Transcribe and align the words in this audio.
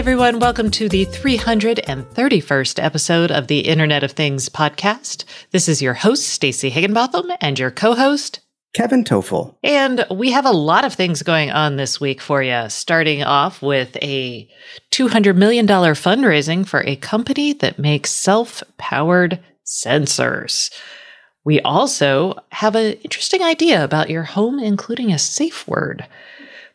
everyone. 0.00 0.38
Welcome 0.38 0.70
to 0.70 0.88
the 0.88 1.04
331st 1.04 2.82
episode 2.82 3.30
of 3.30 3.48
the 3.48 3.58
Internet 3.58 4.02
of 4.02 4.12
Things 4.12 4.48
podcast. 4.48 5.24
This 5.50 5.68
is 5.68 5.82
your 5.82 5.92
host, 5.92 6.26
Stacey 6.26 6.70
Higginbotham, 6.70 7.30
and 7.42 7.58
your 7.58 7.70
co 7.70 7.94
host, 7.94 8.40
Kevin 8.72 9.04
Tofel. 9.04 9.56
And 9.62 10.06
we 10.10 10.30
have 10.30 10.46
a 10.46 10.52
lot 10.52 10.86
of 10.86 10.94
things 10.94 11.22
going 11.22 11.50
on 11.50 11.76
this 11.76 12.00
week 12.00 12.22
for 12.22 12.42
you, 12.42 12.70
starting 12.70 13.22
off 13.22 13.60
with 13.60 13.94
a 14.00 14.48
$200 14.90 15.36
million 15.36 15.66
fundraising 15.66 16.66
for 16.66 16.80
a 16.86 16.96
company 16.96 17.52
that 17.52 17.78
makes 17.78 18.10
self 18.10 18.62
powered 18.78 19.38
sensors. 19.66 20.72
We 21.44 21.60
also 21.60 22.36
have 22.52 22.74
an 22.74 22.94
interesting 23.02 23.42
idea 23.42 23.84
about 23.84 24.08
your 24.08 24.24
home, 24.24 24.60
including 24.60 25.12
a 25.12 25.18
safe 25.18 25.68
word. 25.68 26.06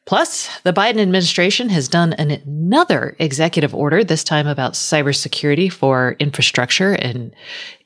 Plus, 0.05 0.49
the 0.59 0.73
Biden 0.73 0.99
administration 0.99 1.69
has 1.69 1.87
done 1.87 2.13
an, 2.13 2.29
another 2.29 3.15
executive 3.17 3.73
order, 3.73 4.03
this 4.03 4.23
time 4.23 4.45
about 4.45 4.73
cybersecurity 4.73 5.71
for 5.71 6.15
infrastructure 6.19 6.93
and 6.93 7.33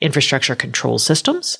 infrastructure 0.02 0.54
control 0.54 0.98
systems. 0.98 1.58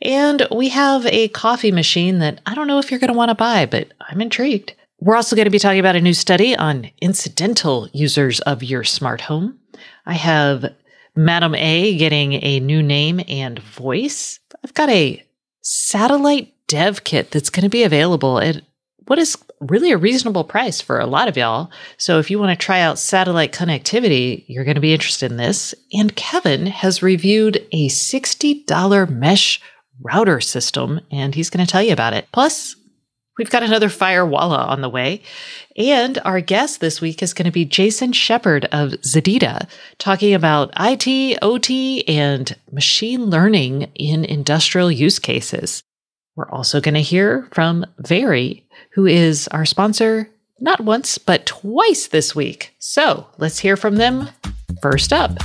And 0.00 0.48
we 0.50 0.70
have 0.70 1.04
a 1.06 1.28
coffee 1.28 1.72
machine 1.72 2.20
that 2.20 2.40
I 2.46 2.54
don't 2.54 2.66
know 2.66 2.78
if 2.78 2.90
you're 2.90 3.00
going 3.00 3.12
to 3.12 3.16
want 3.16 3.28
to 3.28 3.34
buy, 3.34 3.66
but 3.66 3.92
I'm 4.00 4.22
intrigued. 4.22 4.74
We're 4.98 5.16
also 5.16 5.36
going 5.36 5.44
to 5.44 5.50
be 5.50 5.58
talking 5.58 5.80
about 5.80 5.96
a 5.96 6.00
new 6.00 6.14
study 6.14 6.56
on 6.56 6.90
incidental 7.00 7.88
users 7.92 8.40
of 8.40 8.62
your 8.62 8.84
smart 8.84 9.20
home. 9.20 9.58
I 10.06 10.14
have 10.14 10.72
Madam 11.14 11.54
A 11.54 11.96
getting 11.98 12.34
a 12.34 12.60
new 12.60 12.82
name 12.82 13.20
and 13.28 13.58
voice. 13.58 14.40
I've 14.64 14.74
got 14.74 14.88
a 14.88 15.22
satellite 15.60 16.54
dev 16.66 17.04
kit 17.04 17.30
that's 17.30 17.50
going 17.50 17.64
to 17.64 17.68
be 17.68 17.82
available 17.82 18.38
at 18.38 18.62
what 19.06 19.18
is 19.18 19.36
really 19.60 19.92
a 19.92 19.98
reasonable 19.98 20.44
price 20.44 20.80
for 20.80 20.98
a 20.98 21.06
lot 21.06 21.28
of 21.28 21.36
y'all. 21.36 21.70
So 21.96 22.18
if 22.18 22.30
you 22.30 22.38
want 22.38 22.58
to 22.58 22.64
try 22.64 22.80
out 22.80 22.98
satellite 22.98 23.52
connectivity, 23.52 24.44
you're 24.48 24.64
going 24.64 24.76
to 24.76 24.80
be 24.80 24.92
interested 24.92 25.30
in 25.30 25.36
this. 25.36 25.74
And 25.92 26.16
Kevin 26.16 26.66
has 26.66 27.02
reviewed 27.02 27.64
a 27.72 27.88
$60 27.88 29.10
mesh 29.10 29.60
router 30.00 30.40
system 30.40 31.00
and 31.10 31.34
he's 31.34 31.50
going 31.50 31.64
to 31.64 31.70
tell 31.70 31.82
you 31.82 31.92
about 31.92 32.14
it. 32.14 32.26
Plus, 32.32 32.76
we've 33.38 33.50
got 33.50 33.62
another 33.62 33.88
Firewalla 33.88 34.66
on 34.66 34.80
the 34.80 34.88
way. 34.88 35.22
And 35.76 36.18
our 36.24 36.40
guest 36.40 36.80
this 36.80 37.00
week 37.00 37.22
is 37.22 37.34
going 37.34 37.46
to 37.46 37.52
be 37.52 37.64
Jason 37.64 38.12
Shepherd 38.12 38.66
of 38.66 38.90
ZEDEDA, 39.02 39.68
talking 39.98 40.34
about 40.34 40.72
IT, 40.78 41.38
OT, 41.40 42.06
and 42.06 42.56
machine 42.70 43.26
learning 43.26 43.90
in 43.94 44.24
industrial 44.24 44.90
use 44.90 45.18
cases. 45.18 45.82
We're 46.34 46.50
also 46.50 46.80
going 46.80 46.94
to 46.94 47.00
hear 47.00 47.48
from 47.52 47.86
Very, 47.98 48.66
who 48.94 49.06
is 49.06 49.48
our 49.48 49.64
sponsor 49.64 50.28
not 50.60 50.80
once, 50.80 51.18
but 51.18 51.46
twice 51.46 52.06
this 52.06 52.34
week. 52.34 52.74
So 52.78 53.26
let's 53.38 53.58
hear 53.58 53.76
from 53.76 53.96
them 53.96 54.28
first 54.80 55.12
up. 55.12 55.38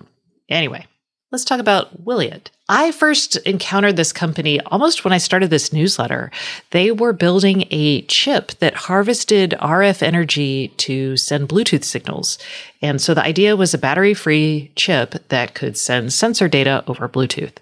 anyway, 0.49 0.87
let's 1.31 1.45
talk 1.45 1.61
about 1.61 2.05
Wiliot. 2.05 2.49
I 2.69 2.93
first 2.93 3.37
encountered 3.39 3.97
this 3.97 4.13
company 4.13 4.61
almost 4.61 5.05
when 5.05 5.13
I 5.13 5.19
started 5.19 5.51
this 5.51 5.73
newsletter. 5.73 6.31
They 6.71 6.91
were 6.91 7.13
building 7.13 7.65
a 7.71 8.03
chip 8.03 8.53
that 8.59 8.75
harvested 8.75 9.55
RF 9.59 10.03
energy 10.03 10.69
to 10.79 11.17
send 11.17 11.49
Bluetooth 11.49 11.85
signals. 11.85 12.39
And 12.83 13.01
so 13.01 13.15
the 13.15 13.23
idea 13.23 13.57
was 13.57 13.75
a 13.75 13.79
battery 13.79 14.15
free 14.15 14.73
chip 14.75 15.15
that 15.29 15.55
could 15.55 15.77
send 15.77 16.13
sensor 16.13 16.49
data 16.49 16.85
over 16.87 17.09
Bluetooth. 17.09 17.57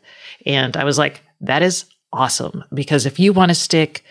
And 0.44 0.76
I 0.76 0.84
was 0.84 0.98
like, 0.98 1.22
that 1.40 1.62
is 1.62 1.86
awesome 2.12 2.64
because 2.72 3.04
if 3.04 3.18
you 3.18 3.32
want 3.32 3.50
to 3.50 3.54
stick 3.54 4.04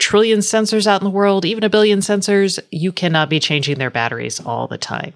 trillion 0.00 0.40
sensors 0.40 0.86
out 0.86 1.00
in 1.00 1.04
the 1.04 1.10
world, 1.10 1.44
even 1.44 1.62
a 1.62 1.70
billion 1.70 2.00
sensors, 2.00 2.58
you 2.72 2.90
cannot 2.90 3.28
be 3.28 3.38
changing 3.38 3.78
their 3.78 3.90
batteries 3.90 4.40
all 4.40 4.66
the 4.66 4.78
time. 4.78 5.14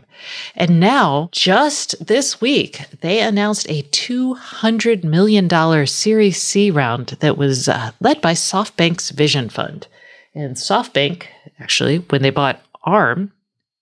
And 0.54 0.78
now, 0.78 1.30
just 1.32 2.06
this 2.06 2.40
week, 2.40 2.82
they 3.00 3.20
announced 3.20 3.68
a 3.68 3.82
$200 3.82 5.02
million 5.02 5.86
Series 5.86 6.40
C 6.40 6.70
round 6.70 7.08
that 7.20 7.36
was 7.36 7.68
uh, 7.68 7.90
led 8.00 8.20
by 8.20 8.34
SoftBank's 8.34 9.10
Vision 9.10 9.48
Fund. 9.48 9.88
And 10.34 10.56
SoftBank, 10.56 11.26
actually, 11.58 11.98
when 11.98 12.22
they 12.22 12.30
bought 12.30 12.60
ARM 12.84 13.32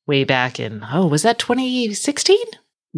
way 0.06 0.24
back 0.24 0.60
in, 0.60 0.86
oh, 0.90 1.06
was 1.06 1.22
that 1.22 1.38
2016? 1.38 2.38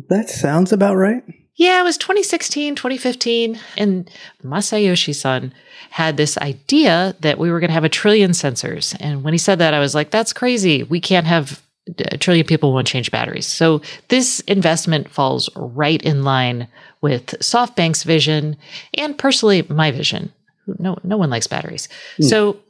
That 0.09 0.28
sounds 0.28 0.72
about 0.72 0.97
right. 0.97 1.22
Yeah, 1.56 1.81
it 1.81 1.84
was 1.84 1.97
2016, 1.98 2.75
2015. 2.75 3.59
And 3.76 4.10
Masayoshi 4.42 5.15
san 5.15 5.54
had 5.91 6.16
this 6.16 6.37
idea 6.38 7.15
that 7.20 7.38
we 7.38 7.50
were 7.50 7.60
going 7.60 7.69
to 7.69 7.75
have 7.75 7.84
a 7.84 7.88
trillion 7.88 8.32
sensors. 8.32 8.97
And 8.98 9.22
when 9.22 9.34
he 9.34 9.38
said 9.38 9.60
that, 9.60 9.75
I 9.75 9.78
was 9.78 9.94
like, 9.94 10.10
that's 10.10 10.32
crazy. 10.32 10.82
We 10.82 11.00
can't 11.00 11.26
have 11.26 11.62
a 11.98 12.19
trillion 12.19 12.47
people 12.47 12.72
won't 12.72 12.87
change 12.87 13.10
batteries. 13.10 13.47
So 13.47 13.82
this 14.09 14.41
investment 14.41 15.10
falls 15.10 15.48
right 15.54 16.03
in 16.03 16.25
line 16.25 16.66
with 17.00 17.26
SoftBank's 17.41 18.03
vision 18.03 18.56
and 18.94 19.16
personally 19.16 19.66
my 19.69 19.91
vision. 19.91 20.32
No, 20.66 20.97
no 21.04 21.19
one 21.19 21.31
likes 21.31 21.47
batteries. 21.47 21.88
Mm. 22.19 22.25
So 22.25 22.60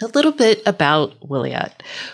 a 0.00 0.06
little 0.06 0.32
bit 0.32 0.62
about 0.64 1.18
Wiliot. 1.20 1.72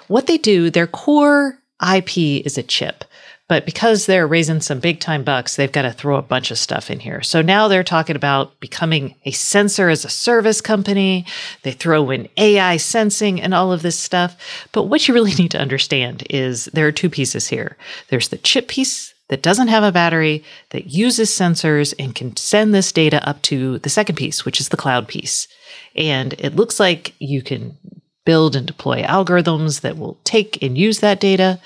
What 0.08 0.26
they 0.26 0.38
do, 0.38 0.70
their 0.70 0.86
core 0.86 1.58
IP 1.94 2.16
is 2.16 2.56
a 2.56 2.62
chip. 2.62 3.04
But 3.52 3.66
because 3.66 4.06
they're 4.06 4.26
raising 4.26 4.62
some 4.62 4.80
big 4.80 4.98
time 4.98 5.24
bucks, 5.24 5.56
they've 5.56 5.70
got 5.70 5.82
to 5.82 5.92
throw 5.92 6.16
a 6.16 6.22
bunch 6.22 6.50
of 6.50 6.56
stuff 6.56 6.90
in 6.90 7.00
here. 7.00 7.20
So 7.20 7.42
now 7.42 7.68
they're 7.68 7.84
talking 7.84 8.16
about 8.16 8.58
becoming 8.60 9.14
a 9.26 9.30
sensor 9.30 9.90
as 9.90 10.06
a 10.06 10.08
service 10.08 10.62
company. 10.62 11.26
They 11.62 11.72
throw 11.72 12.08
in 12.08 12.30
AI 12.38 12.78
sensing 12.78 13.42
and 13.42 13.52
all 13.52 13.70
of 13.70 13.82
this 13.82 13.98
stuff. 13.98 14.38
But 14.72 14.84
what 14.84 15.06
you 15.06 15.12
really 15.12 15.34
need 15.38 15.50
to 15.50 15.60
understand 15.60 16.26
is 16.30 16.64
there 16.72 16.86
are 16.86 16.92
two 16.92 17.10
pieces 17.10 17.48
here. 17.48 17.76
There's 18.08 18.28
the 18.28 18.38
chip 18.38 18.68
piece 18.68 19.12
that 19.28 19.42
doesn't 19.42 19.68
have 19.68 19.84
a 19.84 19.92
battery 19.92 20.42
that 20.70 20.86
uses 20.86 21.28
sensors 21.28 21.92
and 21.98 22.14
can 22.14 22.34
send 22.38 22.72
this 22.72 22.90
data 22.90 23.22
up 23.28 23.42
to 23.42 23.80
the 23.80 23.90
second 23.90 24.14
piece, 24.16 24.46
which 24.46 24.60
is 24.60 24.70
the 24.70 24.78
cloud 24.78 25.08
piece. 25.08 25.46
And 25.94 26.32
it 26.38 26.56
looks 26.56 26.80
like 26.80 27.12
you 27.18 27.42
can 27.42 27.76
build 28.24 28.56
and 28.56 28.66
deploy 28.66 29.02
algorithms 29.02 29.82
that 29.82 29.98
will 29.98 30.18
take 30.24 30.62
and 30.62 30.78
use 30.78 31.00
that 31.00 31.20
data. 31.20 31.60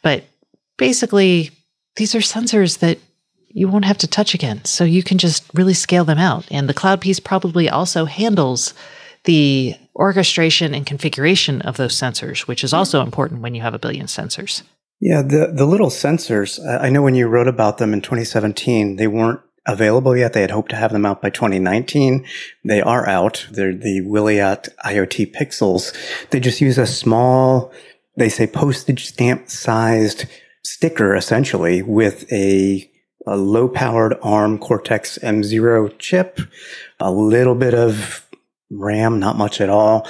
But 0.00 0.22
basically, 0.78 1.50
these 1.96 2.14
are 2.14 2.20
sensors 2.20 2.78
that 2.78 2.98
you 3.48 3.68
won't 3.68 3.84
have 3.84 3.98
to 3.98 4.06
touch 4.06 4.34
again. 4.34 4.64
So 4.64 4.84
you 4.84 5.02
can 5.02 5.18
just 5.18 5.44
really 5.52 5.74
scale 5.74 6.04
them 6.04 6.18
out. 6.18 6.46
And 6.50 6.68
the 6.68 6.74
cloud 6.74 7.00
piece 7.00 7.20
probably 7.20 7.68
also 7.68 8.06
handles 8.06 8.72
the 9.24 9.74
orchestration 9.94 10.74
and 10.74 10.86
configuration 10.86 11.60
of 11.62 11.76
those 11.76 11.94
sensors, 11.94 12.46
which 12.46 12.62
is 12.62 12.72
also 12.72 13.02
important 13.02 13.42
when 13.42 13.54
you 13.54 13.62
have 13.62 13.74
a 13.74 13.78
billion 13.78 14.06
sensors. 14.06 14.62
Yeah, 15.00 15.22
the, 15.22 15.52
the 15.54 15.66
little 15.66 15.90
sensors, 15.90 16.58
I 16.80 16.88
know 16.88 17.02
when 17.02 17.14
you 17.14 17.28
wrote 17.28 17.48
about 17.48 17.78
them 17.78 17.92
in 17.92 18.00
2017, 18.00 18.96
they 18.96 19.06
weren't 19.06 19.40
available 19.66 20.16
yet. 20.16 20.32
They 20.32 20.40
had 20.40 20.50
hoped 20.50 20.70
to 20.70 20.76
have 20.76 20.92
them 20.92 21.06
out 21.06 21.22
by 21.22 21.30
2019. 21.30 22.26
They 22.64 22.80
are 22.80 23.06
out. 23.06 23.46
They're 23.50 23.74
the 23.74 24.00
Wiliot 24.00 24.68
IoT 24.84 25.34
pixels. 25.34 25.94
They 26.30 26.40
just 26.40 26.60
use 26.60 26.78
a 26.78 26.86
small, 26.86 27.72
they 28.16 28.28
say 28.28 28.46
postage 28.46 29.06
stamp 29.06 29.48
sized 29.50 30.26
sticker 30.64 31.14
essentially 31.14 31.82
with 31.82 32.30
a, 32.32 32.90
a 33.26 33.36
low 33.36 33.68
powered 33.68 34.16
ARM 34.22 34.58
Cortex 34.58 35.18
M0 35.18 35.98
chip, 35.98 36.40
a 37.00 37.10
little 37.10 37.54
bit 37.54 37.74
of 37.74 38.26
RAM, 38.70 39.18
not 39.18 39.36
much 39.36 39.60
at 39.60 39.70
all, 39.70 40.06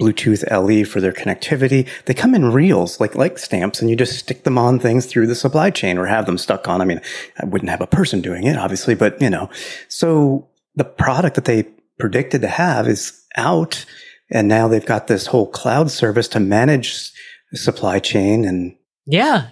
Bluetooth 0.00 0.48
LE 0.50 0.84
for 0.84 1.00
their 1.00 1.12
connectivity. 1.12 1.88
They 2.06 2.14
come 2.14 2.34
in 2.34 2.52
reels, 2.52 3.00
like, 3.00 3.14
like 3.16 3.38
stamps, 3.38 3.80
and 3.80 3.90
you 3.90 3.96
just 3.96 4.18
stick 4.18 4.44
them 4.44 4.56
on 4.56 4.78
things 4.78 5.06
through 5.06 5.26
the 5.26 5.34
supply 5.34 5.70
chain 5.70 5.98
or 5.98 6.06
have 6.06 6.26
them 6.26 6.38
stuck 6.38 6.68
on. 6.68 6.80
I 6.80 6.84
mean, 6.84 7.00
I 7.40 7.46
wouldn't 7.46 7.70
have 7.70 7.80
a 7.80 7.86
person 7.86 8.20
doing 8.20 8.44
it, 8.44 8.56
obviously, 8.56 8.94
but 8.94 9.20
you 9.20 9.28
know, 9.28 9.50
so 9.88 10.48
the 10.76 10.84
product 10.84 11.34
that 11.34 11.44
they 11.44 11.64
predicted 11.98 12.42
to 12.42 12.48
have 12.48 12.86
is 12.86 13.24
out. 13.36 13.84
And 14.30 14.46
now 14.46 14.68
they've 14.68 14.84
got 14.84 15.06
this 15.06 15.26
whole 15.26 15.46
cloud 15.46 15.90
service 15.90 16.28
to 16.28 16.40
manage 16.40 17.12
supply 17.54 17.98
chain 17.98 18.44
and 18.44 18.76
yeah. 19.06 19.48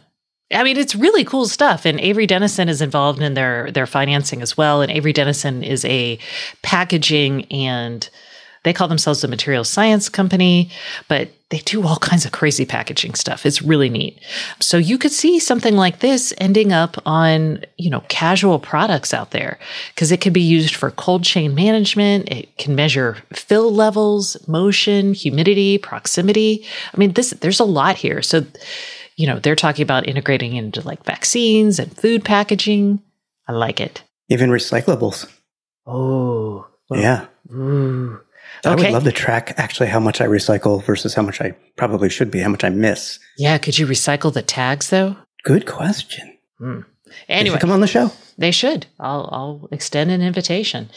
I 0.52 0.62
mean, 0.62 0.76
it's 0.76 0.94
really 0.94 1.24
cool 1.24 1.46
stuff. 1.48 1.84
And 1.84 1.98
Avery 2.00 2.26
Dennison 2.26 2.68
is 2.68 2.80
involved 2.80 3.20
in 3.20 3.34
their 3.34 3.70
their 3.72 3.86
financing 3.86 4.42
as 4.42 4.56
well. 4.56 4.80
And 4.80 4.92
Avery 4.92 5.12
Dennison 5.12 5.62
is 5.62 5.84
a 5.84 6.18
packaging 6.62 7.44
and 7.46 8.08
they 8.66 8.72
call 8.72 8.88
themselves 8.88 9.22
a 9.22 9.28
material 9.28 9.62
science 9.62 10.08
company, 10.08 10.70
but 11.06 11.30
they 11.50 11.58
do 11.58 11.86
all 11.86 11.98
kinds 11.98 12.24
of 12.26 12.32
crazy 12.32 12.66
packaging 12.66 13.14
stuff. 13.14 13.46
It's 13.46 13.62
really 13.62 13.88
neat. 13.88 14.18
So 14.58 14.76
you 14.76 14.98
could 14.98 15.12
see 15.12 15.38
something 15.38 15.76
like 15.76 16.00
this 16.00 16.34
ending 16.38 16.72
up 16.72 16.96
on, 17.06 17.64
you 17.76 17.88
know, 17.88 18.02
casual 18.08 18.58
products 18.58 19.14
out 19.14 19.30
there 19.30 19.60
because 19.94 20.10
it 20.10 20.20
can 20.20 20.32
be 20.32 20.40
used 20.40 20.74
for 20.74 20.90
cold 20.90 21.22
chain 21.22 21.54
management. 21.54 22.28
It 22.28 22.58
can 22.58 22.74
measure 22.74 23.18
fill 23.32 23.72
levels, 23.72 24.36
motion, 24.48 25.14
humidity, 25.14 25.78
proximity. 25.78 26.66
I 26.92 26.96
mean, 26.96 27.12
this 27.12 27.30
there's 27.30 27.60
a 27.60 27.64
lot 27.64 27.96
here. 27.96 28.20
So, 28.20 28.44
you 29.16 29.26
know, 29.26 29.38
they're 29.38 29.56
talking 29.56 29.82
about 29.82 30.06
integrating 30.06 30.54
into 30.54 30.80
like 30.82 31.04
vaccines 31.04 31.78
and 31.78 31.96
food 31.96 32.24
packaging. 32.24 33.02
I 33.48 33.52
like 33.52 33.80
it. 33.80 34.02
Even 34.28 34.50
recyclables. 34.50 35.30
Oh. 35.86 36.66
Well, 36.88 37.00
yeah. 37.00 37.26
Ooh. 37.52 38.20
I 38.64 38.74
would 38.74 38.90
love 38.90 39.04
to 39.04 39.12
track 39.12 39.54
actually 39.56 39.88
how 39.88 40.00
much 40.00 40.20
I 40.20 40.26
recycle 40.26 40.82
versus 40.82 41.14
how 41.14 41.22
much 41.22 41.40
I 41.40 41.52
probably 41.76 42.08
should 42.08 42.30
be, 42.30 42.40
how 42.40 42.48
much 42.48 42.64
I 42.64 42.68
miss. 42.68 43.18
Yeah. 43.38 43.58
Could 43.58 43.78
you 43.78 43.86
recycle 43.86 44.32
the 44.32 44.42
tags 44.42 44.90
though? 44.90 45.16
Good 45.44 45.66
question. 45.66 46.36
Hmm. 46.58 46.80
Anyway, 47.28 47.58
come 47.58 47.70
on 47.70 47.80
the 47.80 47.86
show. 47.86 48.10
They 48.36 48.50
should. 48.50 48.86
I'll, 48.98 49.28
I'll 49.32 49.68
extend 49.72 50.10
an 50.10 50.20
invitation. 50.20 50.90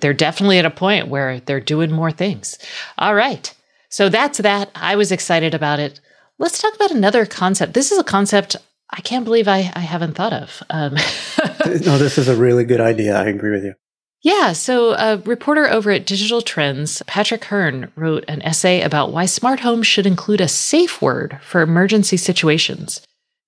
They're 0.00 0.12
definitely 0.12 0.58
at 0.58 0.66
a 0.66 0.70
point 0.70 1.08
where 1.08 1.40
they're 1.40 1.60
doing 1.60 1.90
more 1.90 2.10
things. 2.10 2.58
All 2.98 3.14
right. 3.14 3.54
So 3.88 4.08
that's 4.08 4.38
that. 4.38 4.70
I 4.74 4.96
was 4.96 5.12
excited 5.12 5.54
about 5.54 5.78
it. 5.78 6.00
Let's 6.38 6.60
talk 6.60 6.74
about 6.74 6.90
another 6.90 7.26
concept. 7.26 7.74
This 7.74 7.92
is 7.92 7.98
a 7.98 8.04
concept 8.04 8.56
I 8.90 9.00
can't 9.00 9.24
believe 9.24 9.48
I, 9.48 9.72
I 9.74 9.80
haven't 9.80 10.14
thought 10.14 10.34
of. 10.34 10.62
Um, 10.68 10.94
no, 11.64 11.98
this 11.98 12.18
is 12.18 12.28
a 12.28 12.36
really 12.36 12.64
good 12.64 12.80
idea. 12.80 13.16
I 13.16 13.24
agree 13.24 13.50
with 13.50 13.64
you. 13.64 13.74
Yeah. 14.22 14.52
So, 14.52 14.92
a 14.92 15.16
reporter 15.18 15.68
over 15.68 15.90
at 15.90 16.06
Digital 16.06 16.42
Trends, 16.42 17.02
Patrick 17.06 17.44
Hearn, 17.44 17.90
wrote 17.96 18.24
an 18.28 18.42
essay 18.42 18.82
about 18.82 19.12
why 19.12 19.26
smart 19.26 19.60
homes 19.60 19.86
should 19.86 20.06
include 20.06 20.40
a 20.40 20.48
safe 20.48 21.00
word 21.00 21.40
for 21.42 21.62
emergency 21.62 22.16
situations. 22.16 23.00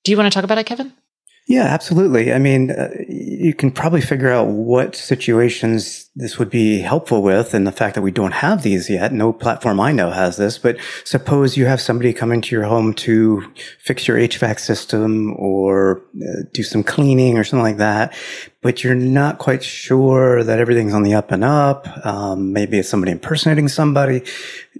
Do 0.02 0.10
you 0.10 0.16
want 0.16 0.32
to 0.32 0.34
talk 0.34 0.44
about 0.44 0.58
it, 0.58 0.66
Kevin? 0.66 0.92
Yeah, 1.46 1.64
absolutely. 1.64 2.32
I 2.32 2.38
mean, 2.38 2.70
uh, 2.70 2.88
you 3.06 3.52
can 3.52 3.70
probably 3.70 4.00
figure 4.00 4.30
out 4.30 4.46
what 4.46 4.96
situations 4.96 6.08
this 6.16 6.38
would 6.38 6.48
be 6.48 6.78
helpful 6.78 7.22
with. 7.22 7.52
And 7.52 7.66
the 7.66 7.72
fact 7.72 7.96
that 7.96 8.02
we 8.02 8.10
don't 8.10 8.32
have 8.32 8.62
these 8.62 8.88
yet, 8.88 9.12
no 9.12 9.30
platform 9.30 9.78
I 9.78 9.92
know 9.92 10.10
has 10.10 10.38
this, 10.38 10.56
but 10.56 10.78
suppose 11.04 11.58
you 11.58 11.66
have 11.66 11.82
somebody 11.82 12.14
coming 12.14 12.40
to 12.40 12.54
your 12.56 12.64
home 12.64 12.94
to 12.94 13.44
fix 13.78 14.08
your 14.08 14.16
HVAC 14.16 14.58
system 14.58 15.34
or 15.36 16.02
uh, 16.16 16.44
do 16.54 16.62
some 16.62 16.82
cleaning 16.82 17.36
or 17.36 17.44
something 17.44 17.62
like 17.62 17.76
that, 17.76 18.14
but 18.62 18.82
you're 18.82 18.94
not 18.94 19.36
quite 19.36 19.62
sure 19.62 20.42
that 20.42 20.58
everything's 20.58 20.94
on 20.94 21.02
the 21.02 21.12
up 21.12 21.30
and 21.30 21.44
up. 21.44 21.86
Um, 22.06 22.54
maybe 22.54 22.78
it's 22.78 22.88
somebody 22.88 23.12
impersonating 23.12 23.68
somebody. 23.68 24.22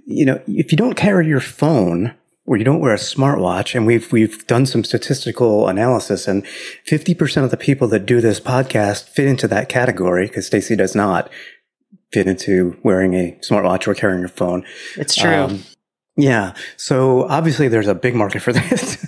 You 0.07 0.25
know, 0.25 0.41
if 0.47 0.71
you 0.71 0.79
don't 0.79 0.97
carry 0.97 1.27
your 1.27 1.41
phone, 1.41 2.15
or 2.45 2.57
you 2.57 2.63
don't 2.63 2.79
wear 2.79 2.93
a 2.93 2.97
smartwatch. 2.97 3.75
And 3.75 3.85
we've, 3.85 4.11
we've 4.11 4.45
done 4.47 4.65
some 4.65 4.83
statistical 4.83 5.67
analysis 5.67 6.27
and 6.27 6.45
50% 6.87 7.43
of 7.43 7.51
the 7.51 7.57
people 7.57 7.87
that 7.89 8.05
do 8.05 8.21
this 8.21 8.39
podcast 8.39 9.09
fit 9.09 9.27
into 9.27 9.47
that 9.47 9.69
category 9.69 10.27
because 10.27 10.45
Stacey 10.45 10.75
does 10.75 10.95
not 10.95 11.29
fit 12.11 12.27
into 12.27 12.77
wearing 12.83 13.13
a 13.13 13.37
smartwatch 13.41 13.87
or 13.87 13.95
carrying 13.95 14.23
a 14.23 14.29
phone. 14.29 14.63
It's 14.95 15.15
true. 15.15 15.33
Um, 15.33 15.63
yeah. 16.17 16.53
So 16.77 17.27
obviously 17.27 17.67
there's 17.67 17.87
a 17.87 17.95
big 17.95 18.15
market 18.15 18.41
for 18.41 18.53
this. 18.53 19.05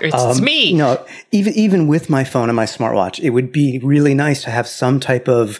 it's 0.00 0.14
um, 0.14 0.42
me. 0.42 0.72
No, 0.72 1.04
even, 1.32 1.52
even 1.54 1.88
with 1.88 2.08
my 2.08 2.24
phone 2.24 2.48
and 2.48 2.56
my 2.56 2.64
smartwatch, 2.66 3.18
it 3.18 3.30
would 3.30 3.52
be 3.52 3.80
really 3.82 4.14
nice 4.14 4.42
to 4.44 4.50
have 4.50 4.66
some 4.66 5.00
type 5.00 5.28
of 5.28 5.58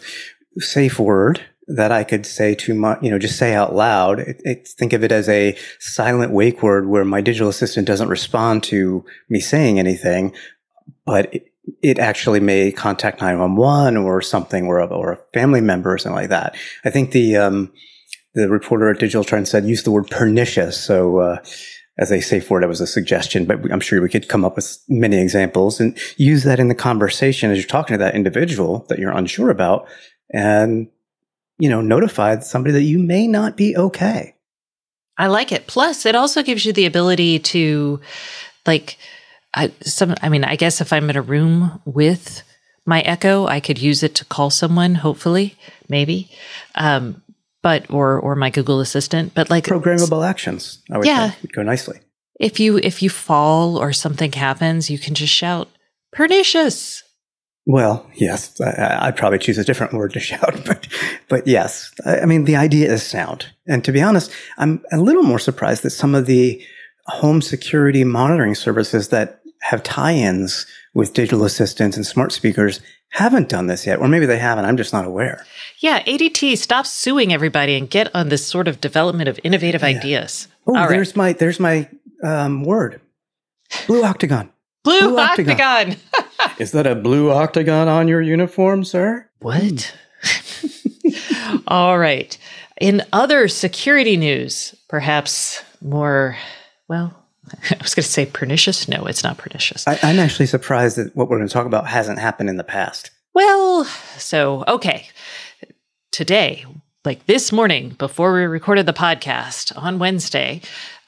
safe 0.57 0.97
word 0.97 1.41
that 1.75 1.91
I 1.91 2.03
could 2.03 2.25
say 2.25 2.55
to 2.55 2.73
my, 2.73 2.97
you 3.01 3.09
know, 3.09 3.19
just 3.19 3.37
say 3.37 3.53
out 3.53 3.75
loud. 3.75 4.19
It, 4.19 4.41
it, 4.43 4.67
think 4.67 4.93
of 4.93 5.03
it 5.03 5.11
as 5.11 5.29
a 5.29 5.57
silent 5.79 6.31
wake 6.31 6.61
word 6.61 6.87
where 6.87 7.05
my 7.05 7.21
digital 7.21 7.49
assistant 7.49 7.87
doesn't 7.87 8.09
respond 8.09 8.63
to 8.63 9.05
me 9.29 9.39
saying 9.39 9.79
anything, 9.79 10.33
but 11.05 11.33
it, 11.33 11.47
it 11.81 11.99
actually 11.99 12.39
may 12.39 12.71
contact 12.71 13.21
911 13.21 13.97
or 13.97 14.21
something 14.21 14.65
or 14.65 14.79
a, 14.79 14.85
or 14.87 15.13
a 15.13 15.19
family 15.33 15.61
member 15.61 15.93
or 15.93 15.97
something 15.97 16.15
like 16.15 16.29
that. 16.29 16.55
I 16.83 16.89
think 16.89 17.11
the, 17.11 17.37
um, 17.37 17.71
the 18.33 18.49
reporter 18.49 18.89
at 18.89 18.99
Digital 18.99 19.23
Trends 19.23 19.49
said 19.49 19.65
use 19.65 19.83
the 19.83 19.91
word 19.91 20.09
pernicious. 20.09 20.79
So, 20.79 21.19
uh, 21.19 21.37
as 21.97 22.11
a 22.11 22.21
safe 22.21 22.49
word, 22.49 22.63
it 22.63 22.67
was 22.67 22.81
a 22.81 22.87
suggestion, 22.87 23.45
but 23.45 23.59
I'm 23.71 23.81
sure 23.81 24.01
we 24.01 24.09
could 24.09 24.29
come 24.29 24.45
up 24.45 24.55
with 24.55 24.79
many 24.87 25.21
examples 25.21 25.79
and 25.79 25.95
use 26.17 26.43
that 26.45 26.59
in 26.59 26.67
the 26.67 26.73
conversation 26.73 27.51
as 27.51 27.57
you're 27.57 27.67
talking 27.67 27.93
to 27.93 28.03
that 28.03 28.15
individual 28.15 28.85
that 28.89 28.97
you're 28.97 29.11
unsure 29.11 29.51
about 29.51 29.87
and 30.33 30.87
you 31.61 31.69
know, 31.69 31.79
notify 31.79 32.39
somebody 32.39 32.73
that 32.73 32.81
you 32.81 32.97
may 32.97 33.27
not 33.27 33.55
be 33.55 33.77
okay. 33.77 34.33
I 35.15 35.27
like 35.27 35.51
it. 35.51 35.67
Plus, 35.67 36.07
it 36.07 36.15
also 36.15 36.41
gives 36.41 36.65
you 36.65 36.73
the 36.73 36.87
ability 36.87 37.37
to, 37.37 38.01
like, 38.65 38.97
I, 39.53 39.71
some. 39.81 40.15
I 40.23 40.29
mean, 40.29 40.43
I 40.43 40.55
guess 40.55 40.81
if 40.81 40.91
I'm 40.91 41.07
in 41.11 41.17
a 41.17 41.21
room 41.21 41.79
with 41.85 42.41
my 42.87 43.01
Echo, 43.01 43.45
I 43.45 43.59
could 43.59 43.79
use 43.79 44.01
it 44.01 44.15
to 44.15 44.25
call 44.25 44.49
someone. 44.49 44.95
Hopefully, 44.95 45.55
maybe, 45.87 46.31
um, 46.73 47.21
but 47.61 47.91
or 47.91 48.19
or 48.19 48.33
my 48.33 48.49
Google 48.49 48.79
Assistant. 48.79 49.35
But 49.35 49.51
like 49.51 49.65
programmable 49.65 50.27
actions, 50.27 50.81
I 50.89 50.97
would 50.97 51.05
yeah, 51.05 51.33
would 51.43 51.53
go 51.53 51.61
nicely. 51.61 51.99
If 52.39 52.59
you 52.59 52.77
if 52.77 53.03
you 53.03 53.11
fall 53.11 53.77
or 53.77 53.93
something 53.93 54.31
happens, 54.31 54.89
you 54.89 54.97
can 54.97 55.13
just 55.13 55.33
shout 55.33 55.67
pernicious 56.11 57.03
well, 57.65 58.09
yes, 58.15 58.59
I, 58.59 59.07
would 59.07 59.15
probably 59.15 59.39
choose 59.39 59.57
a 59.57 59.63
different 59.63 59.93
word 59.93 60.13
to 60.13 60.19
shout, 60.31 60.61
but, 60.65 60.87
but 61.29 61.47
yes, 61.47 61.91
I 62.05 62.25
mean, 62.25 62.45
the 62.45 62.55
idea 62.55 62.91
is 62.91 63.03
sound. 63.03 63.47
And 63.67 63.83
to 63.85 63.91
be 63.91 64.01
honest, 64.01 64.31
I'm 64.57 64.83
a 64.91 64.97
little 64.97 65.23
more 65.23 65.39
surprised 65.39 65.83
that 65.83 65.91
some 65.91 66.15
of 66.15 66.25
the 66.25 66.63
home 67.07 67.41
security 67.41 68.03
monitoring 68.03 68.55
services 68.55 69.09
that 69.09 69.41
have 69.61 69.83
tie-ins 69.83 70.65
with 70.93 71.13
digital 71.13 71.45
assistants 71.45 71.95
and 71.95 72.05
smart 72.05 72.31
speakers 72.31 72.81
haven't 73.09 73.49
done 73.49 73.67
this 73.67 73.85
yet, 73.85 73.99
or 73.99 74.07
maybe 74.07 74.25
they 74.25 74.39
haven't. 74.39 74.65
I'm 74.65 74.77
just 74.77 74.93
not 74.93 75.05
aware. 75.05 75.45
Yeah, 75.79 76.01
ADT, 76.03 76.57
stop 76.57 76.85
suing 76.85 77.33
everybody 77.33 77.75
and 77.75 77.89
get 77.89 78.13
on 78.15 78.29
this 78.29 78.45
sort 78.45 78.67
of 78.67 78.81
development 78.81 79.29
of 79.29 79.39
innovative 79.43 79.81
yeah. 79.81 79.89
ideas. 79.89 80.47
Oh, 80.65 80.77
All 80.77 80.87
there's 80.87 81.09
right. 81.09 81.17
my 81.17 81.33
there's 81.33 81.59
my 81.59 81.89
um, 82.23 82.63
word, 82.63 83.01
blue 83.87 84.03
octagon. 84.03 84.51
Blue, 84.83 84.99
blue 84.99 85.19
octagon. 85.19 85.59
octagon. 85.59 85.97
Is 86.59 86.71
that 86.71 86.87
a 86.87 86.95
blue 86.95 87.31
octagon 87.31 87.87
on 87.87 88.07
your 88.07 88.21
uniform, 88.21 88.83
sir? 88.83 89.29
What? 89.39 89.95
All 91.67 91.97
right. 91.97 92.37
In 92.79 93.03
other 93.13 93.47
security 93.47 94.17
news, 94.17 94.75
perhaps 94.87 95.63
more, 95.81 96.37
well, 96.87 97.13
I 97.69 97.77
was 97.81 97.95
going 97.95 98.03
to 98.03 98.09
say 98.09 98.25
pernicious. 98.25 98.87
No, 98.87 99.05
it's 99.05 99.23
not 99.23 99.37
pernicious. 99.37 99.87
I, 99.87 99.97
am 100.01 100.19
actually 100.19 100.45
surprised 100.45 100.97
that 100.97 101.15
what 101.15 101.29
we're 101.29 101.37
going 101.37 101.47
to 101.47 101.53
talk 101.53 101.65
about 101.65 101.87
hasn't 101.87 102.19
happened 102.19 102.49
in 102.49 102.57
the 102.57 102.63
past. 102.63 103.11
Well, 103.33 103.85
so, 104.17 104.63
okay. 104.67 105.09
Today, 106.11 106.65
like 107.05 107.25
this 107.25 107.51
morning 107.51 107.89
before 107.89 108.33
we 108.33 108.41
recorded 108.41 108.85
the 108.85 108.93
podcast 108.93 109.75
on 109.75 109.99
Wednesday, 109.99 110.61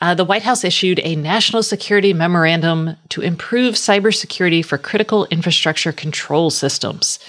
uh, 0.03 0.13
the 0.13 0.25
White 0.25 0.43
House 0.43 0.65
issued 0.65 0.99
a 1.01 1.15
national 1.15 1.63
security 1.63 2.11
memorandum 2.11 2.97
to 3.07 3.21
improve 3.21 3.75
cybersecurity 3.75 4.63
for 4.63 4.77
critical 4.77 5.25
infrastructure 5.31 5.93
control 5.93 6.49
systems. 6.49 7.19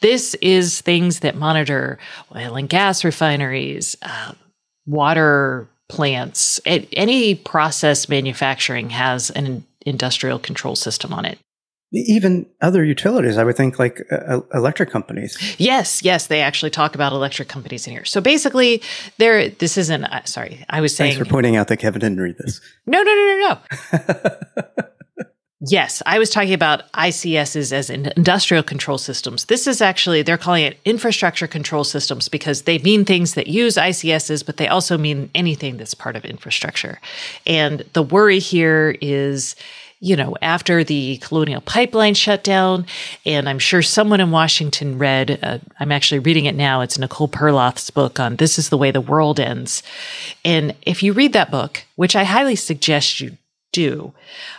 This 0.00 0.34
is 0.42 0.80
things 0.80 1.20
that 1.20 1.36
monitor 1.36 1.96
oil 2.34 2.56
and 2.56 2.68
gas 2.68 3.04
refineries, 3.04 3.96
uh, 4.02 4.32
water 4.84 5.68
plants, 5.88 6.60
any 6.66 7.36
process 7.36 8.08
manufacturing 8.08 8.90
has 8.90 9.30
an 9.30 9.64
industrial 9.86 10.40
control 10.40 10.74
system 10.74 11.12
on 11.12 11.24
it 11.24 11.38
even 11.94 12.46
other 12.60 12.84
utilities, 12.84 13.38
I 13.38 13.44
would 13.44 13.56
think 13.56 13.78
like 13.78 14.00
uh, 14.10 14.40
electric 14.52 14.90
companies. 14.90 15.36
Yes, 15.58 16.02
yes, 16.02 16.26
they 16.26 16.40
actually 16.40 16.70
talk 16.70 16.94
about 16.94 17.12
electric 17.12 17.48
companies 17.48 17.86
in 17.86 17.92
here. 17.92 18.04
So 18.04 18.20
basically, 18.20 18.82
there. 19.18 19.48
This 19.48 19.78
isn't. 19.78 20.04
Uh, 20.04 20.24
sorry, 20.24 20.64
I 20.68 20.80
was 20.80 20.94
saying. 20.94 21.12
Thanks 21.14 21.26
for 21.28 21.32
pointing 21.32 21.56
out 21.56 21.68
that 21.68 21.78
Kevin 21.78 22.00
didn't 22.00 22.20
read 22.20 22.36
this. 22.38 22.60
No, 22.86 23.02
no, 23.02 23.14
no, 23.14 23.58
no, 23.92 24.02
no. 24.52 24.84
Yes, 25.66 26.02
I 26.04 26.18
was 26.18 26.28
talking 26.28 26.52
about 26.52 26.90
ICSs 26.92 27.72
as 27.72 27.88
in 27.88 28.12
industrial 28.16 28.62
control 28.62 28.98
systems. 28.98 29.46
This 29.46 29.66
is 29.66 29.80
actually, 29.80 30.20
they're 30.22 30.36
calling 30.36 30.64
it 30.64 30.78
infrastructure 30.84 31.46
control 31.46 31.84
systems 31.84 32.28
because 32.28 32.62
they 32.62 32.78
mean 32.78 33.04
things 33.04 33.34
that 33.34 33.46
use 33.46 33.76
ICSs, 33.76 34.44
but 34.44 34.58
they 34.58 34.68
also 34.68 34.98
mean 34.98 35.30
anything 35.34 35.78
that's 35.78 35.94
part 35.94 36.16
of 36.16 36.24
infrastructure. 36.24 37.00
And 37.46 37.80
the 37.94 38.02
worry 38.02 38.40
here 38.40 38.96
is, 39.00 39.56
you 40.04 40.16
know, 40.16 40.36
after 40.42 40.84
the 40.84 41.16
Colonial 41.16 41.62
Pipeline 41.62 42.12
shut 42.12 42.44
down, 42.44 42.84
and 43.24 43.48
I'm 43.48 43.58
sure 43.58 43.80
someone 43.80 44.20
in 44.20 44.30
Washington 44.30 44.98
read, 44.98 45.38
uh, 45.42 45.60
I'm 45.80 45.90
actually 45.90 46.18
reading 46.18 46.44
it 46.44 46.54
now. 46.54 46.82
It's 46.82 46.98
Nicole 46.98 47.26
Perlroth's 47.26 47.88
book 47.88 48.20
on 48.20 48.36
This 48.36 48.58
is 48.58 48.68
the 48.68 48.76
Way 48.76 48.90
the 48.90 49.00
World 49.00 49.40
Ends. 49.40 49.82
And 50.44 50.76
if 50.82 51.02
you 51.02 51.14
read 51.14 51.32
that 51.32 51.50
book, 51.50 51.86
which 51.96 52.14
I 52.14 52.24
highly 52.24 52.54
suggest 52.54 53.18
you 53.18 53.38
do, 53.72 54.12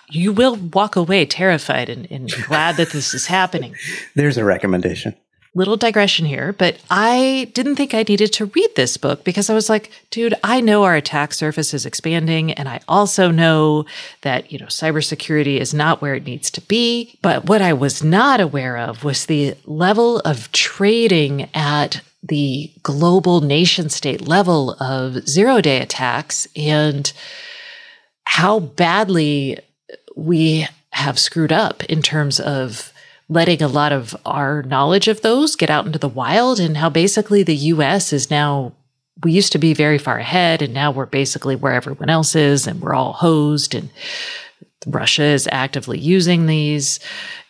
you 0.10 0.34
will 0.34 0.56
walk 0.56 0.96
away 0.96 1.28
terrified 1.28 1.90
and, 1.90 2.12
and 2.12 2.32
glad 2.48 2.78
that 2.78 2.90
this 2.90 3.14
is 3.14 3.28
happening. 3.28 3.76
There's 4.16 4.38
a 4.38 4.44
recommendation. 4.44 5.16
Little 5.58 5.78
digression 5.78 6.26
here, 6.26 6.52
but 6.52 6.78
I 6.90 7.50
didn't 7.54 7.78
think 7.78 7.94
I 7.94 8.04
needed 8.04 8.34
to 8.34 8.46
read 8.48 8.70
this 8.76 8.98
book 8.98 9.24
because 9.24 9.50
I 9.50 9.54
was 9.54 9.70
like, 9.70 9.90
dude, 10.10 10.34
I 10.44 10.60
know 10.60 10.84
our 10.84 10.96
attack 10.96 11.34
surface 11.34 11.74
is 11.74 11.86
expanding. 11.86 12.52
And 12.52 12.68
I 12.68 12.82
also 12.90 13.32
know 13.32 13.86
that, 14.22 14.52
you 14.52 14.60
know, 14.60 14.66
cybersecurity 14.66 15.58
is 15.58 15.74
not 15.74 16.02
where 16.02 16.14
it 16.14 16.26
needs 16.26 16.52
to 16.52 16.62
be. 16.62 17.18
But 17.22 17.46
what 17.46 17.62
I 17.62 17.72
was 17.72 18.04
not 18.04 18.42
aware 18.42 18.78
of 18.78 19.06
was 19.06 19.28
the 19.28 19.56
level 19.66 20.20
of 20.20 20.52
trading 20.52 21.50
at 21.54 22.02
the 22.22 22.72
global 22.84 23.40
nation 23.40 23.90
state 23.90 24.28
level 24.28 24.72
of 24.82 25.26
zero 25.28 25.62
day 25.62 25.82
attacks 25.82 26.48
and 26.56 27.14
how 28.26 28.60
badly 28.60 29.60
we 30.16 30.68
have 30.90 31.20
screwed 31.20 31.52
up 31.52 31.84
in 31.86 32.02
terms 32.02 32.40
of 32.40 32.92
letting 33.28 33.62
a 33.62 33.68
lot 33.68 33.92
of 33.92 34.16
our 34.26 34.64
knowledge 34.64 35.08
of 35.08 35.22
those 35.22 35.56
get 35.56 35.70
out 35.70 35.86
into 35.86 36.00
the 36.00 36.08
wild 36.08 36.60
and 36.60 36.78
how 36.78 36.90
basically 36.90 37.44
the 37.44 37.56
US 37.56 38.14
is 38.14 38.30
now 38.30 38.74
we 39.24 39.32
used 39.32 39.54
to 39.54 39.58
be 39.58 39.74
very 39.74 39.98
far 39.98 40.18
ahead 40.18 40.62
and 40.62 40.74
now 40.74 40.92
we're 40.92 41.06
basically 41.06 41.56
where 41.56 41.74
everyone 41.74 42.10
else 42.10 42.36
is 42.36 42.68
and 42.68 42.82
we're 42.82 42.94
all 42.94 43.14
hosed 43.14 43.74
and 43.74 43.90
Russia 44.86 45.24
is 45.24 45.48
actively 45.52 45.98
using 45.98 46.46
these. 46.46 47.00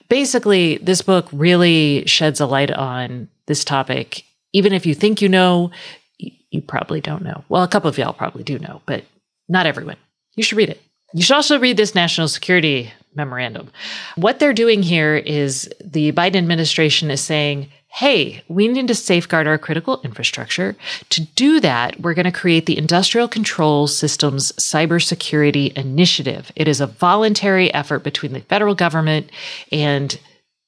Basically, 0.07 0.77
this 0.77 1.01
book 1.01 1.27
really 1.31 2.05
sheds 2.05 2.39
a 2.39 2.45
light 2.45 2.71
on 2.71 3.27
this 3.47 3.65
topic. 3.65 4.23
Even 4.53 4.73
if 4.73 4.85
you 4.85 4.95
think 4.95 5.21
you 5.21 5.27
know, 5.27 5.71
you 6.17 6.61
probably 6.61 7.01
don't 7.01 7.23
know. 7.23 7.43
Well, 7.49 7.63
a 7.63 7.67
couple 7.67 7.89
of 7.89 7.97
y'all 7.97 8.13
probably 8.13 8.43
do 8.43 8.59
know, 8.59 8.81
but 8.85 9.03
not 9.49 9.65
everyone. 9.65 9.97
You 10.35 10.43
should 10.43 10.57
read 10.57 10.69
it. 10.69 10.81
You 11.13 11.23
should 11.23 11.35
also 11.35 11.59
read 11.59 11.77
this 11.77 11.95
national 11.95 12.27
security 12.27 12.91
memorandum. 13.15 13.71
What 14.15 14.39
they're 14.39 14.53
doing 14.53 14.83
here 14.83 15.15
is 15.15 15.69
the 15.83 16.11
Biden 16.11 16.35
administration 16.35 17.11
is 17.11 17.21
saying, 17.21 17.69
hey, 17.95 18.43
we 18.49 18.67
need 18.67 18.89
to 18.89 18.93
safeguard 18.95 19.47
our 19.47 19.57
critical 19.57 20.01
infrastructure. 20.03 20.75
To 21.11 21.21
do 21.21 21.61
that, 21.61 21.97
we're 22.01 22.13
going 22.13 22.25
to 22.25 22.31
create 22.31 22.65
the 22.65 22.77
Industrial 22.77 23.29
Control 23.29 23.87
Systems 23.87 24.51
Cybersecurity 24.53 25.71
Initiative. 25.77 26.51
It 26.57 26.67
is 26.67 26.81
a 26.81 26.87
voluntary 26.87 27.73
effort 27.73 27.99
between 27.99 28.33
the 28.33 28.41
federal 28.41 28.75
government 28.75 29.29
and 29.71 30.19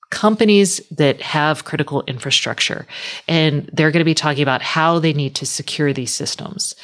companies 0.09 0.79
that 0.89 1.21
have 1.21 1.65
critical 1.65 2.01
infrastructure. 2.07 2.87
And 3.27 3.69
they're 3.73 3.91
going 3.91 3.99
to 3.99 4.05
be 4.05 4.13
talking 4.13 4.43
about 4.43 4.61
how 4.61 4.99
they 4.99 5.11
need 5.11 5.35
to 5.35 5.45
secure 5.45 5.91
these 5.91 6.13
systems. 6.13 6.75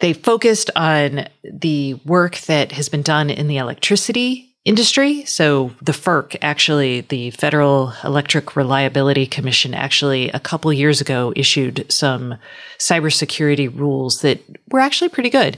They 0.00 0.12
focused 0.12 0.70
on 0.76 1.26
the 1.42 1.94
work 2.04 2.36
that 2.40 2.72
has 2.72 2.90
been 2.90 3.02
done 3.02 3.30
in 3.30 3.48
the 3.48 3.56
electricity 3.56 4.49
industry. 4.64 5.24
So 5.24 5.70
the 5.80 5.92
FERC, 5.92 6.36
actually, 6.42 7.00
the 7.02 7.30
Federal 7.30 7.94
Electric 8.04 8.56
Reliability 8.56 9.26
Commission, 9.26 9.72
actually 9.72 10.30
a 10.30 10.40
couple 10.40 10.72
years 10.72 11.00
ago 11.00 11.32
issued 11.34 11.86
some 11.90 12.36
cybersecurity 12.78 13.74
rules 13.74 14.20
that 14.20 14.40
were 14.70 14.80
actually 14.80 15.08
pretty 15.08 15.30
good. 15.30 15.56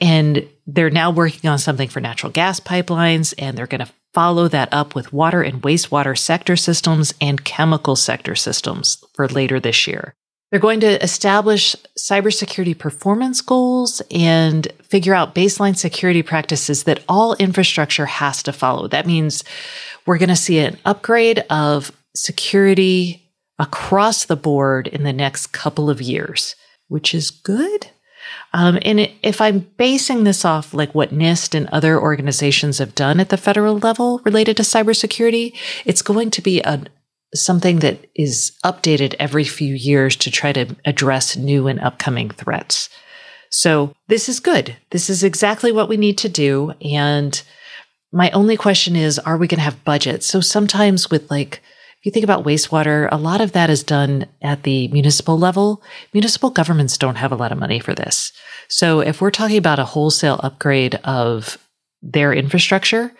And 0.00 0.48
they're 0.66 0.90
now 0.90 1.10
working 1.10 1.50
on 1.50 1.58
something 1.58 1.88
for 1.88 2.00
natural 2.00 2.30
gas 2.32 2.60
pipelines, 2.60 3.34
and 3.38 3.56
they're 3.56 3.66
going 3.66 3.84
to 3.84 3.92
follow 4.14 4.48
that 4.48 4.68
up 4.72 4.94
with 4.94 5.12
water 5.12 5.42
and 5.42 5.62
wastewater 5.62 6.16
sector 6.16 6.56
systems 6.56 7.12
and 7.20 7.44
chemical 7.44 7.96
sector 7.96 8.34
systems 8.34 9.04
for 9.14 9.28
later 9.28 9.60
this 9.60 9.86
year. 9.86 10.14
They're 10.50 10.60
going 10.60 10.80
to 10.80 11.02
establish 11.02 11.74
cybersecurity 11.98 12.78
performance 12.78 13.40
goals 13.40 14.00
and 14.12 14.68
figure 14.82 15.14
out 15.14 15.34
baseline 15.34 15.76
security 15.76 16.22
practices 16.22 16.84
that 16.84 17.02
all 17.08 17.34
infrastructure 17.34 18.06
has 18.06 18.42
to 18.44 18.52
follow. 18.52 18.86
That 18.86 19.06
means 19.06 19.42
we're 20.06 20.18
going 20.18 20.28
to 20.28 20.36
see 20.36 20.58
an 20.58 20.78
upgrade 20.84 21.40
of 21.50 21.90
security 22.14 23.32
across 23.58 24.24
the 24.24 24.36
board 24.36 24.86
in 24.86 25.02
the 25.02 25.12
next 25.12 25.48
couple 25.48 25.90
of 25.90 26.00
years, 26.00 26.54
which 26.88 27.12
is 27.12 27.30
good. 27.30 27.88
Um, 28.52 28.78
and 28.82 29.10
if 29.22 29.40
I'm 29.40 29.60
basing 29.76 30.24
this 30.24 30.44
off 30.44 30.72
like 30.72 30.94
what 30.94 31.12
NIST 31.12 31.54
and 31.54 31.68
other 31.68 32.00
organizations 32.00 32.78
have 32.78 32.94
done 32.94 33.20
at 33.20 33.28
the 33.28 33.36
federal 33.36 33.78
level 33.78 34.20
related 34.24 34.56
to 34.58 34.62
cybersecurity, 34.62 35.54
it's 35.84 36.02
going 36.02 36.30
to 36.30 36.42
be 36.42 36.60
a, 36.60 36.82
something 37.44 37.80
that 37.80 38.06
is 38.14 38.52
updated 38.64 39.14
every 39.18 39.44
few 39.44 39.74
years 39.74 40.16
to 40.16 40.30
try 40.30 40.52
to 40.52 40.74
address 40.84 41.36
new 41.36 41.68
and 41.68 41.80
upcoming 41.80 42.30
threats. 42.30 42.88
So 43.50 43.94
this 44.08 44.28
is 44.28 44.40
good. 44.40 44.76
This 44.90 45.08
is 45.08 45.24
exactly 45.24 45.72
what 45.72 45.88
we 45.88 45.96
need 45.96 46.18
to 46.18 46.28
do. 46.28 46.72
And 46.82 47.40
my 48.12 48.30
only 48.30 48.56
question 48.56 48.96
is, 48.96 49.18
are 49.18 49.36
we 49.36 49.46
going 49.46 49.58
to 49.58 49.64
have 49.64 49.84
budgets? 49.84 50.26
So 50.26 50.40
sometimes 50.40 51.10
with 51.10 51.30
like, 51.30 51.62
if 51.98 52.06
you 52.06 52.12
think 52.12 52.24
about 52.24 52.44
wastewater, 52.44 53.08
a 53.10 53.16
lot 53.16 53.40
of 53.40 53.52
that 53.52 53.70
is 53.70 53.82
done 53.82 54.26
at 54.42 54.62
the 54.62 54.88
municipal 54.88 55.38
level. 55.38 55.82
Municipal 56.12 56.50
governments 56.50 56.98
don't 56.98 57.16
have 57.16 57.32
a 57.32 57.36
lot 57.36 57.52
of 57.52 57.58
money 57.58 57.80
for 57.80 57.94
this. 57.94 58.32
So 58.68 59.00
if 59.00 59.20
we're 59.20 59.30
talking 59.30 59.56
about 59.56 59.78
a 59.78 59.84
wholesale 59.84 60.40
upgrade 60.42 60.96
of 61.04 61.58
their 62.02 62.32
infrastructure, 62.32 63.12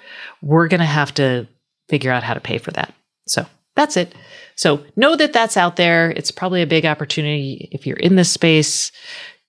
we're 0.43 0.69
going 0.69 0.81
to 0.81 0.87
have 0.87 1.15
to 1.15 1.49
figure 1.89 2.13
out 2.13 2.23
how 2.23 2.35
to 2.35 2.41
pay 2.41 2.59
for 2.59 2.71
that. 2.73 2.95
So 3.27 3.47
that's 3.77 3.97
it. 3.97 4.15
So 4.57 4.85
know 4.97 5.15
that 5.17 5.33
that's 5.33 5.57
out 5.57 5.77
there. 5.77 6.11
It's 6.11 6.31
probably 6.31 6.63
a 6.63 6.67
big 6.67 6.87
opportunity. 6.87 7.69
If 7.73 7.87
you're 7.87 7.99
in 7.99 8.17
this 8.17 8.31
space, 8.31 8.91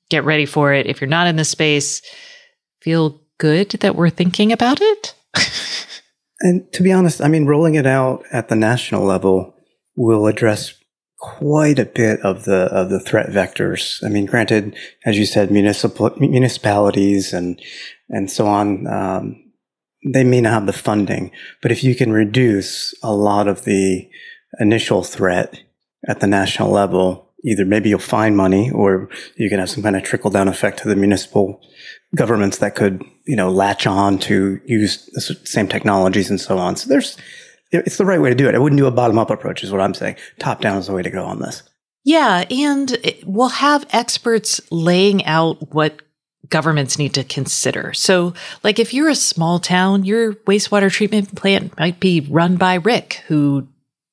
get 0.10 0.26
ready 0.26 0.46
for 0.46 0.74
it. 0.74 0.86
If 0.86 1.02
you're 1.02 1.10
not 1.10 1.28
in 1.28 1.38
this 1.38 1.50
space, 1.50 2.02
feel 2.82 3.22
good 3.38 3.70
that 3.72 3.96
we're 3.96 4.10
thinking 4.10 4.52
about 4.52 4.80
it. 4.82 5.16
and 6.42 6.72
to 6.74 6.84
be 6.84 6.92
honest, 6.92 7.22
I 7.22 7.30
mean, 7.30 7.46
rolling 7.46 7.76
it 7.76 7.86
out 7.88 8.24
at 8.32 8.50
the 8.50 8.56
national 8.56 9.04
level 9.04 9.56
will 9.96 10.28
address 10.28 10.74
quite 11.20 11.80
a 11.80 11.86
bit 11.86 12.20
of 12.22 12.46
the 12.46 12.70
of 12.72 12.90
the 12.90 13.00
threat 13.00 13.30
vectors. 13.30 14.04
I 14.06 14.10
mean, 14.10 14.26
granted, 14.26 14.76
as 15.06 15.18
you 15.18 15.26
said, 15.26 15.52
municipal 15.52 16.12
municipalities 16.18 17.34
and 17.34 17.60
and 18.10 18.30
so 18.30 18.46
on, 18.48 18.88
um, 18.88 19.47
they 20.06 20.24
may 20.24 20.42
not 20.42 20.54
have 20.54 20.66
the 20.66 20.74
funding, 20.74 21.32
but 21.62 21.72
if 21.72 21.84
you 21.84 21.96
can 21.96 22.12
reduce 22.12 22.94
a 23.04 23.14
lot 23.14 23.48
of 23.48 23.66
the 23.66 24.10
initial 24.60 25.04
threat 25.04 25.62
at 26.08 26.20
the 26.20 26.28
national 26.28 26.72
level, 26.72 27.34
either 27.44 27.66
maybe 27.66 27.90
you'll 27.90 28.00
find 28.00 28.38
money 28.38 28.70
or 28.72 29.10
you 29.36 29.50
can 29.50 29.60
have 29.60 29.70
some 29.70 29.84
kind 29.84 29.96
of 29.96 30.04
trickle 30.04 30.30
down 30.30 30.48
effect 30.48 30.80
to 30.80 30.88
the 30.88 30.96
municipal 30.96 31.62
governments 32.16 32.58
that 32.60 32.76
could, 32.76 33.04
you 33.26 33.36
know, 33.36 33.50
latch 33.50 33.86
on 33.86 34.18
to 34.20 34.60
use 34.66 35.06
the 35.14 35.22
same 35.22 35.68
technologies 35.68 36.30
and 36.30 36.40
so 36.40 36.58
on. 36.58 36.76
So 36.76 36.88
there's, 36.90 37.18
it's 37.72 37.98
the 37.98 38.06
right 38.06 38.22
way 38.22 38.30
to 38.30 38.36
do 38.36 38.48
it. 38.48 38.56
I 38.56 38.60
wouldn't 38.60 38.80
do 38.80 38.88
a 38.88 38.92
bottom 38.92 39.18
up 39.18 39.30
approach 39.30 39.64
is 39.64 39.72
what 39.72 39.82
I'm 39.82 39.94
saying. 39.94 40.16
Top 40.40 40.62
down 40.62 40.78
is 40.78 40.88
the 40.88 40.94
way 40.94 41.04
to 41.04 41.10
go 41.10 41.26
on 41.26 41.40
this. 41.40 41.64
Yeah. 42.04 42.46
And 42.50 42.98
we'll 43.26 43.50
have 43.50 43.86
experts 43.90 44.62
laying 44.72 45.26
out 45.26 45.74
what 45.74 46.02
governments 46.50 46.98
need 46.98 47.14
to 47.16 47.24
consider. 47.24 47.94
So, 47.94 48.34
like 48.64 48.80
if 48.80 48.94
you're 48.94 49.10
a 49.10 49.16
small 49.16 49.60
town, 49.60 50.06
your 50.06 50.34
wastewater 50.34 50.92
treatment 50.92 51.36
plant 51.36 51.78
might 51.78 52.00
be 52.00 52.22
run 52.22 52.58
by 52.58 52.76
Rick, 52.76 53.24
who 53.28 53.68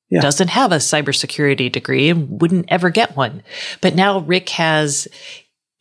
yeah. 0.09 0.21
doesn't 0.21 0.49
have 0.49 0.71
a 0.71 0.77
cybersecurity 0.77 1.71
degree 1.71 2.09
and 2.09 2.41
wouldn't 2.41 2.65
ever 2.69 2.89
get 2.89 3.15
one. 3.15 3.43
But 3.81 3.95
now 3.95 4.19
Rick 4.19 4.49
has 4.49 5.07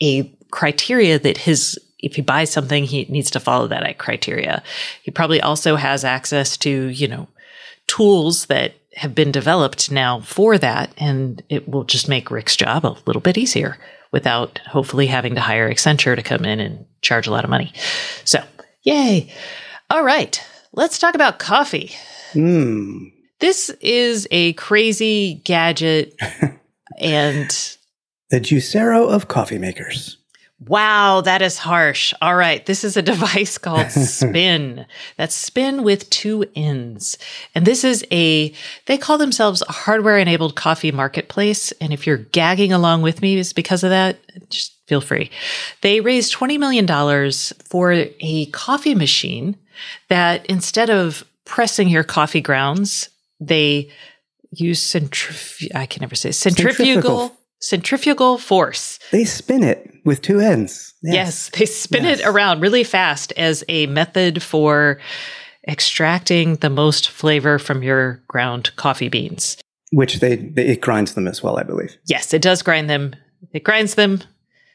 a 0.03 0.31
criteria 0.51 1.19
that 1.19 1.39
his 1.39 1.79
if 1.99 2.17
he 2.17 2.23
buys 2.23 2.51
something, 2.51 2.85
he 2.85 3.07
needs 3.07 3.31
to 3.31 3.41
follow 3.41 3.67
that 3.69 3.97
criteria. 3.99 4.63
He 5.03 5.11
probably 5.11 5.41
also 5.41 5.77
has 5.77 6.05
access 6.05 6.59
to, 6.59 6.71
you 6.89 7.09
know, 7.09 7.29
tools 7.87 8.47
that 8.47 8.75
have 8.97 9.15
been 9.15 9.33
developed 9.33 9.91
now 9.91 10.21
for 10.21 10.59
that. 10.59 10.93
And 10.99 11.43
it 11.49 11.67
will 11.67 11.85
just 11.85 12.09
make 12.09 12.31
Rick's 12.31 12.57
job 12.57 12.85
a 12.85 12.97
little 13.07 13.23
bit 13.23 13.39
easier 13.39 13.79
without 14.15 14.61
hopefully 14.61 15.09
having 15.09 15.35
to 15.35 15.41
hire 15.41 15.69
Accenture 15.69 16.15
to 16.15 16.23
come 16.23 16.45
in 16.45 16.61
and 16.61 16.87
charge 17.03 17.27
a 17.27 17.33
lot 17.33 17.43
of 17.43 17.51
money. 17.51 17.73
So, 18.25 18.41
yay. 18.85 19.29
All 19.91 20.05
right. 20.05 20.41
Let's 20.73 21.01
talk 21.01 21.17
about 21.17 21.41
coffee. 21.41 21.91
Hmm. 22.33 23.09
This 23.41 23.71
is 23.81 24.29
a 24.31 24.53
crazy 24.53 25.43
gadget 25.45 26.15
and 26.99 27.51
the 28.31 28.39
Juicero 28.39 29.09
of 29.09 29.27
coffee 29.27 29.59
makers. 29.59 30.17
Wow, 30.61 31.21
that 31.23 31.43
is 31.43 31.59
harsh. 31.59 32.15
All 32.23 32.35
right. 32.35 32.65
This 32.65 32.85
is 32.85 32.97
a 32.97 33.03
device 33.15 33.59
called 33.59 33.91
Spinn. 33.91 34.87
That's 35.17 35.35
Spinn 35.35 35.83
with 35.83 36.09
two 36.11 36.45
N's. 36.55 37.19
And 37.55 37.67
this 37.67 37.85
is 37.85 38.07
a, 38.11 38.55
they 38.87 38.97
call 38.97 39.19
themselves 39.19 39.63
a 39.69 39.73
hardware 39.73 40.19
enabled 40.19 40.55
coffee 40.55 40.93
marketplace. 40.93 41.73
And 41.73 41.93
if 41.93 42.07
you're 42.07 42.17
gagging 42.19 42.73
along 42.73 43.03
with 43.03 43.21
me, 43.21 43.39
it's 43.39 43.53
because 43.53 43.83
of 43.85 43.91
that. 43.91 44.19
Just 44.49 44.75
feel 44.87 45.01
free. 45.01 45.31
They 45.81 46.01
raised 46.01 46.35
$20 46.35 46.59
million 46.59 46.87
for 47.65 47.93
a 48.21 48.47
coffee 48.47 48.95
machine 48.95 49.57
that 50.09 50.47
instead 50.47 50.89
of 50.89 51.25
pressing 51.45 51.89
your 51.89 52.05
coffee 52.05 52.41
grounds, 52.41 53.09
they 53.41 53.91
use 54.51 54.81
centrif- 54.81 55.75
I 55.75 55.87
can 55.87 56.01
never 56.01 56.15
say 56.15 56.31
centrifugal. 56.31 56.85
centrifugal 56.85 57.37
centrifugal 57.61 58.39
force. 58.39 58.99
They 59.11 59.25
spin 59.25 59.63
it 59.63 59.91
with 60.05 60.23
two 60.23 60.41
ends. 60.41 60.95
Yes, 61.03 61.15
yes 61.15 61.51
they 61.51 61.67
spin 61.67 62.05
yes. 62.05 62.21
it 62.21 62.27
around 62.27 62.61
really 62.61 62.85
fast 62.85 63.33
as 63.37 63.65
a 63.69 63.87
method 63.87 64.43
for 64.43 64.99
extracting 65.67 66.57
the 66.57 66.71
most 66.71 67.09
flavor 67.09 67.59
from 67.59 67.83
your 67.83 68.23
ground 68.29 68.75
coffee 68.77 69.09
beans. 69.09 69.57
Which 69.93 70.21
they, 70.21 70.37
they 70.37 70.67
it 70.67 70.81
grinds 70.81 71.15
them 71.15 71.29
as 71.29 71.43
well, 71.43 71.59
I 71.59 71.63
believe. 71.63 71.97
Yes, 72.07 72.35
it 72.35 72.43
does 72.43 72.63
grind 72.63 72.91
them. 72.91 73.15
It 73.53 73.65
grinds 73.65 73.95
them, 73.95 74.21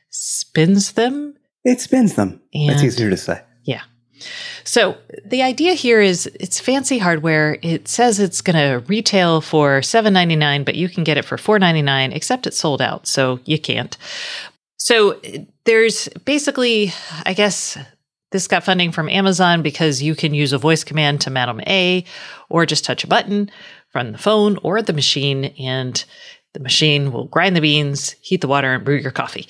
spins 0.09 0.93
them. 0.93 1.35
It 1.63 1.81
spins 1.81 2.15
them. 2.15 2.41
That's 2.53 2.83
easier 2.83 3.09
to 3.09 3.17
say. 3.17 3.41
Yeah. 3.63 3.81
So 4.63 4.97
the 5.25 5.41
idea 5.41 5.73
here 5.73 6.01
is 6.01 6.27
it's 6.39 6.59
fancy 6.59 6.97
hardware. 6.97 7.57
It 7.61 7.87
says 7.87 8.19
it's 8.19 8.41
going 8.41 8.55
to 8.55 8.85
retail 8.87 9.41
for 9.41 9.81
$7.99, 9.81 10.65
but 10.65 10.75
you 10.75 10.89
can 10.89 11.03
get 11.03 11.17
it 11.17 11.25
for 11.25 11.37
$4.99, 11.37 12.15
except 12.15 12.47
it's 12.47 12.57
sold 12.57 12.81
out, 12.81 13.07
so 13.07 13.39
you 13.45 13.59
can't. 13.59 13.97
So 14.77 15.19
there's 15.65 16.07
basically, 16.25 16.93
I 17.25 17.33
guess, 17.33 17.77
this 18.31 18.47
got 18.47 18.63
funding 18.63 18.91
from 18.91 19.09
Amazon 19.09 19.61
because 19.61 20.01
you 20.01 20.15
can 20.15 20.33
use 20.33 20.53
a 20.53 20.57
voice 20.57 20.83
command 20.83 21.21
to 21.21 21.29
Madam 21.29 21.61
A 21.67 22.05
or 22.49 22.65
just 22.65 22.85
touch 22.85 23.03
a 23.03 23.07
button 23.07 23.49
from 23.91 24.11
the 24.11 24.17
phone 24.17 24.57
or 24.63 24.81
the 24.81 24.93
machine, 24.93 25.45
and 25.59 26.03
the 26.53 26.59
machine 26.59 27.11
will 27.11 27.25
grind 27.25 27.55
the 27.55 27.61
beans, 27.61 28.15
heat 28.21 28.41
the 28.41 28.47
water, 28.47 28.73
and 28.73 28.85
brew 28.85 28.97
your 28.97 29.11
coffee 29.11 29.47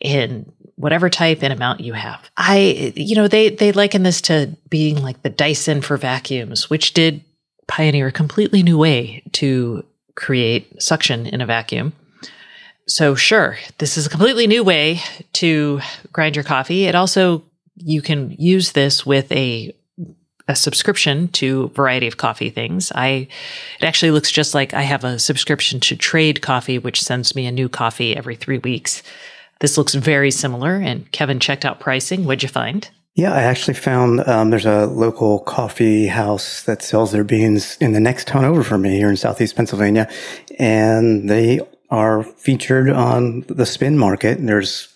in 0.00 0.50
whatever 0.78 1.10
type 1.10 1.42
and 1.42 1.52
amount 1.52 1.80
you 1.80 1.92
have. 1.92 2.30
I, 2.36 2.92
you 2.94 3.16
know, 3.16 3.26
they, 3.26 3.50
they 3.50 3.72
liken 3.72 4.04
this 4.04 4.20
to 4.22 4.56
being 4.70 5.02
like 5.02 5.22
the 5.22 5.28
Dyson 5.28 5.82
for 5.82 5.96
vacuums, 5.96 6.70
which 6.70 6.94
did 6.94 7.22
pioneer 7.66 8.06
a 8.06 8.12
completely 8.12 8.62
new 8.62 8.78
way 8.78 9.22
to 9.32 9.84
create 10.14 10.80
suction 10.80 11.26
in 11.26 11.40
a 11.40 11.46
vacuum. 11.46 11.92
So 12.86 13.14
sure, 13.14 13.58
this 13.78 13.98
is 13.98 14.06
a 14.06 14.10
completely 14.10 14.46
new 14.46 14.64
way 14.64 15.00
to 15.34 15.80
grind 16.12 16.36
your 16.36 16.44
coffee. 16.44 16.84
It 16.84 16.94
also, 16.94 17.42
you 17.76 18.00
can 18.00 18.34
use 18.38 18.72
this 18.72 19.04
with 19.04 19.30
a 19.32 19.74
a 20.50 20.56
subscription 20.56 21.28
to 21.28 21.64
a 21.64 21.68
variety 21.68 22.06
of 22.06 22.16
coffee 22.16 22.48
things. 22.48 22.90
I 22.94 23.28
it 23.78 23.84
actually 23.84 24.12
looks 24.12 24.32
just 24.32 24.54
like 24.54 24.72
I 24.72 24.80
have 24.80 25.04
a 25.04 25.18
subscription 25.18 25.78
to 25.80 25.96
Trade 25.96 26.40
Coffee, 26.40 26.78
which 26.78 27.02
sends 27.02 27.36
me 27.36 27.44
a 27.44 27.52
new 27.52 27.68
coffee 27.68 28.16
every 28.16 28.34
three 28.34 28.56
weeks. 28.56 29.02
This 29.60 29.76
looks 29.76 29.94
very 29.94 30.30
similar. 30.30 30.76
And 30.76 31.10
Kevin 31.12 31.40
checked 31.40 31.64
out 31.64 31.80
pricing. 31.80 32.24
What'd 32.24 32.42
you 32.42 32.48
find? 32.48 32.88
Yeah, 33.14 33.32
I 33.32 33.42
actually 33.42 33.74
found 33.74 34.20
um, 34.28 34.50
there's 34.50 34.64
a 34.64 34.86
local 34.86 35.40
coffee 35.40 36.06
house 36.06 36.62
that 36.62 36.82
sells 36.82 37.10
their 37.10 37.24
beans 37.24 37.76
in 37.80 37.92
the 37.92 37.98
next 37.98 38.28
town 38.28 38.44
over 38.44 38.62
from 38.62 38.82
me 38.82 38.96
here 38.96 39.10
in 39.10 39.16
Southeast 39.16 39.56
Pennsylvania, 39.56 40.08
and 40.60 41.28
they 41.28 41.58
are 41.90 42.22
featured 42.22 42.88
on 42.88 43.40
the 43.48 43.66
Spinn 43.66 43.98
market. 43.98 44.38
And 44.38 44.48
there's 44.48 44.94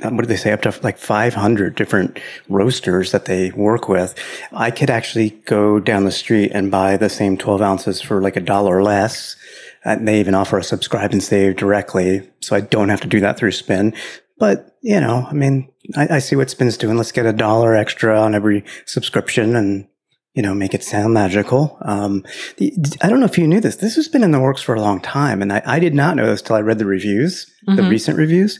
what 0.00 0.22
do 0.22 0.26
they 0.26 0.36
say 0.36 0.52
up 0.52 0.62
to 0.62 0.74
like 0.82 0.98
500 0.98 1.74
different 1.74 2.18
roasters 2.48 3.12
that 3.12 3.26
they 3.26 3.50
work 3.50 3.88
with. 3.88 4.14
I 4.52 4.70
could 4.70 4.90
actually 4.90 5.30
go 5.44 5.80
down 5.80 6.04
the 6.04 6.12
street 6.12 6.52
and 6.54 6.70
buy 6.70 6.96
the 6.96 7.10
same 7.10 7.36
12 7.36 7.60
ounces 7.60 8.00
for 8.00 8.22
like 8.22 8.36
a 8.36 8.40
dollar 8.40 8.82
less 8.82 9.36
and 9.84 10.08
they 10.08 10.20
even 10.20 10.34
offer 10.34 10.58
a 10.58 10.64
subscribe 10.64 11.12
and 11.12 11.22
save 11.22 11.56
directly. 11.56 12.28
So 12.40 12.56
I 12.56 12.60
don't 12.60 12.88
have 12.88 13.02
to 13.02 13.08
do 13.08 13.20
that 13.20 13.38
through 13.38 13.52
Spinn. 13.52 13.94
But, 14.38 14.76
you 14.82 14.98
know, 15.00 15.26
I 15.28 15.32
mean, 15.32 15.70
I, 15.96 16.16
I 16.16 16.18
see 16.18 16.36
what 16.36 16.50
Spinn's 16.50 16.76
doing. 16.76 16.96
Let's 16.96 17.12
get 17.12 17.26
a 17.26 17.32
dollar 17.32 17.76
extra 17.76 18.18
on 18.18 18.34
every 18.34 18.64
subscription 18.86 19.54
and, 19.54 19.86
you 20.34 20.42
know, 20.42 20.54
make 20.54 20.74
it 20.74 20.82
sound 20.82 21.14
magical. 21.14 21.78
Um, 21.82 22.24
the, 22.56 22.72
I 23.00 23.08
don't 23.08 23.20
know 23.20 23.26
if 23.26 23.38
you 23.38 23.46
knew 23.46 23.60
this. 23.60 23.76
This 23.76 23.94
has 23.96 24.08
been 24.08 24.24
in 24.24 24.32
the 24.32 24.40
works 24.40 24.62
for 24.62 24.74
a 24.74 24.80
long 24.80 25.00
time. 25.00 25.40
And 25.40 25.52
I, 25.52 25.62
I 25.64 25.78
did 25.78 25.94
not 25.94 26.16
know 26.16 26.26
this 26.26 26.42
till 26.42 26.56
I 26.56 26.60
read 26.60 26.78
the 26.78 26.86
reviews, 26.86 27.46
mm-hmm. 27.68 27.76
the 27.76 27.88
recent 27.88 28.18
reviews. 28.18 28.58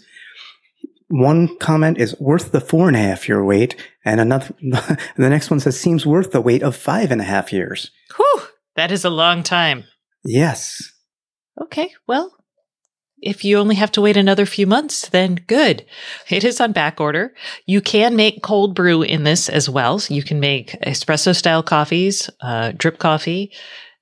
One 1.08 1.56
comment 1.58 1.98
is 1.98 2.18
worth 2.20 2.52
the 2.52 2.60
four 2.60 2.88
and 2.88 2.96
a 2.96 3.00
half 3.00 3.28
year 3.28 3.44
wait. 3.44 3.76
And 4.04 4.20
another, 4.20 4.54
the 4.60 4.98
next 5.30 5.50
one 5.50 5.60
says 5.60 5.78
seems 5.78 6.06
worth 6.06 6.30
the 6.30 6.40
wait 6.40 6.62
of 6.62 6.76
five 6.76 7.10
and 7.10 7.20
a 7.20 7.24
half 7.24 7.52
years. 7.52 7.90
Whew. 8.16 8.42
That 8.76 8.92
is 8.92 9.04
a 9.04 9.10
long 9.10 9.42
time. 9.42 9.84
Yes. 10.24 10.93
Okay, 11.60 11.92
well, 12.06 12.34
if 13.24 13.44
you 13.44 13.58
only 13.58 13.76
have 13.76 13.92
to 13.92 14.00
wait 14.00 14.16
another 14.16 14.44
few 14.44 14.66
months, 14.66 15.08
then 15.08 15.36
good. 15.46 15.86
It 16.28 16.44
is 16.44 16.60
on 16.60 16.72
back 16.72 17.00
order. 17.00 17.34
You 17.64 17.80
can 17.80 18.16
make 18.16 18.42
cold 18.42 18.74
brew 18.74 19.02
in 19.02 19.24
this 19.24 19.48
as 19.48 19.68
well. 19.68 19.98
So 19.98 20.14
you 20.14 20.22
can 20.22 20.40
make 20.40 20.72
espresso 20.82 21.34
style 21.34 21.62
coffees, 21.62 22.28
uh, 22.42 22.72
drip 22.76 22.98
coffee, 22.98 23.52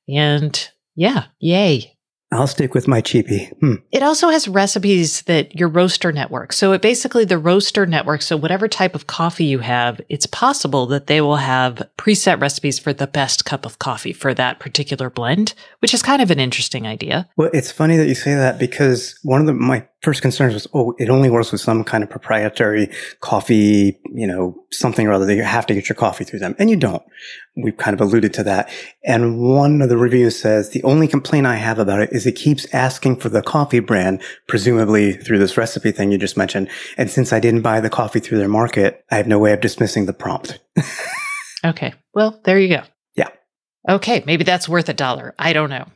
and 0.08 0.68
yeah, 0.96 1.26
yay. 1.38 1.96
I'll 2.32 2.46
stick 2.46 2.74
with 2.74 2.88
my 2.88 3.02
cheapie. 3.02 3.52
Hmm. 3.58 3.74
It 3.90 4.02
also 4.02 4.30
has 4.30 4.48
recipes 4.48 5.22
that 5.22 5.54
your 5.54 5.68
roaster 5.68 6.12
network. 6.12 6.52
So 6.52 6.72
it 6.72 6.80
basically 6.80 7.24
the 7.24 7.38
roaster 7.38 7.84
network. 7.84 8.22
So 8.22 8.36
whatever 8.36 8.68
type 8.68 8.94
of 8.94 9.06
coffee 9.06 9.44
you 9.44 9.58
have, 9.58 10.00
it's 10.08 10.26
possible 10.26 10.86
that 10.86 11.06
they 11.06 11.20
will 11.20 11.36
have 11.36 11.82
preset 11.98 12.40
recipes 12.40 12.78
for 12.78 12.92
the 12.92 13.06
best 13.06 13.44
cup 13.44 13.66
of 13.66 13.78
coffee 13.78 14.14
for 14.14 14.32
that 14.34 14.60
particular 14.60 15.10
blend, 15.10 15.54
which 15.80 15.92
is 15.92 16.02
kind 16.02 16.22
of 16.22 16.30
an 16.30 16.40
interesting 16.40 16.86
idea. 16.86 17.28
Well, 17.36 17.50
it's 17.52 17.70
funny 17.70 17.96
that 17.98 18.08
you 18.08 18.14
say 18.14 18.34
that 18.34 18.58
because 18.58 19.18
one 19.22 19.40
of 19.40 19.46
the, 19.46 19.52
my 19.52 19.86
first 20.02 20.20
concerns 20.20 20.54
was, 20.54 20.66
oh, 20.74 20.94
it 20.98 21.08
only 21.08 21.30
works 21.30 21.52
with 21.52 21.60
some 21.60 21.84
kind 21.84 22.02
of 22.02 22.10
proprietary 22.10 22.90
coffee, 23.20 24.00
you 24.12 24.26
know, 24.26 24.64
something 24.72 25.06
or 25.06 25.12
other 25.12 25.26
that 25.26 25.36
you 25.36 25.44
have 25.44 25.66
to 25.66 25.74
get 25.74 25.88
your 25.88 25.96
coffee 25.96 26.24
through 26.24 26.40
them. 26.40 26.56
And 26.58 26.68
you 26.68 26.76
don't. 26.76 27.02
We've 27.56 27.76
kind 27.76 27.94
of 27.94 28.00
alluded 28.00 28.34
to 28.34 28.42
that. 28.44 28.68
And 29.04 29.38
one 29.38 29.80
of 29.80 29.88
the 29.88 29.96
reviews 29.96 30.38
says 30.38 30.70
the 30.70 30.82
only 30.82 31.06
complaint 31.06 31.46
I 31.46 31.54
have 31.54 31.78
about 31.78 32.00
it 32.00 32.12
is 32.12 32.26
it 32.26 32.32
keeps 32.32 32.72
asking 32.74 33.16
for 33.16 33.28
the 33.28 33.42
coffee 33.42 33.78
brand, 33.78 34.22
presumably 34.48 35.12
through 35.12 35.38
this 35.38 35.56
recipe 35.56 35.92
thing 35.92 36.10
you 36.10 36.18
just 36.18 36.36
mentioned. 36.36 36.68
And 36.96 37.08
since 37.08 37.32
I 37.32 37.38
didn't 37.38 37.62
buy 37.62 37.80
the 37.80 37.90
coffee 37.90 38.20
through 38.20 38.38
their 38.38 38.48
market, 38.48 39.04
I 39.10 39.16
have 39.16 39.28
no 39.28 39.38
way 39.38 39.52
of 39.52 39.60
dismissing 39.60 40.06
the 40.06 40.12
prompt. 40.12 40.58
okay. 41.64 41.94
Well, 42.12 42.40
there 42.44 42.58
you 42.58 42.76
go. 42.76 42.82
Yeah. 43.14 43.28
Okay. 43.88 44.24
Maybe 44.26 44.42
that's 44.42 44.68
worth 44.68 44.88
a 44.88 44.94
dollar. 44.94 45.34
I 45.38 45.52
don't 45.52 45.70
know. 45.70 45.86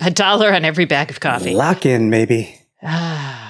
A 0.00 0.10
dollar 0.10 0.52
on 0.52 0.64
every 0.64 0.84
bag 0.84 1.10
of 1.10 1.20
coffee. 1.20 1.54
Lock 1.54 1.86
in, 1.86 2.10
maybe. 2.10 2.58
Ah, 2.82 3.41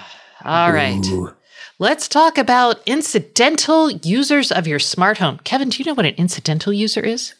all 0.44 0.72
right. 0.72 1.04
Ooh. 1.06 1.34
Let's 1.78 2.06
talk 2.06 2.38
about 2.38 2.80
incidental 2.86 3.90
users 3.90 4.52
of 4.52 4.66
your 4.66 4.78
smart 4.78 5.18
home. 5.18 5.40
Kevin, 5.44 5.68
do 5.68 5.78
you 5.78 5.84
know 5.84 5.94
what 5.94 6.06
an 6.06 6.14
incidental 6.14 6.72
user 6.72 7.00
is? 7.00 7.34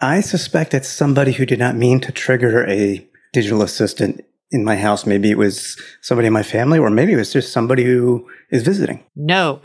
I 0.00 0.20
suspect 0.20 0.74
it's 0.74 0.88
somebody 0.88 1.32
who 1.32 1.46
did 1.46 1.58
not 1.58 1.76
mean 1.76 2.00
to 2.00 2.12
trigger 2.12 2.66
a 2.66 3.06
digital 3.32 3.62
assistant 3.62 4.24
in 4.50 4.64
my 4.64 4.76
house. 4.76 5.06
Maybe 5.06 5.30
it 5.30 5.38
was 5.38 5.80
somebody 6.00 6.26
in 6.26 6.32
my 6.32 6.42
family, 6.42 6.78
or 6.78 6.90
maybe 6.90 7.12
it 7.12 7.16
was 7.16 7.32
just 7.32 7.52
somebody 7.52 7.84
who 7.84 8.28
is 8.50 8.62
visiting. 8.62 9.04
No. 9.14 9.60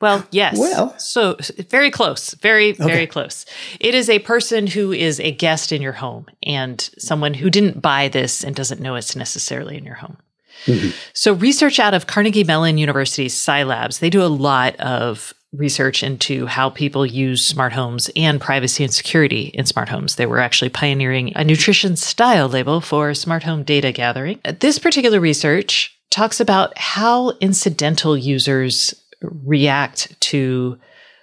Well, 0.00 0.26
yes. 0.30 0.58
Well, 0.58 0.96
so 0.98 1.36
very 1.70 1.90
close, 1.90 2.34
very, 2.34 2.72
very 2.72 2.92
okay. 2.92 3.06
close. 3.06 3.46
It 3.80 3.94
is 3.94 4.10
a 4.10 4.18
person 4.18 4.66
who 4.66 4.92
is 4.92 5.20
a 5.20 5.30
guest 5.30 5.72
in 5.72 5.80
your 5.80 5.92
home 5.92 6.26
and 6.42 6.80
someone 6.98 7.34
who 7.34 7.48
didn't 7.50 7.80
buy 7.80 8.08
this 8.08 8.44
and 8.44 8.54
doesn't 8.54 8.80
know 8.80 8.96
it's 8.96 9.16
necessarily 9.16 9.76
in 9.76 9.84
your 9.84 9.94
home. 9.94 10.18
Mm-hmm. 10.66 10.90
So 11.12 11.34
research 11.34 11.78
out 11.78 11.94
of 11.94 12.06
Carnegie 12.06 12.44
Mellon 12.44 12.78
University's 12.78 13.34
CyLabs, 13.34 13.98
they 13.98 14.10
do 14.10 14.22
a 14.22 14.26
lot 14.26 14.76
of 14.76 15.34
research 15.52 16.02
into 16.02 16.46
how 16.46 16.70
people 16.70 17.06
use 17.06 17.44
smart 17.44 17.72
homes 17.72 18.10
and 18.16 18.40
privacy 18.40 18.82
and 18.82 18.92
security 18.92 19.50
in 19.54 19.66
smart 19.66 19.88
homes. 19.88 20.16
They 20.16 20.26
were 20.26 20.40
actually 20.40 20.70
pioneering 20.70 21.32
a 21.36 21.44
nutrition 21.44 21.96
style 21.96 22.48
label 22.48 22.80
for 22.80 23.14
smart 23.14 23.44
home 23.44 23.62
data 23.62 23.92
gathering. 23.92 24.40
This 24.60 24.78
particular 24.78 25.20
research 25.20 25.96
talks 26.10 26.40
about 26.40 26.76
how 26.76 27.30
incidental 27.40 28.16
users 28.16 28.94
react 29.20 30.20
to 30.20 30.78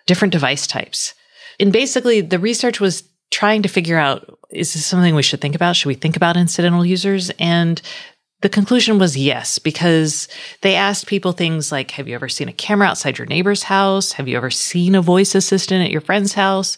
different 0.05 0.31
device 0.31 0.65
types. 0.65 1.13
And 1.59 1.71
basically, 1.71 2.21
the 2.21 2.39
research 2.39 2.79
was 2.79 3.03
trying 3.29 3.61
to 3.63 3.69
figure 3.69 3.97
out 3.97 4.37
is 4.49 4.73
this 4.73 4.85
something 4.85 5.15
we 5.15 5.23
should 5.23 5.39
think 5.39 5.55
about? 5.55 5.77
Should 5.77 5.87
we 5.87 5.95
think 5.95 6.17
about 6.17 6.35
incidental 6.35 6.85
users? 6.85 7.31
And 7.39 7.81
the 8.41 8.49
conclusion 8.49 8.99
was 8.99 9.15
yes, 9.15 9.59
because 9.59 10.27
they 10.61 10.75
asked 10.75 11.07
people 11.07 11.31
things 11.31 11.71
like 11.71 11.91
Have 11.91 12.07
you 12.07 12.15
ever 12.15 12.29
seen 12.29 12.49
a 12.49 12.53
camera 12.53 12.87
outside 12.87 13.17
your 13.17 13.27
neighbor's 13.27 13.63
house? 13.63 14.13
Have 14.13 14.27
you 14.27 14.37
ever 14.37 14.49
seen 14.49 14.95
a 14.95 15.01
voice 15.01 15.35
assistant 15.35 15.85
at 15.85 15.91
your 15.91 16.01
friend's 16.01 16.33
house? 16.33 16.77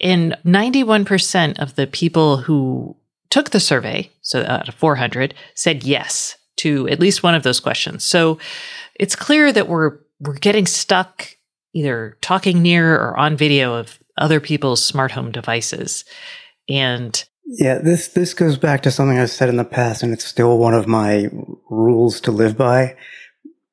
And 0.00 0.36
91% 0.44 1.58
of 1.60 1.76
the 1.76 1.86
people 1.86 2.38
who 2.38 2.96
took 3.30 3.50
the 3.50 3.60
survey, 3.60 4.10
so 4.22 4.44
out 4.46 4.68
of 4.68 4.74
400, 4.74 5.34
said 5.54 5.84
yes 5.84 6.36
to 6.56 6.88
at 6.88 7.00
least 7.00 7.22
one 7.22 7.34
of 7.34 7.42
those 7.42 7.60
questions. 7.60 8.04
So 8.04 8.38
it's 8.94 9.16
clear 9.16 9.52
that 9.52 9.68
we're 9.68 9.98
we're 10.20 10.34
getting 10.34 10.66
stuck 10.66 11.36
either 11.74 12.16
talking 12.20 12.62
near 12.62 12.94
or 12.94 13.18
on 13.18 13.36
video 13.36 13.74
of 13.74 13.98
other 14.16 14.40
people's 14.40 14.82
smart 14.82 15.10
home 15.10 15.32
devices. 15.32 16.04
And 16.68 17.22
yeah, 17.46 17.78
this 17.78 18.08
this 18.08 18.34
goes 18.34 18.56
back 18.56 18.82
to 18.82 18.90
something 18.90 19.18
I've 19.18 19.30
said 19.30 19.48
in 19.48 19.56
the 19.56 19.64
past, 19.64 20.02
and 20.02 20.12
it's 20.12 20.24
still 20.24 20.58
one 20.58 20.74
of 20.74 20.86
my 20.86 21.28
rules 21.70 22.20
to 22.22 22.30
live 22.30 22.56
by. 22.56 22.96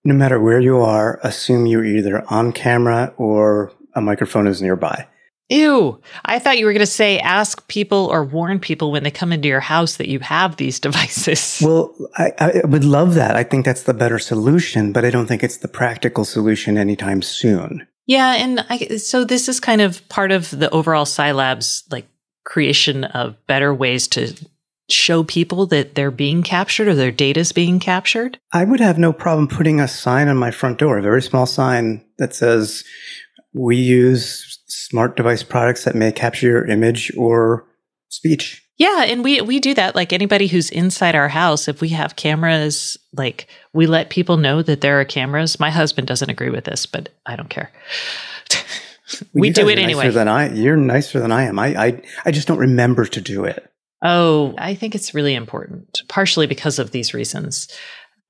No 0.03 0.13
matter 0.13 0.39
where 0.39 0.59
you 0.59 0.77
are, 0.77 1.19
assume 1.23 1.67
you're 1.67 1.85
either 1.85 2.23
on 2.29 2.51
camera 2.51 3.13
or 3.17 3.71
a 3.95 4.01
microphone 4.01 4.47
is 4.47 4.61
nearby. 4.61 5.07
Ew. 5.51 5.99
I 6.23 6.39
thought 6.39 6.57
you 6.57 6.65
were 6.65 6.71
going 6.71 6.79
to 6.79 6.85
say 6.85 7.19
ask 7.19 7.67
people 7.67 8.07
or 8.09 8.23
warn 8.23 8.57
people 8.57 8.89
when 8.89 9.03
they 9.03 9.11
come 9.11 9.33
into 9.33 9.49
your 9.49 9.59
house 9.59 9.97
that 9.97 10.07
you 10.07 10.19
have 10.19 10.55
these 10.55 10.79
devices. 10.87 11.61
Well, 11.61 11.93
I, 12.17 12.31
I, 12.39 12.61
would 12.65 12.85
love 12.85 13.15
that. 13.15 13.35
I 13.35 13.43
think 13.43 13.65
that's 13.65 13.83
the 13.83 13.93
better 13.93 14.17
solution, 14.17 14.93
but 14.93 15.03
I 15.03 15.09
don't 15.09 15.27
think 15.27 15.43
it's 15.43 15.57
the 15.57 15.67
practical 15.67 16.23
solution 16.23 16.77
anytime 16.77 17.21
soon. 17.21 17.85
Yeah. 18.07 18.33
And 18.35 18.65
I, 18.69 18.97
so 18.97 19.25
this 19.25 19.49
is 19.49 19.59
kind 19.59 19.81
of 19.81 20.07
part 20.07 20.31
of 20.31 20.49
the 20.51 20.69
overall 20.71 21.05
CyLab's 21.05 21.83
like 21.91 22.07
creation 22.43 23.03
of 23.03 23.35
better 23.47 23.73
ways 23.73 24.07
to 24.09 24.33
show 24.89 25.23
people 25.23 25.65
that 25.67 25.95
they're 25.95 26.11
being 26.11 26.43
captured 26.43 26.87
or 26.87 26.95
their 26.95 27.11
data 27.11 27.39
is 27.39 27.51
being 27.51 27.79
captured? 27.79 28.39
I 28.51 28.63
would 28.63 28.79
have 28.79 28.97
no 28.97 29.13
problem 29.13 29.47
putting 29.47 29.79
a 29.79 29.87
sign 29.87 30.27
on 30.27 30.37
my 30.37 30.51
front 30.51 30.79
door, 30.79 30.97
a 30.97 31.01
very 31.01 31.21
small 31.21 31.45
sign 31.45 32.03
that 32.17 32.33
says, 32.33 32.83
we 33.53 33.77
use 33.77 34.59
smart 34.67 35.17
device 35.17 35.43
products 35.43 35.83
that 35.85 35.95
may 35.95 36.11
capture 36.11 36.47
your 36.47 36.65
image 36.65 37.11
or 37.17 37.65
speech. 38.09 38.65
Yeah, 38.77 39.03
and 39.03 39.23
we 39.23 39.41
we 39.41 39.59
do 39.59 39.75
that 39.75 39.95
like 39.95 40.11
anybody 40.11 40.47
who's 40.47 40.71
inside 40.71 41.13
our 41.13 41.27
house 41.27 41.67
if 41.67 41.81
we 41.81 41.89
have 41.89 42.15
cameras 42.15 42.97
like 43.13 43.47
we 43.73 43.85
let 43.85 44.09
people 44.09 44.37
know 44.37 44.63
that 44.63 44.81
there 44.81 44.99
are 44.99 45.05
cameras. 45.05 45.59
My 45.59 45.69
husband 45.69 46.07
doesn't 46.07 46.31
agree 46.31 46.49
with 46.49 46.63
this, 46.63 46.85
but 46.85 47.09
I 47.25 47.35
don't 47.35 47.49
care. 47.49 47.71
we 49.33 49.49
do 49.49 49.69
it 49.69 49.79
anyway. 49.79 50.09
Than 50.09 50.27
I, 50.27 50.53
you're 50.53 50.77
nicer 50.77 51.19
than 51.19 51.31
I 51.31 51.43
am. 51.43 51.59
I, 51.59 51.67
I 51.75 52.01
I 52.25 52.31
just 52.31 52.47
don't 52.47 52.59
remember 52.59 53.05
to 53.05 53.21
do 53.21 53.45
it. 53.45 53.71
Oh, 54.03 54.55
I 54.57 54.73
think 54.73 54.95
it's 54.95 55.13
really 55.13 55.35
important, 55.35 56.03
partially 56.07 56.47
because 56.47 56.79
of 56.79 56.91
these 56.91 57.13
reasons. 57.13 57.67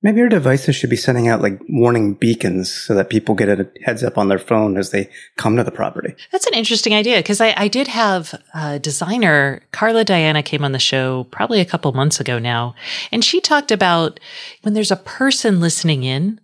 Maybe 0.04 0.18
your 0.18 0.30
devices 0.30 0.76
should 0.76 0.90
be 0.90 0.96
sending 0.96 1.28
out 1.28 1.42
like 1.42 1.60
warning 1.70 2.16
beacons 2.16 2.74
so 2.74 2.96
that 2.96 3.12
people 3.12 3.36
get 3.36 3.50
a 3.50 3.70
heads 3.86 4.04
up 4.04 4.18
on 4.18 4.30
their 4.30 4.40
phone 4.40 4.76
as 4.78 4.90
they 4.90 5.10
come 5.38 5.56
to 5.58 5.64
the 5.64 5.72
property. 5.72 6.16
That's 6.32 6.48
an 6.48 6.56
interesting 6.56 6.96
idea 6.96 7.18
because 7.18 7.40
I, 7.40 7.54
I, 7.56 7.68
did 7.68 7.88
have 7.88 8.34
a 8.56 8.80
designer, 8.80 9.62
Carla 9.72 10.04
Diana, 10.04 10.42
came 10.42 10.66
on 10.66 10.72
the 10.72 10.80
show 10.80 11.26
probably 11.26 11.62
a 11.62 11.66
couple 11.66 11.94
months 11.94 12.20
ago 12.20 12.40
now. 12.40 12.74
And 13.12 13.24
she 13.24 13.40
talked 13.40 13.72
about 13.72 14.20
when 14.64 14.74
there's 14.74 14.90
a 14.90 14.96
person 14.96 15.60
listening 15.60 16.04
in, 16.04 16.41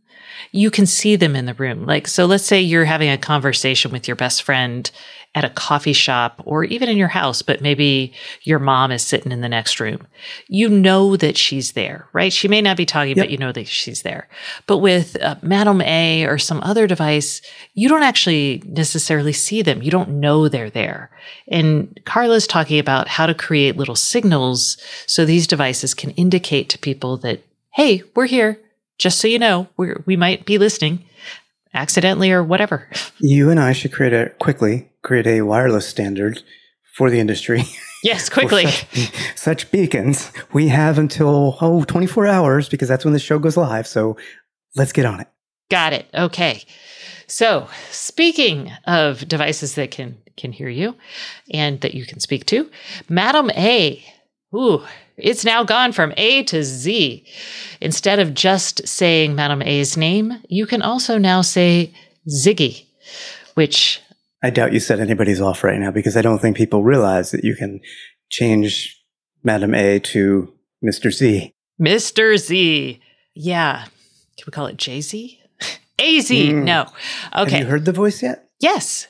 you 0.51 0.71
can 0.71 0.85
see 0.85 1.15
them 1.15 1.35
in 1.35 1.45
the 1.45 1.53
room. 1.53 1.85
Like, 1.85 2.07
so 2.07 2.25
let's 2.25 2.45
say 2.45 2.61
you're 2.61 2.85
having 2.85 3.09
a 3.09 3.17
conversation 3.17 3.91
with 3.91 4.07
your 4.07 4.15
best 4.15 4.43
friend 4.43 4.89
at 5.35 5.45
a 5.45 5.49
coffee 5.49 5.93
shop 5.93 6.41
or 6.45 6.63
even 6.63 6.89
in 6.89 6.97
your 6.97 7.09
house, 7.09 7.43
but 7.43 7.61
maybe 7.61 8.11
your 8.41 8.57
mom 8.57 8.91
is 8.91 9.03
sitting 9.03 9.31
in 9.31 9.41
the 9.41 9.47
next 9.49 9.79
room. 9.79 10.07
You 10.47 10.67
know 10.67 11.15
that 11.15 11.37
she's 11.37 11.73
there, 11.73 12.07
right? 12.11 12.33
She 12.33 12.47
may 12.47 12.59
not 12.59 12.75
be 12.75 12.87
talking, 12.87 13.15
yep. 13.15 13.25
but 13.25 13.29
you 13.29 13.37
know 13.37 13.51
that 13.51 13.67
she's 13.67 14.01
there. 14.01 14.27
But 14.65 14.77
with 14.79 15.15
uh, 15.21 15.35
Madam 15.43 15.81
A 15.81 16.25
or 16.25 16.39
some 16.39 16.59
other 16.63 16.87
device, 16.87 17.43
you 17.75 17.87
don't 17.87 18.01
actually 18.01 18.63
necessarily 18.65 19.33
see 19.33 19.61
them. 19.61 19.83
You 19.83 19.91
don't 19.91 20.19
know 20.19 20.47
they're 20.47 20.71
there. 20.71 21.11
And 21.49 21.99
Carla's 22.05 22.47
talking 22.47 22.79
about 22.79 23.07
how 23.07 23.27
to 23.27 23.35
create 23.35 23.77
little 23.77 23.95
signals 23.95 24.77
so 25.05 25.23
these 25.23 25.45
devices 25.45 25.93
can 25.93 26.11
indicate 26.11 26.67
to 26.69 26.79
people 26.79 27.15
that, 27.17 27.41
hey, 27.73 28.01
we're 28.15 28.25
here. 28.25 28.59
Just 28.97 29.19
so 29.19 29.27
you 29.27 29.39
know, 29.39 29.67
we 29.77 29.93
we 30.05 30.15
might 30.15 30.45
be 30.45 30.57
listening 30.57 31.05
accidentally 31.73 32.31
or 32.31 32.43
whatever. 32.43 32.89
You 33.19 33.49
and 33.49 33.59
I 33.59 33.73
should 33.73 33.91
create 33.91 34.13
a 34.13 34.29
quickly 34.39 34.89
create 35.03 35.27
a 35.27 35.41
wireless 35.41 35.87
standard 35.87 36.43
for 36.95 37.09
the 37.09 37.19
industry. 37.19 37.63
Yes, 38.03 38.29
quickly. 38.29 38.67
such, 38.67 39.11
such, 39.35 39.71
beacons. 39.71 40.31
We 40.53 40.67
have 40.67 40.99
until, 40.99 41.57
oh, 41.59 41.83
24 41.83 42.27
hours 42.27 42.69
because 42.69 42.87
that's 42.87 43.03
when 43.03 43.13
the 43.13 43.19
show 43.19 43.39
goes 43.39 43.57
live. 43.57 43.87
So 43.87 44.17
let's 44.75 44.91
get 44.91 45.05
on 45.05 45.19
it. 45.19 45.27
Got 45.71 45.93
it. 45.93 46.07
Okay. 46.13 46.63
So 47.25 47.67
speaking 47.89 48.71
of 48.85 49.27
devices 49.27 49.73
that 49.75 49.89
can, 49.89 50.19
can 50.37 50.51
hear 50.51 50.69
you 50.69 50.95
and 51.51 51.81
that 51.81 51.95
you 51.95 52.05
can 52.05 52.19
speak 52.19 52.45
to, 52.45 52.69
Madam 53.09 53.49
A. 53.51 54.05
Ooh, 54.55 54.83
it's 55.17 55.43
now 55.43 55.63
gone 55.63 55.91
from 55.91 56.13
A 56.17 56.43
to 56.43 56.63
Z. 56.63 57.25
Instead 57.81 58.19
of 58.19 58.33
just 58.33 58.87
saying 58.87 59.35
Madame 59.35 59.61
A's 59.61 59.97
name, 59.97 60.41
you 60.47 60.65
can 60.65 60.81
also 60.81 61.17
now 61.17 61.41
say 61.41 61.93
Ziggy, 62.29 62.85
which 63.55 64.01
I 64.43 64.49
doubt 64.49 64.73
you 64.73 64.79
set 64.79 64.99
anybody's 64.99 65.41
off 65.41 65.63
right 65.63 65.79
now 65.79 65.91
because 65.91 66.15
I 66.15 66.21
don't 66.21 66.39
think 66.39 66.57
people 66.57 66.83
realize 66.83 67.31
that 67.31 67.43
you 67.43 67.55
can 67.55 67.79
change 68.29 69.01
Madame 69.43 69.73
A 69.73 69.99
to 69.99 70.53
Mr. 70.83 71.11
Z. 71.11 71.53
Mr. 71.81 72.37
Z. 72.37 72.99
Yeah. 73.35 73.85
Can 74.37 74.43
we 74.45 74.51
call 74.51 74.67
it 74.67 74.77
Jay 74.77 75.01
Z? 75.01 75.39
A 75.99 76.19
Z. 76.19 76.49
Mm. 76.49 76.63
No. 76.63 76.85
Okay. 77.35 77.51
Have 77.51 77.59
you 77.61 77.65
heard 77.65 77.85
the 77.85 77.91
voice 77.91 78.21
yet? 78.21 78.49
Yes. 78.59 79.07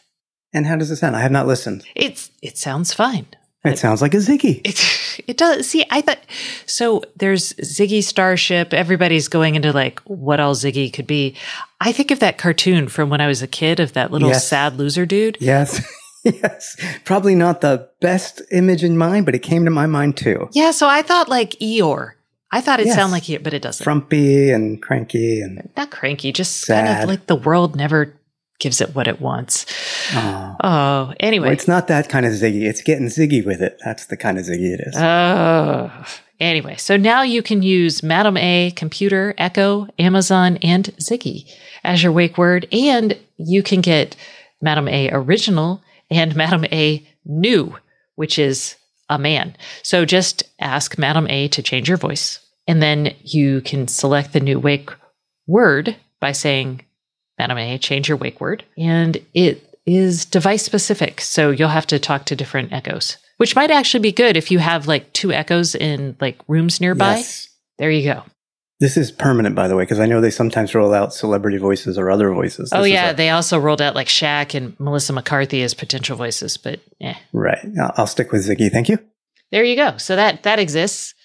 And 0.54 0.66
how 0.66 0.78
does 0.78 0.90
it 0.92 0.96
sound? 0.98 1.16
I 1.16 1.22
have 1.22 1.32
not 1.32 1.48
listened. 1.48 1.84
It's 1.96 2.32
it 2.42 2.58
sounds 2.58 2.94
fine. 2.94 3.28
It 3.64 3.78
sounds 3.78 4.02
like 4.02 4.14
a 4.14 4.18
Ziggy. 4.18 4.62
It, 4.64 5.24
it 5.28 5.38
does. 5.38 5.68
See, 5.68 5.86
I 5.90 6.02
thought 6.02 6.20
so. 6.66 7.04
There's 7.16 7.54
Ziggy 7.54 8.04
Starship. 8.04 8.74
Everybody's 8.74 9.28
going 9.28 9.56
into 9.56 9.74
like 9.74 10.00
what 10.02 10.40
all 10.40 10.56
Ziggy 10.56 10.92
could 10.92 11.08
be. 11.08 11.36
I 11.82 11.92
think 11.92 12.12
of 12.12 12.20
that 12.20 12.38
cartoon 12.38 12.88
from 12.88 13.10
when 13.10 13.22
I 13.22 13.28
was 13.28 13.42
a 13.42 13.48
kid 13.48 13.80
of 13.80 13.94
that 13.94 14.12
little 14.12 14.30
yes. 14.30 14.48
sad 14.48 14.78
loser 14.78 15.06
dude. 15.06 15.38
Yes. 15.40 15.82
yes. 16.24 16.78
Probably 17.04 17.36
not 17.36 17.62
the 17.62 17.90
best 18.00 18.42
image 18.52 18.84
in 18.84 18.98
mind, 18.98 19.26
but 19.26 19.36
it 19.36 19.40
came 19.40 19.66
to 19.66 19.72
my 19.72 19.86
mind 19.86 20.18
too. 20.18 20.50
Yeah. 20.54 20.72
So 20.72 20.88
I 20.88 21.02
thought 21.02 21.30
like 21.30 21.52
Eeyore. 21.60 22.14
I 22.50 22.62
thought 22.62 22.80
it 22.80 22.86
yes. 22.86 22.96
sounded 22.96 23.12
like 23.12 23.24
Eeyore, 23.24 23.44
but 23.44 23.54
it 23.54 23.62
doesn't. 23.62 23.84
Frumpy 23.84 24.52
and 24.52 24.82
cranky 24.82 25.42
and 25.42 25.70
not 25.76 25.92
cranky, 25.92 26.32
just 26.32 26.62
sad. 26.62 26.88
kind 26.88 27.04
of 27.04 27.10
like 27.10 27.28
the 27.28 27.36
world 27.36 27.76
never 27.76 28.17
gives 28.60 28.82
it 28.82 28.96
what 28.96 29.08
it 29.08 29.22
wants. 29.22 29.66
Oh, 30.14 30.56
oh 30.64 31.14
anyway. 31.20 31.48
Well, 31.48 31.54
it's 31.54 31.68
not 31.68 31.88
that 31.88 32.10
kind 32.10 32.26
of 32.26 32.34
ziggy. 32.34 32.64
It's 32.64 32.82
getting 32.82 33.08
ziggy 33.08 33.46
with 33.46 33.62
it. 33.62 33.78
That's 33.84 34.08
the 34.08 34.18
kind 34.18 34.38
of 34.38 34.46
ziggy 34.46 34.74
it 34.74 34.82
is. 34.88 34.96
Oh. 34.98 35.92
Anyway, 36.40 36.76
so 36.76 36.98
now 36.98 37.24
you 37.24 37.42
can 37.42 37.64
use 37.64 38.04
Madam 38.04 38.38
A, 38.38 38.72
Computer, 38.76 39.34
Echo, 39.40 39.88
Amazon, 39.98 40.58
and 40.62 40.86
Ziggy 40.98 41.50
as 41.84 42.04
your 42.04 42.12
wake 42.12 42.38
word. 42.38 42.68
And 42.72 43.18
you 43.38 43.64
can 43.64 43.82
get 43.82 44.16
Madam 44.62 44.88
A 44.88 45.10
Original 45.12 45.82
and 46.12 46.36
Madam 46.36 46.66
A 46.66 47.08
New, 47.26 47.76
which 48.16 48.38
is 48.38 48.76
a 49.10 49.18
man. 49.18 49.56
So 49.82 50.06
just 50.06 50.44
ask 50.60 50.98
Madam 50.98 51.28
A 51.28 51.48
to 51.50 51.64
change 51.64 51.88
your 51.88 51.98
voice. 51.98 52.40
And 52.68 52.84
then 52.84 53.16
you 53.22 53.62
can 53.62 53.88
select 53.88 54.34
the 54.34 54.40
new 54.40 54.60
wake 54.60 54.92
word 55.48 55.96
by 56.20 56.34
saying 56.34 56.86
Madam 57.38 57.58
A, 57.58 57.78
change 57.78 58.08
your 58.08 58.18
wake 58.18 58.42
word. 58.42 58.64
And 58.78 59.18
it 59.34 59.64
is 59.86 60.26
device 60.26 60.64
specific. 60.64 61.22
So 61.22 61.52
you'll 61.52 61.70
have 61.70 61.88
to 61.88 62.00
talk 62.00 62.26
to 62.26 62.36
different 62.36 62.74
echoes, 62.74 63.18
which 63.38 63.56
might 63.56 63.72
actually 63.72 64.02
be 64.02 64.12
good 64.12 64.36
if 64.36 64.52
you 64.52 64.60
have 64.60 64.88
like 64.88 65.14
two 65.14 65.32
echoes 65.32 65.76
in 65.76 66.16
like 66.20 66.38
rooms 66.48 66.82
nearby. 66.82 67.18
Yes. 67.18 67.50
There 67.78 67.92
you 67.92 68.12
go. 68.14 68.24
This 68.80 68.96
is 68.96 69.12
permanent, 69.12 69.56
by 69.56 69.68
the 69.68 69.76
way, 69.76 69.84
because 69.84 70.00
I 70.00 70.06
know 70.06 70.22
they 70.22 70.30
sometimes 70.30 70.76
roll 70.76 70.94
out 70.94 71.12
celebrity 71.14 71.58
voices 71.58 71.98
or 71.98 72.12
other 72.12 72.32
voices. 72.32 72.72
Oh, 72.72 72.78
this 72.78 72.84
oh 72.84 72.86
yeah, 72.86 73.10
a- 73.10 73.14
they 73.16 73.32
also 73.32 73.58
rolled 73.58 73.82
out 73.82 73.96
like 73.96 74.08
Shaq 74.08 74.54
and 74.54 74.80
Melissa 74.80 75.14
McCarthy 75.14 75.64
as 75.64 75.74
potential 75.74 76.16
voices, 76.16 76.58
but 76.58 76.80
yeah. 77.00 77.18
Right. 77.34 77.60
I'll 77.96 78.06
stick 78.06 78.32
with 78.32 78.48
Ziggy. 78.48 78.72
Thank 78.72 78.90
you. 78.90 79.00
There 79.52 79.64
you 79.64 79.76
go. 79.76 79.98
So 79.98 80.16
that 80.16 80.44
that 80.44 80.60
exists. 80.60 81.16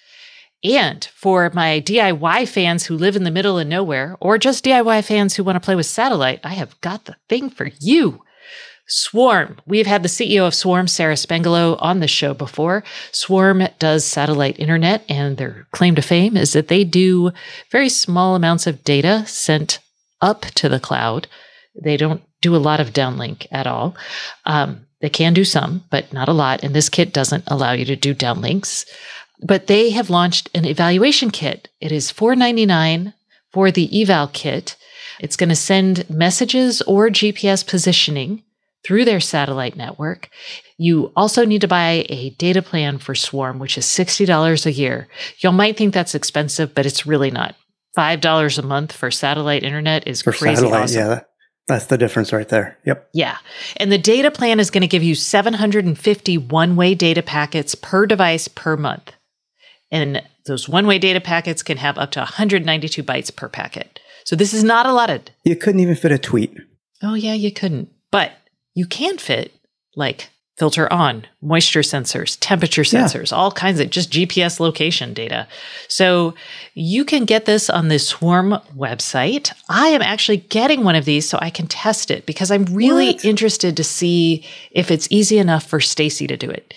And 0.63 1.03
for 1.13 1.51
my 1.53 1.81
DIY 1.81 2.47
fans 2.47 2.85
who 2.85 2.97
live 2.97 3.15
in 3.15 3.25
the 3.25 3.31
middle 3.31 3.59
of 3.59 3.67
nowhere, 3.67 4.15
or 4.21 4.37
just 4.37 4.63
DIY 4.63 5.03
fans 5.03 5.35
who 5.35 5.43
want 5.43 5.57
to 5.57 5.59
play 5.59 5.75
with 5.75 5.85
satellite, 5.85 6.39
I 6.43 6.53
have 6.53 6.79
got 6.79 7.05
the 7.05 7.17
thing 7.27 7.49
for 7.49 7.69
you. 7.79 8.21
Swarm. 8.87 9.57
We've 9.65 9.87
had 9.87 10.03
the 10.03 10.09
CEO 10.09 10.45
of 10.45 10.53
Swarm, 10.53 10.87
Sara 10.87 11.15
Spangelo, 11.15 11.77
on 11.81 11.99
the 11.99 12.07
show 12.07 12.33
before. 12.33 12.83
Swarm 13.11 13.63
does 13.79 14.05
satellite 14.05 14.59
internet, 14.59 15.03
and 15.09 15.37
their 15.37 15.67
claim 15.71 15.95
to 15.95 16.01
fame 16.01 16.37
is 16.37 16.53
that 16.53 16.67
they 16.67 16.83
do 16.83 17.31
very 17.71 17.89
small 17.89 18.35
amounts 18.35 18.67
of 18.67 18.83
data 18.83 19.25
sent 19.25 19.79
up 20.21 20.41
to 20.55 20.69
the 20.69 20.79
cloud. 20.79 21.27
They 21.81 21.97
don't 21.97 22.21
do 22.41 22.55
a 22.55 22.57
lot 22.57 22.79
of 22.79 22.93
downlink 22.93 23.47
at 23.51 23.67
all. 23.67 23.95
Um, 24.45 24.85
they 25.01 25.09
can 25.09 25.33
do 25.33 25.43
some, 25.43 25.83
but 25.89 26.13
not 26.13 26.29
a 26.29 26.33
lot. 26.33 26.63
And 26.63 26.73
this 26.73 26.89
kit 26.89 27.13
doesn't 27.13 27.43
allow 27.47 27.71
you 27.71 27.85
to 27.85 27.95
do 27.95 28.13
downlinks 28.13 28.85
but 29.43 29.67
they 29.67 29.91
have 29.91 30.09
launched 30.09 30.49
an 30.55 30.65
evaluation 30.65 31.29
kit. 31.29 31.69
It 31.79 31.91
is 31.91 32.11
$4.99 32.11 33.13
for 33.51 33.71
the 33.71 34.01
eval 34.01 34.27
kit. 34.27 34.75
It's 35.19 35.35
going 35.35 35.49
to 35.49 35.55
send 35.55 36.09
messages 36.09 36.81
or 36.83 37.09
GPS 37.09 37.65
positioning 37.67 38.43
through 38.83 39.05
their 39.05 39.19
satellite 39.19 39.75
network. 39.75 40.29
You 40.77 41.11
also 41.15 41.45
need 41.45 41.61
to 41.61 41.67
buy 41.67 42.05
a 42.09 42.31
data 42.31 42.61
plan 42.61 42.97
for 42.97 43.15
Swarm, 43.15 43.59
which 43.59 43.77
is 43.77 43.85
$60 43.85 44.65
a 44.65 44.71
year. 44.71 45.07
Y'all 45.39 45.51
might 45.51 45.77
think 45.77 45.93
that's 45.93 46.15
expensive, 46.15 46.73
but 46.73 46.85
it's 46.85 47.05
really 47.05 47.31
not. 47.31 47.55
$5 47.97 48.57
a 48.57 48.61
month 48.63 48.91
for 48.91 49.11
satellite 49.11 49.63
internet 49.63 50.07
is 50.07 50.21
for 50.21 50.33
crazy 50.33 50.55
satellite, 50.55 50.83
awesome. 50.83 50.97
Yeah. 50.97 51.19
That's 51.67 51.85
the 51.85 51.97
difference 51.97 52.33
right 52.33 52.49
there. 52.49 52.77
Yep. 52.85 53.09
Yeah. 53.13 53.37
And 53.77 53.91
the 53.91 53.97
data 53.97 54.31
plan 54.31 54.59
is 54.59 54.69
going 54.69 54.81
to 54.81 54.87
give 54.87 55.03
you 55.03 55.15
750 55.15 56.37
one 56.37 56.75
way 56.75 56.93
data 56.93 57.21
packets 57.21 57.75
per 57.75 58.05
device 58.05 58.49
per 58.49 58.75
month. 58.75 59.13
And 59.93 60.23
those 60.47 60.67
one 60.67 60.87
way 60.87 60.97
data 60.97 61.21
packets 61.21 61.61
can 61.61 61.77
have 61.77 61.99
up 61.99 62.11
to 62.11 62.19
192 62.19 63.03
bytes 63.03 63.33
per 63.33 63.47
packet. 63.47 63.99
So 64.25 64.35
this 64.35 64.51
is 64.51 64.63
not 64.63 64.87
allotted. 64.87 65.31
You 65.43 65.55
couldn't 65.55 65.81
even 65.81 65.95
fit 65.95 66.11
a 66.11 66.17
tweet. 66.17 66.57
Oh, 67.03 67.13
yeah, 67.13 67.35
you 67.35 67.51
couldn't. 67.51 67.89
But 68.09 68.31
you 68.73 68.87
can 68.87 69.19
fit 69.19 69.53
like 69.95 70.29
filter 70.57 70.91
on, 70.93 71.25
moisture 71.41 71.81
sensors, 71.81 72.37
temperature 72.39 72.83
sensors, 72.83 73.31
yeah. 73.31 73.37
all 73.37 73.51
kinds 73.51 73.79
of 73.79 73.89
just 73.89 74.11
GPS 74.11 74.59
location 74.59 75.13
data. 75.13 75.47
So 75.87 76.35
you 76.75 77.03
can 77.05 77.25
get 77.25 77.45
this 77.45 77.71
on 77.71 77.87
the 77.87 77.97
Swarm 77.97 78.59
website. 78.75 79.51
I 79.67 79.87
am 79.87 80.03
actually 80.03 80.37
getting 80.37 80.83
one 80.83 80.95
of 80.95 81.05
these 81.05 81.27
so 81.27 81.39
I 81.41 81.49
can 81.49 81.65
test 81.65 82.11
it 82.11 82.27
because 82.27 82.51
I'm 82.51 82.65
really 82.65 83.13
what? 83.13 83.25
interested 83.25 83.75
to 83.77 83.83
see 83.83 84.45
if 84.69 84.91
it's 84.91 85.07
easy 85.09 85.39
enough 85.39 85.65
for 85.65 85.79
Stacey 85.79 86.27
to 86.27 86.37
do 86.37 86.51
it. 86.51 86.73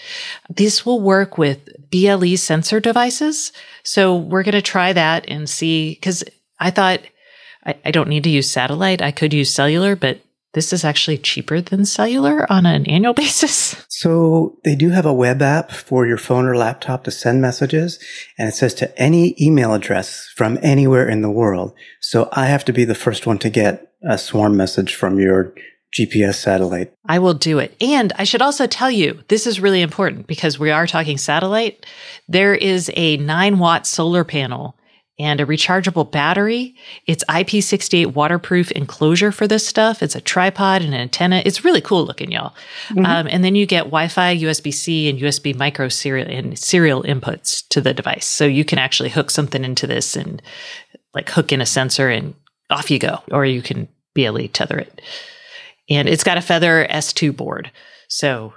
This 0.48 0.86
will 0.86 1.00
work 1.00 1.36
with 1.36 1.68
BLE 1.90 2.38
sensor 2.38 2.80
devices. 2.80 3.52
So 3.82 4.16
we're 4.16 4.42
going 4.42 4.52
to 4.52 4.62
try 4.62 4.94
that 4.94 5.26
and 5.28 5.48
see 5.50 5.90
because 5.90 6.24
I 6.58 6.70
thought 6.70 7.00
I, 7.66 7.76
I 7.84 7.90
don't 7.90 8.08
need 8.08 8.24
to 8.24 8.30
use 8.30 8.50
satellite. 8.50 9.02
I 9.02 9.10
could 9.10 9.34
use 9.34 9.52
cellular, 9.52 9.96
but 9.96 10.20
this 10.56 10.72
is 10.72 10.86
actually 10.86 11.18
cheaper 11.18 11.60
than 11.60 11.84
cellular 11.84 12.50
on 12.50 12.64
an 12.64 12.86
annual 12.86 13.12
basis. 13.24 13.76
So 13.90 14.58
they 14.64 14.74
do 14.74 14.88
have 14.88 15.04
a 15.04 15.12
web 15.12 15.42
app 15.42 15.70
for 15.70 16.06
your 16.06 16.16
phone 16.16 16.46
or 16.46 16.56
laptop 16.56 17.04
to 17.04 17.10
send 17.10 17.42
messages, 17.42 18.02
and 18.38 18.48
it 18.48 18.54
says 18.54 18.72
to 18.74 18.98
any 18.98 19.36
email 19.38 19.74
address 19.74 20.32
from 20.34 20.58
anywhere 20.62 21.06
in 21.06 21.20
the 21.20 21.30
world. 21.30 21.74
So 22.00 22.30
I 22.32 22.46
have 22.46 22.64
to 22.64 22.72
be 22.72 22.86
the 22.86 22.94
first 22.94 23.26
one 23.26 23.38
to 23.40 23.50
get 23.50 23.92
a 24.02 24.16
swarm 24.16 24.56
message 24.56 24.94
from 24.94 25.20
your 25.20 25.52
GPS 25.94 26.36
satellite. 26.36 26.90
I 27.06 27.18
will 27.18 27.34
do 27.34 27.58
it. 27.58 27.76
And 27.78 28.14
I 28.16 28.24
should 28.24 28.42
also 28.42 28.66
tell 28.66 28.90
you, 28.90 29.22
this 29.28 29.46
is 29.46 29.60
really 29.60 29.82
important 29.82 30.26
because 30.26 30.58
we 30.58 30.70
are 30.70 30.86
talking 30.86 31.18
satellite. 31.18 31.84
There 32.28 32.54
is 32.54 32.90
a 32.96 33.18
nine 33.18 33.58
watt 33.58 33.86
solar 33.86 34.24
panel 34.24 34.74
and 35.18 35.40
a 35.40 35.46
rechargeable 35.46 36.10
battery. 36.10 36.74
It's 37.06 37.24
IP68 37.24 38.14
waterproof 38.14 38.70
enclosure 38.72 39.32
for 39.32 39.46
this 39.46 39.66
stuff. 39.66 40.02
It's 40.02 40.14
a 40.14 40.20
tripod 40.20 40.82
and 40.82 40.92
an 40.92 41.00
antenna. 41.00 41.42
It's 41.44 41.64
really 41.64 41.80
cool 41.80 42.04
looking, 42.04 42.30
y'all. 42.30 42.54
Mm-hmm. 42.88 43.06
Um, 43.06 43.26
and 43.30 43.42
then 43.42 43.54
you 43.54 43.64
get 43.64 43.84
Wi-Fi, 43.84 44.36
USB-C, 44.36 45.08
and 45.08 45.18
USB 45.18 45.56
micro 45.56 45.88
serial 45.88 46.28
and 46.28 46.58
serial 46.58 47.02
inputs 47.02 47.66
to 47.68 47.80
the 47.80 47.94
device. 47.94 48.26
So 48.26 48.44
you 48.44 48.64
can 48.64 48.78
actually 48.78 49.08
hook 49.08 49.30
something 49.30 49.64
into 49.64 49.86
this 49.86 50.16
and 50.16 50.42
like 51.14 51.30
hook 51.30 51.50
in 51.50 51.62
a 51.62 51.66
sensor 51.66 52.10
and 52.10 52.34
off 52.68 52.90
you 52.90 52.98
go. 52.98 53.20
Or 53.30 53.46
you 53.46 53.62
can 53.62 53.88
BLE 54.14 54.48
tether 54.48 54.78
it. 54.78 55.00
And 55.88 56.08
it's 56.08 56.24
got 56.24 56.38
a 56.38 56.42
Feather 56.42 56.86
S2 56.90 57.34
board. 57.34 57.70
So 58.08 58.52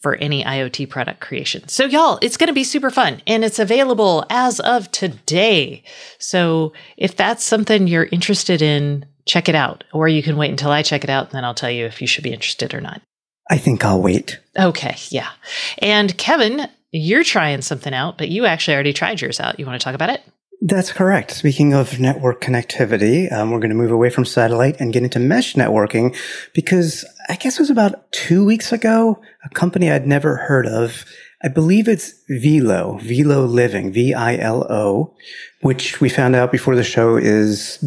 for 0.00 0.14
any 0.16 0.44
IoT 0.44 0.88
product 0.88 1.20
creation. 1.20 1.68
So, 1.68 1.84
y'all, 1.84 2.18
it's 2.22 2.36
going 2.36 2.48
to 2.48 2.54
be 2.54 2.64
super 2.64 2.90
fun 2.90 3.20
and 3.26 3.44
it's 3.44 3.58
available 3.58 4.24
as 4.30 4.60
of 4.60 4.90
today. 4.90 5.82
So, 6.18 6.72
if 6.96 7.16
that's 7.16 7.44
something 7.44 7.86
you're 7.86 8.08
interested 8.12 8.62
in, 8.62 9.06
check 9.26 9.48
it 9.48 9.54
out. 9.54 9.84
Or 9.92 10.08
you 10.08 10.22
can 10.22 10.36
wait 10.36 10.50
until 10.50 10.70
I 10.70 10.82
check 10.82 11.04
it 11.04 11.10
out 11.10 11.26
and 11.26 11.32
then 11.32 11.44
I'll 11.44 11.54
tell 11.54 11.70
you 11.70 11.84
if 11.86 12.00
you 12.00 12.06
should 12.06 12.24
be 12.24 12.32
interested 12.32 12.74
or 12.74 12.80
not. 12.80 13.02
I 13.50 13.58
think 13.58 13.84
I'll 13.84 14.02
wait. 14.02 14.40
Okay. 14.58 14.96
Yeah. 15.08 15.30
And 15.78 16.16
Kevin, 16.18 16.68
you're 16.92 17.24
trying 17.24 17.62
something 17.62 17.94
out, 17.94 18.18
but 18.18 18.28
you 18.28 18.46
actually 18.46 18.74
already 18.74 18.92
tried 18.92 19.20
yours 19.20 19.40
out. 19.40 19.58
You 19.58 19.66
want 19.66 19.80
to 19.80 19.84
talk 19.84 19.94
about 19.94 20.10
it? 20.10 20.22
That's 20.60 20.92
correct. 20.92 21.30
Speaking 21.30 21.72
of 21.72 22.00
network 22.00 22.40
connectivity, 22.40 23.32
um, 23.32 23.50
we're 23.50 23.60
going 23.60 23.70
to 23.70 23.76
move 23.76 23.92
away 23.92 24.10
from 24.10 24.24
satellite 24.24 24.80
and 24.80 24.92
get 24.92 25.04
into 25.04 25.20
mesh 25.20 25.54
networking 25.54 26.16
because 26.52 27.04
I 27.28 27.36
guess 27.36 27.58
it 27.58 27.62
was 27.62 27.70
about 27.70 28.10
two 28.10 28.44
weeks 28.44 28.72
ago, 28.72 29.20
a 29.44 29.48
company 29.50 29.90
I'd 29.90 30.06
never 30.06 30.36
heard 30.36 30.66
of. 30.66 31.04
I 31.42 31.48
believe 31.48 31.86
it's 31.86 32.14
Vilo, 32.30 32.98
Vilo 33.00 33.46
Living, 33.46 33.92
V-I-L-O, 33.92 35.14
which 35.60 36.00
we 36.00 36.08
found 36.08 36.34
out 36.34 36.50
before 36.50 36.74
the 36.74 36.82
show 36.82 37.16
is 37.16 37.84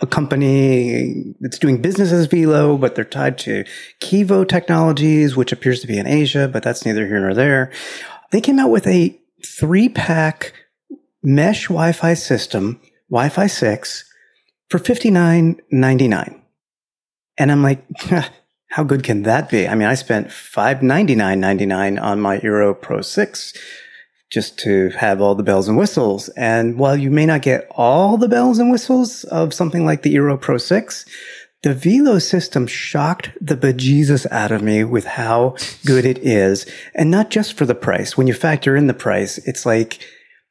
a 0.00 0.06
company 0.06 1.34
that's 1.40 1.58
doing 1.58 1.80
business 1.80 2.12
as 2.12 2.28
Vilo, 2.28 2.80
but 2.80 2.94
they're 2.94 3.04
tied 3.04 3.38
to 3.38 3.64
Kivo 4.00 4.48
Technologies, 4.48 5.36
which 5.36 5.52
appears 5.52 5.80
to 5.80 5.86
be 5.86 5.98
in 5.98 6.06
Asia, 6.06 6.48
but 6.48 6.62
that's 6.62 6.84
neither 6.84 7.06
here 7.06 7.20
nor 7.20 7.34
there. 7.34 7.70
They 8.32 8.40
came 8.40 8.58
out 8.58 8.70
with 8.70 8.86
a 8.86 9.18
three 9.44 9.88
pack 9.88 10.52
mesh 11.22 11.64
Wi-Fi 11.64 12.14
system, 12.14 12.80
Wi-Fi 13.10 13.46
6, 13.46 14.12
for 14.68 14.78
$59.99. 14.78 16.40
And 17.38 17.52
I'm 17.52 17.62
like, 17.62 17.84
how 18.68 18.84
good 18.84 19.02
can 19.04 19.22
that 19.22 19.48
be? 19.48 19.66
I 19.66 19.74
mean, 19.74 19.88
I 19.88 19.94
spent 19.94 20.28
$599.99 20.28 22.02
on 22.02 22.20
my 22.20 22.38
Eero 22.38 22.80
Pro 22.80 23.00
6 23.00 23.54
just 24.30 24.58
to 24.58 24.90
have 24.90 25.20
all 25.20 25.34
the 25.34 25.42
bells 25.42 25.68
and 25.68 25.78
whistles. 25.78 26.28
And 26.30 26.78
while 26.78 26.96
you 26.96 27.10
may 27.10 27.26
not 27.26 27.42
get 27.42 27.66
all 27.70 28.16
the 28.16 28.28
bells 28.28 28.58
and 28.58 28.70
whistles 28.70 29.24
of 29.24 29.54
something 29.54 29.84
like 29.84 30.02
the 30.02 30.14
Eero 30.16 30.40
Pro 30.40 30.58
6, 30.58 31.04
the 31.62 31.74
Vilo 31.74 32.20
system 32.20 32.66
shocked 32.66 33.30
the 33.40 33.56
bejesus 33.56 34.26
out 34.30 34.52
of 34.52 34.62
me 34.62 34.84
with 34.84 35.04
how 35.04 35.56
good 35.84 36.04
it 36.04 36.18
is. 36.18 36.66
And 36.94 37.10
not 37.10 37.30
just 37.30 37.54
for 37.54 37.66
the 37.66 37.74
price. 37.74 38.16
When 38.16 38.26
you 38.26 38.34
factor 38.34 38.76
in 38.76 38.88
the 38.88 38.94
price, 38.94 39.38
it's 39.38 39.64
like 39.64 40.00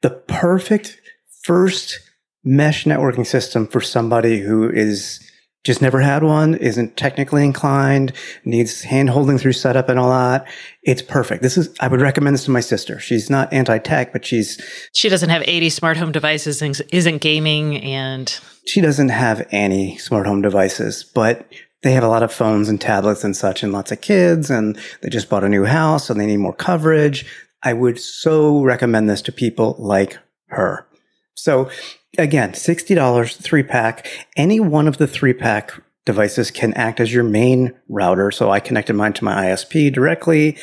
the 0.02 0.10
perfect 0.10 1.00
first 1.44 2.00
mesh 2.44 2.86
networking 2.86 3.26
system 3.26 3.68
for 3.68 3.82
somebody 3.82 4.40
who 4.40 4.70
is 4.70 5.20
just 5.66 5.82
never 5.82 6.00
had 6.00 6.24
one, 6.24 6.54
isn't 6.54 6.96
technically 6.96 7.44
inclined, 7.44 8.14
needs 8.46 8.84
hand 8.84 9.10
holding 9.10 9.40
through 9.40 9.54
setup 9.54 9.90
and 9.90 10.00
all 10.00 10.12
that. 10.12 10.48
It's 10.84 11.02
perfect. 11.02 11.42
This 11.42 11.58
is, 11.58 11.76
I 11.80 11.88
would 11.88 12.02
recommend 12.02 12.36
this 12.36 12.46
to 12.46 12.52
my 12.52 12.60
sister. 12.60 13.00
She's 13.00 13.32
not 13.32 13.52
anti 13.52 13.80
tech, 13.80 14.14
but 14.14 14.24
she's. 14.24 14.62
She 14.94 15.10
doesn't 15.10 15.30
have 15.30 15.44
80 15.46 15.72
smart 15.72 15.98
home 15.98 16.12
devices 16.12 16.62
and 16.62 16.80
isn't 16.94 17.18
gaming 17.18 17.82
and. 17.84 18.40
She 18.68 18.80
doesn't 18.80 19.10
have 19.10 19.46
any 19.52 19.98
smart 19.98 20.28
home 20.28 20.42
devices, 20.42 21.04
but 21.04 21.52
they 21.82 21.92
have 21.94 22.04
a 22.04 22.08
lot 22.08 22.24
of 22.24 22.32
phones 22.32 22.70
and 22.70 22.80
tablets 22.80 23.24
and 23.24 23.36
such 23.36 23.64
and 23.64 23.74
lots 23.74 23.92
of 23.92 24.02
kids 24.02 24.50
and 24.50 24.80
they 25.02 25.10
just 25.10 25.30
bought 25.30 25.44
a 25.44 25.50
new 25.50 25.66
house 25.66 26.10
and 26.10 26.20
they 26.20 26.26
need 26.26 26.38
more 26.38 26.54
coverage. 26.54 27.26
I 27.62 27.74
would 27.74 28.00
so 28.00 28.62
recommend 28.64 29.10
this 29.10 29.22
to 29.24 29.32
people 29.32 29.76
like 29.80 30.18
her. 30.48 30.88
So 31.36 31.70
again, 32.18 32.52
$60 32.54 33.42
three 33.42 33.64
pack. 33.64 34.08
Any 34.36 34.60
one 34.60 34.88
of 34.88 34.98
the 34.98 35.08
three 35.08 35.34
pack 35.34 35.72
devices 36.06 36.52
can 36.52 36.74
act 36.74 37.00
as 37.00 37.14
your 37.14 37.24
main 37.24 37.74
router. 37.90 38.32
So 38.32 38.52
I 38.52 38.60
connected 38.60 38.94
mine 38.94 39.14
to 39.14 39.24
my 39.24 39.46
ISP 39.46 39.92
directly 39.92 40.58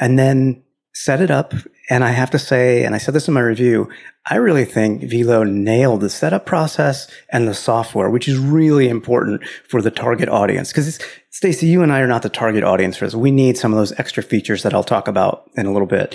and 0.00 0.18
then 0.18 0.62
set 0.92 1.20
it 1.20 1.30
up. 1.30 1.54
And 1.88 2.04
I 2.04 2.10
have 2.10 2.30
to 2.30 2.38
say, 2.38 2.84
and 2.84 2.94
I 2.94 2.98
said 2.98 3.14
this 3.14 3.28
in 3.28 3.34
my 3.34 3.40
review, 3.40 3.88
I 4.26 4.36
really 4.36 4.64
think 4.64 5.02
Vilo 5.02 5.48
nailed 5.48 6.02
the 6.02 6.10
setup 6.10 6.44
process 6.44 7.10
and 7.30 7.48
the 7.48 7.54
software, 7.54 8.10
which 8.10 8.28
is 8.28 8.38
really 8.38 8.88
important 8.88 9.42
for 9.68 9.80
the 9.80 9.90
target 9.90 10.28
audience. 10.28 10.70
Because 10.70 10.98
Stacey, 11.30 11.66
you 11.66 11.82
and 11.82 11.92
I 11.92 12.00
are 12.00 12.06
not 12.06 12.22
the 12.22 12.28
target 12.28 12.62
audience 12.62 12.96
for 12.96 13.06
this. 13.06 13.14
We 13.14 13.30
need 13.30 13.56
some 13.56 13.72
of 13.72 13.78
those 13.78 13.98
extra 13.98 14.22
features 14.22 14.62
that 14.62 14.74
I'll 14.74 14.84
talk 14.84 15.08
about 15.08 15.50
in 15.56 15.66
a 15.66 15.72
little 15.72 15.86
bit. 15.88 16.14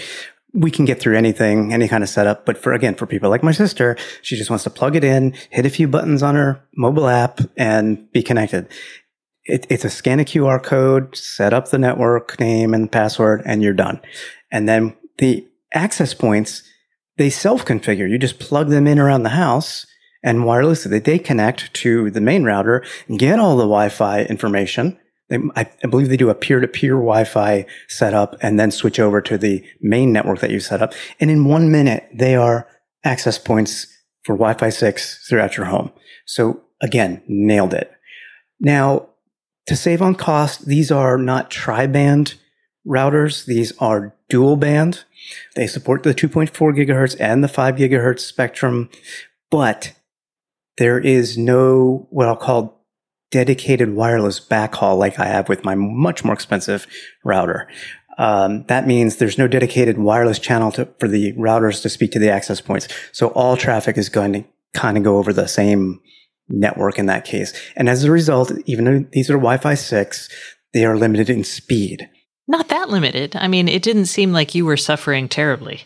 We 0.55 0.71
can 0.71 0.85
get 0.85 0.99
through 0.99 1.17
anything, 1.17 1.73
any 1.73 1.87
kind 1.87 2.03
of 2.03 2.09
setup. 2.09 2.45
But 2.45 2.57
for 2.57 2.73
again, 2.73 2.95
for 2.95 3.05
people 3.05 3.29
like 3.29 3.43
my 3.43 3.51
sister, 3.51 3.97
she 4.21 4.37
just 4.37 4.49
wants 4.49 4.63
to 4.63 4.69
plug 4.69 4.95
it 4.95 5.03
in, 5.03 5.33
hit 5.49 5.65
a 5.65 5.69
few 5.69 5.87
buttons 5.87 6.23
on 6.23 6.35
her 6.35 6.63
mobile 6.75 7.07
app 7.07 7.41
and 7.57 8.11
be 8.11 8.23
connected. 8.23 8.67
It, 9.43 9.67
it's 9.69 9.85
a 9.85 9.89
scan 9.89 10.19
a 10.19 10.23
QR 10.23 10.63
code, 10.63 11.15
set 11.15 11.53
up 11.53 11.69
the 11.69 11.77
network 11.77 12.39
name 12.39 12.73
and 12.73 12.91
password, 12.91 13.43
and 13.45 13.61
you're 13.61 13.73
done. 13.73 14.01
And 14.51 14.67
then 14.67 14.95
the 15.17 15.47
access 15.73 16.13
points, 16.13 16.63
they 17.17 17.29
self 17.29 17.65
configure. 17.65 18.09
You 18.09 18.17
just 18.17 18.39
plug 18.39 18.69
them 18.69 18.87
in 18.87 18.97
around 18.97 19.23
the 19.23 19.29
house 19.29 19.85
and 20.25 20.39
wirelessly 20.39 21.01
they 21.01 21.19
connect 21.19 21.71
to 21.75 22.09
the 22.09 22.19
main 22.19 22.43
router, 22.43 22.83
and 23.07 23.19
get 23.19 23.39
all 23.39 23.55
the 23.55 23.63
Wi-Fi 23.63 24.23
information. 24.23 24.99
They, 25.29 25.39
I, 25.55 25.69
I 25.83 25.87
believe 25.87 26.09
they 26.09 26.17
do 26.17 26.29
a 26.29 26.35
peer-to-peer 26.35 26.93
Wi-Fi 26.93 27.65
setup 27.87 28.35
and 28.41 28.59
then 28.59 28.71
switch 28.71 28.99
over 28.99 29.21
to 29.21 29.37
the 29.37 29.63
main 29.81 30.13
network 30.13 30.39
that 30.39 30.51
you 30.51 30.59
set 30.59 30.81
up. 30.81 30.93
And 31.19 31.31
in 31.31 31.45
one 31.45 31.71
minute, 31.71 32.07
they 32.13 32.35
are 32.35 32.67
access 33.03 33.37
points 33.37 33.87
for 34.23 34.35
Wi-Fi 34.35 34.69
6 34.69 35.27
throughout 35.27 35.57
your 35.57 35.67
home. 35.67 35.91
So 36.25 36.61
again, 36.81 37.21
nailed 37.27 37.73
it. 37.73 37.91
Now, 38.59 39.09
to 39.67 39.75
save 39.75 40.01
on 40.01 40.15
cost, 40.15 40.67
these 40.67 40.91
are 40.91 41.17
not 41.17 41.49
tri-band 41.49 42.35
routers. 42.85 43.45
These 43.45 43.73
are 43.79 44.15
dual 44.29 44.57
band. 44.57 45.03
They 45.55 45.67
support 45.67 46.03
the 46.03 46.13
2.4 46.13 46.49
gigahertz 46.51 47.15
and 47.19 47.43
the 47.43 47.47
5 47.47 47.75
gigahertz 47.75 48.19
spectrum, 48.19 48.89
but 49.49 49.93
there 50.77 50.99
is 50.99 51.37
no 51.37 52.07
what 52.09 52.27
I'll 52.27 52.35
call 52.35 52.74
dedicated 53.31 53.93
wireless 53.93 54.39
backhaul 54.39 54.97
like 54.97 55.19
I 55.19 55.25
have 55.25 55.49
with 55.49 55.63
my 55.63 55.75
much 55.75 56.23
more 56.23 56.33
expensive 56.33 56.87
router. 57.23 57.67
Um, 58.17 58.63
that 58.67 58.87
means 58.87 59.17
there's 59.17 59.37
no 59.37 59.47
dedicated 59.47 59.97
wireless 59.97 60.39
channel 60.39 60.71
to, 60.73 60.87
for 60.99 61.07
the 61.07 61.33
routers 61.33 61.81
to 61.81 61.89
speak 61.89 62.11
to 62.11 62.19
the 62.19 62.29
access 62.29 62.61
points. 62.61 62.87
So 63.11 63.27
all 63.29 63.57
traffic 63.57 63.97
is 63.97 64.09
going 64.09 64.33
to 64.33 64.45
kind 64.73 64.97
of 64.97 65.03
go 65.03 65.17
over 65.17 65.33
the 65.33 65.47
same 65.47 65.99
network 66.47 66.97
in 66.97 67.07
that 67.07 67.25
case. 67.25 67.53
And 67.75 67.89
as 67.89 68.03
a 68.03 68.11
result, 68.11 68.51
even 68.65 68.85
though 68.85 69.05
these 69.11 69.29
are 69.29 69.33
Wi-Fi 69.33 69.73
6, 69.73 70.29
they 70.73 70.85
are 70.85 70.97
limited 70.97 71.29
in 71.29 71.43
speed. 71.43 72.09
Not 72.47 72.69
that 72.69 72.89
limited. 72.89 73.35
I 73.35 73.47
mean, 73.47 73.67
it 73.67 73.81
didn't 73.81 74.05
seem 74.05 74.31
like 74.31 74.53
you 74.53 74.65
were 74.65 74.77
suffering 74.77 75.27
terribly. 75.27 75.83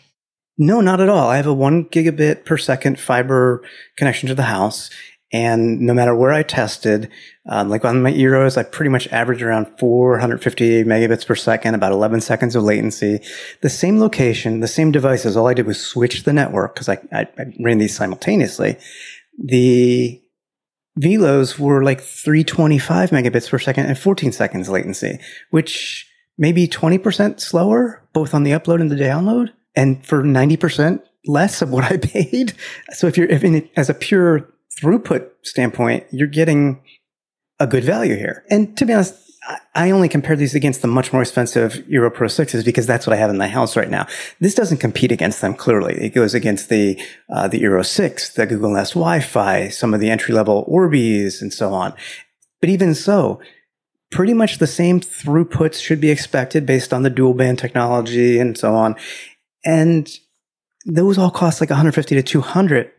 No, 0.58 0.80
not 0.82 1.00
at 1.00 1.08
all. 1.08 1.28
I 1.30 1.36
have 1.36 1.46
a 1.46 1.54
one 1.54 1.86
gigabit 1.86 2.44
per 2.44 2.58
second 2.58 3.00
fiber 3.00 3.62
connection 3.96 4.28
to 4.28 4.34
the 4.34 4.42
house. 4.42 4.90
And 5.32 5.80
no 5.80 5.94
matter 5.94 6.14
where 6.14 6.32
I 6.32 6.42
tested, 6.42 7.08
um, 7.46 7.68
like 7.68 7.84
on 7.84 8.02
my 8.02 8.12
Eeros, 8.12 8.58
I 8.58 8.64
pretty 8.64 8.88
much 8.88 9.06
averaged 9.08 9.42
around 9.42 9.66
450 9.78 10.84
megabits 10.84 11.24
per 11.24 11.36
second, 11.36 11.74
about 11.74 11.92
11 11.92 12.20
seconds 12.20 12.56
of 12.56 12.64
latency. 12.64 13.20
The 13.60 13.70
same 13.70 14.00
location, 14.00 14.60
the 14.60 14.68
same 14.68 14.90
devices. 14.90 15.36
All 15.36 15.46
I 15.46 15.54
did 15.54 15.66
was 15.66 15.80
switch 15.80 16.24
the 16.24 16.32
network 16.32 16.74
because 16.74 16.88
I, 16.88 16.98
I, 17.12 17.28
I 17.38 17.44
ran 17.60 17.78
these 17.78 17.96
simultaneously. 17.96 18.76
The 19.38 20.20
Vilos 20.98 21.58
were 21.58 21.84
like 21.84 22.00
325 22.00 23.10
megabits 23.10 23.48
per 23.48 23.58
second 23.58 23.86
and 23.86 23.98
14 23.98 24.32
seconds 24.32 24.68
latency, 24.68 25.20
which 25.50 26.08
maybe 26.38 26.66
20% 26.66 27.38
slower, 27.38 28.02
both 28.12 28.34
on 28.34 28.42
the 28.42 28.50
upload 28.50 28.80
and 28.80 28.90
the 28.90 28.96
download. 28.96 29.50
And 29.76 30.04
for 30.04 30.24
90% 30.24 31.02
less 31.26 31.62
of 31.62 31.70
what 31.70 31.84
I 31.84 31.96
paid. 32.02 32.54
So 32.90 33.06
if 33.06 33.16
you're, 33.16 33.28
if 33.28 33.44
in, 33.44 33.68
as 33.76 33.88
a 33.88 33.94
pure 33.94 34.52
throughput 34.80 35.30
standpoint, 35.42 36.06
you're 36.10 36.28
getting 36.28 36.82
a 37.58 37.66
good 37.66 37.84
value 37.84 38.16
here. 38.16 38.44
And 38.50 38.76
to 38.78 38.86
be 38.86 38.92
honest, 38.92 39.14
I 39.74 39.90
only 39.90 40.08
compare 40.08 40.36
these 40.36 40.54
against 40.54 40.82
the 40.82 40.88
much 40.88 41.12
more 41.12 41.22
expensive 41.22 41.72
Eero 41.90 42.12
Pro 42.12 42.28
6s 42.28 42.64
because 42.64 42.86
that's 42.86 43.06
what 43.06 43.14
I 43.14 43.16
have 43.16 43.30
in 43.30 43.38
my 43.38 43.48
house 43.48 43.76
right 43.76 43.90
now. 43.90 44.06
This 44.38 44.54
doesn't 44.54 44.78
compete 44.78 45.12
against 45.12 45.40
them 45.40 45.54
clearly. 45.54 45.94
It 45.94 46.10
goes 46.10 46.34
against 46.34 46.68
the, 46.68 47.00
uh, 47.30 47.48
the 47.48 47.60
Eero 47.62 47.84
6, 47.84 48.34
the 48.34 48.46
Google 48.46 48.70
Nest 48.70 48.92
Wi-Fi, 48.94 49.68
some 49.68 49.94
of 49.94 50.00
the 50.00 50.10
entry 50.10 50.34
level 50.34 50.64
Orbis 50.68 51.40
and 51.40 51.52
so 51.52 51.72
on. 51.72 51.94
But 52.60 52.68
even 52.68 52.94
so, 52.94 53.40
pretty 54.10 54.34
much 54.34 54.58
the 54.58 54.66
same 54.66 55.00
throughputs 55.00 55.80
should 55.80 56.00
be 56.00 56.10
expected 56.10 56.66
based 56.66 56.92
on 56.92 57.02
the 57.02 57.10
dual 57.10 57.34
band 57.34 57.58
technology 57.58 58.38
and 58.38 58.58
so 58.58 58.74
on. 58.74 58.94
And 59.64 60.10
those 60.84 61.18
all 61.18 61.30
cost 61.30 61.60
like 61.60 61.70
150 61.70 62.14
to 62.14 62.22
200 62.22 62.90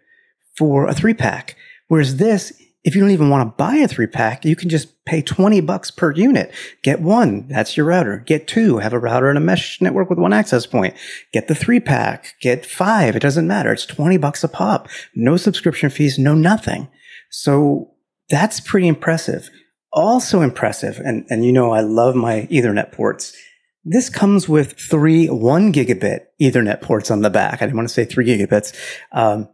for 0.58 0.88
a 0.88 0.94
three 0.94 1.14
pack. 1.14 1.56
Whereas 1.92 2.16
this, 2.16 2.54
if 2.86 2.96
you 2.96 3.02
don't 3.02 3.12
even 3.12 3.30
want 3.30 3.46
to 3.46 3.56
buy 3.58 3.76
a 3.76 3.86
three 3.86 4.08
pack, 4.08 4.46
you 4.46 4.56
can 4.56 4.70
just 4.70 5.04
pay 5.04 5.22
20 5.22 5.60
bucks 5.60 5.92
per 5.92 6.14
unit. 6.14 6.50
Get 6.84 7.02
one. 7.02 7.50
That's 7.50 7.76
your 7.76 7.86
router. 7.86 8.24
Get 8.26 8.48
two. 8.48 8.78
Have 8.78 8.94
a 8.94 8.98
router 8.98 9.28
and 9.28 9.38
a 9.38 9.42
mesh 9.42 9.82
network 9.82 10.10
with 10.10 10.18
one 10.18 10.32
access 10.32 10.66
point. 10.66 10.96
Get 11.34 11.50
the 11.50 11.54
three 11.54 11.82
pack. 11.82 12.36
Get 12.40 12.66
five. 12.66 13.18
It 13.18 13.22
doesn't 13.22 13.46
matter. 13.46 13.74
It's 13.74 13.86
20 13.86 14.16
bucks 14.16 14.42
a 14.42 14.48
pop. 14.48 14.88
No 15.16 15.36
subscription 15.36 15.90
fees. 15.90 16.18
No 16.18 16.34
nothing. 16.34 16.88
So 17.30 17.92
that's 18.30 18.62
pretty 18.62 18.88
impressive. 18.88 19.50
Also 19.92 20.40
impressive. 20.40 20.98
And, 21.04 21.26
and 21.30 21.44
you 21.44 21.52
know, 21.52 21.72
I 21.72 21.82
love 21.82 22.16
my 22.16 22.48
ethernet 22.50 22.94
ports. 22.94 23.36
This 23.84 24.10
comes 24.10 24.48
with 24.48 24.80
three 24.80 25.28
one 25.28 25.74
gigabit 25.74 26.28
ethernet 26.42 26.82
ports 26.82 27.12
on 27.12 27.20
the 27.20 27.30
back. 27.30 27.62
I 27.62 27.66
didn't 27.66 27.76
want 27.76 27.90
to 27.90 27.94
say 27.94 28.06
three 28.06 28.26
gigabits. 28.26 28.74
Um, 29.12 29.50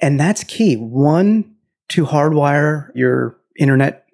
and 0.00 0.18
that's 0.18 0.42
key. 0.42 0.76
One 0.76 1.55
to 1.88 2.04
hardwire 2.04 2.90
your 2.94 3.36
internet 3.58 4.06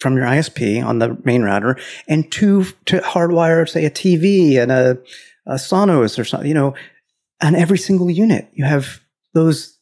from 0.00 0.16
your 0.16 0.26
ISP 0.26 0.84
on 0.84 0.98
the 0.98 1.16
main 1.24 1.42
router, 1.42 1.76
and 2.06 2.30
two 2.30 2.64
to 2.86 2.98
hardwire, 2.98 3.68
say, 3.68 3.84
a 3.84 3.90
TV 3.90 4.60
and 4.60 4.70
a, 4.70 4.98
a 5.46 5.54
Sonos 5.54 6.18
or 6.18 6.24
something, 6.24 6.48
you 6.48 6.54
know, 6.54 6.74
on 7.42 7.54
every 7.54 7.78
single 7.78 8.10
unit. 8.10 8.48
You 8.52 8.64
have 8.64 9.00
those 9.34 9.76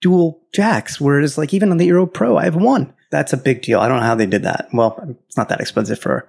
dual 0.00 0.42
jacks, 0.54 1.00
whereas 1.00 1.36
like 1.36 1.52
even 1.52 1.70
on 1.70 1.78
the 1.78 1.88
Eero 1.88 2.12
Pro, 2.12 2.36
I 2.36 2.44
have 2.44 2.56
one. 2.56 2.92
That's 3.10 3.32
a 3.32 3.36
big 3.36 3.62
deal. 3.62 3.80
I 3.80 3.88
don't 3.88 4.00
know 4.00 4.06
how 4.06 4.14
they 4.14 4.26
did 4.26 4.42
that. 4.42 4.68
Well, 4.72 5.16
it's 5.26 5.36
not 5.36 5.48
that 5.48 5.60
expensive 5.60 5.98
for 5.98 6.28